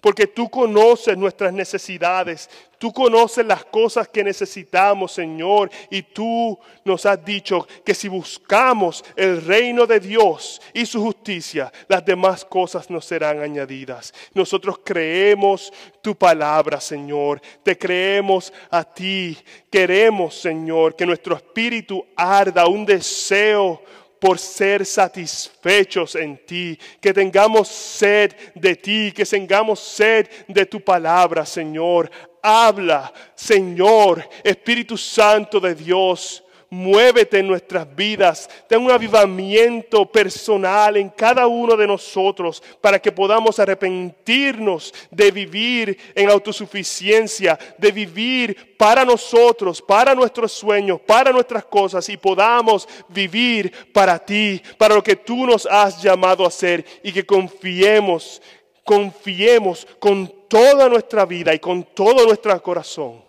Porque 0.00 0.28
tú 0.28 0.48
conoces 0.48 1.16
nuestras 1.16 1.52
necesidades, 1.52 2.48
tú 2.78 2.92
conoces 2.92 3.44
las 3.44 3.64
cosas 3.64 4.08
que 4.08 4.22
necesitamos, 4.22 5.12
Señor, 5.12 5.70
y 5.90 6.02
tú 6.02 6.56
nos 6.84 7.04
has 7.04 7.24
dicho 7.24 7.66
que 7.84 7.94
si 7.94 8.06
buscamos 8.06 9.04
el 9.16 9.44
reino 9.44 9.86
de 9.86 9.98
Dios 9.98 10.60
y 10.72 10.86
su 10.86 11.02
justicia, 11.02 11.72
las 11.88 12.04
demás 12.04 12.44
cosas 12.44 12.88
nos 12.90 13.06
serán 13.06 13.40
añadidas. 13.40 14.14
Nosotros 14.34 14.80
creemos 14.84 15.72
tu 16.00 16.14
palabra, 16.14 16.80
Señor, 16.80 17.40
te 17.64 17.76
creemos 17.76 18.52
a 18.70 18.84
ti. 18.84 19.36
Queremos, 19.68 20.36
Señor, 20.40 20.94
que 20.94 21.06
nuestro 21.06 21.34
espíritu 21.34 22.06
arda 22.14 22.68
un 22.68 22.86
deseo 22.86 23.82
por 24.20 24.38
ser 24.38 24.84
satisfechos 24.84 26.14
en 26.14 26.38
ti, 26.46 26.78
que 27.00 27.12
tengamos 27.12 27.68
sed 27.68 28.32
de 28.54 28.74
ti, 28.76 29.12
que 29.12 29.24
tengamos 29.24 29.80
sed 29.80 30.28
de 30.46 30.66
tu 30.66 30.80
palabra, 30.80 31.46
Señor. 31.46 32.10
Habla, 32.42 33.12
Señor, 33.34 34.28
Espíritu 34.44 34.96
Santo 34.96 35.60
de 35.60 35.74
Dios 35.74 36.42
muévete 36.70 37.38
en 37.38 37.46
nuestras 37.46 37.94
vidas, 37.94 38.48
ten 38.68 38.82
un 38.82 38.90
avivamiento 38.90 40.04
personal 40.06 40.96
en 40.96 41.08
cada 41.08 41.46
uno 41.46 41.76
de 41.76 41.86
nosotros 41.86 42.62
para 42.80 42.98
que 42.98 43.10
podamos 43.10 43.58
arrepentirnos 43.58 44.92
de 45.10 45.30
vivir 45.30 45.98
en 46.14 46.28
autosuficiencia, 46.28 47.58
de 47.78 47.90
vivir 47.90 48.76
para 48.76 49.04
nosotros, 49.04 49.80
para 49.80 50.14
nuestros 50.14 50.52
sueños, 50.52 51.00
para 51.00 51.32
nuestras 51.32 51.64
cosas 51.64 52.08
y 52.08 52.16
podamos 52.16 52.86
vivir 53.08 53.72
para 53.92 54.18
ti, 54.18 54.60
para 54.76 54.94
lo 54.94 55.02
que 55.02 55.16
tú 55.16 55.46
nos 55.46 55.64
has 55.66 56.02
llamado 56.02 56.44
a 56.44 56.48
hacer 56.48 56.84
y 57.02 57.12
que 57.12 57.24
confiemos, 57.24 58.42
confiemos 58.84 59.86
con 59.98 60.30
toda 60.48 60.88
nuestra 60.88 61.24
vida 61.24 61.54
y 61.54 61.58
con 61.58 61.82
todo 61.94 62.26
nuestro 62.26 62.62
corazón 62.62 63.24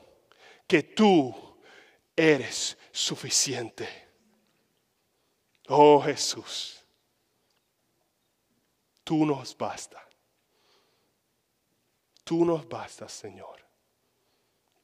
que 0.67 0.83
tú 0.83 1.33
eres 2.15 2.78
suficiente. 2.91 3.87
Oh 5.67 6.01
Jesús, 6.01 6.83
tú 9.03 9.25
nos 9.25 9.55
basta. 9.57 10.05
Tú 12.23 12.45
nos 12.45 12.67
bastas, 12.67 13.11
Señor. 13.11 13.59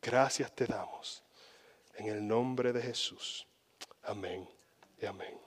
Gracias 0.01 0.53
te 0.55 0.65
damos. 0.65 1.23
En 1.95 2.07
el 2.07 2.27
nombre 2.27 2.73
de 2.73 2.81
Jesús. 2.81 3.47
Amén 4.01 4.49
y 4.99 5.05
amén. 5.05 5.44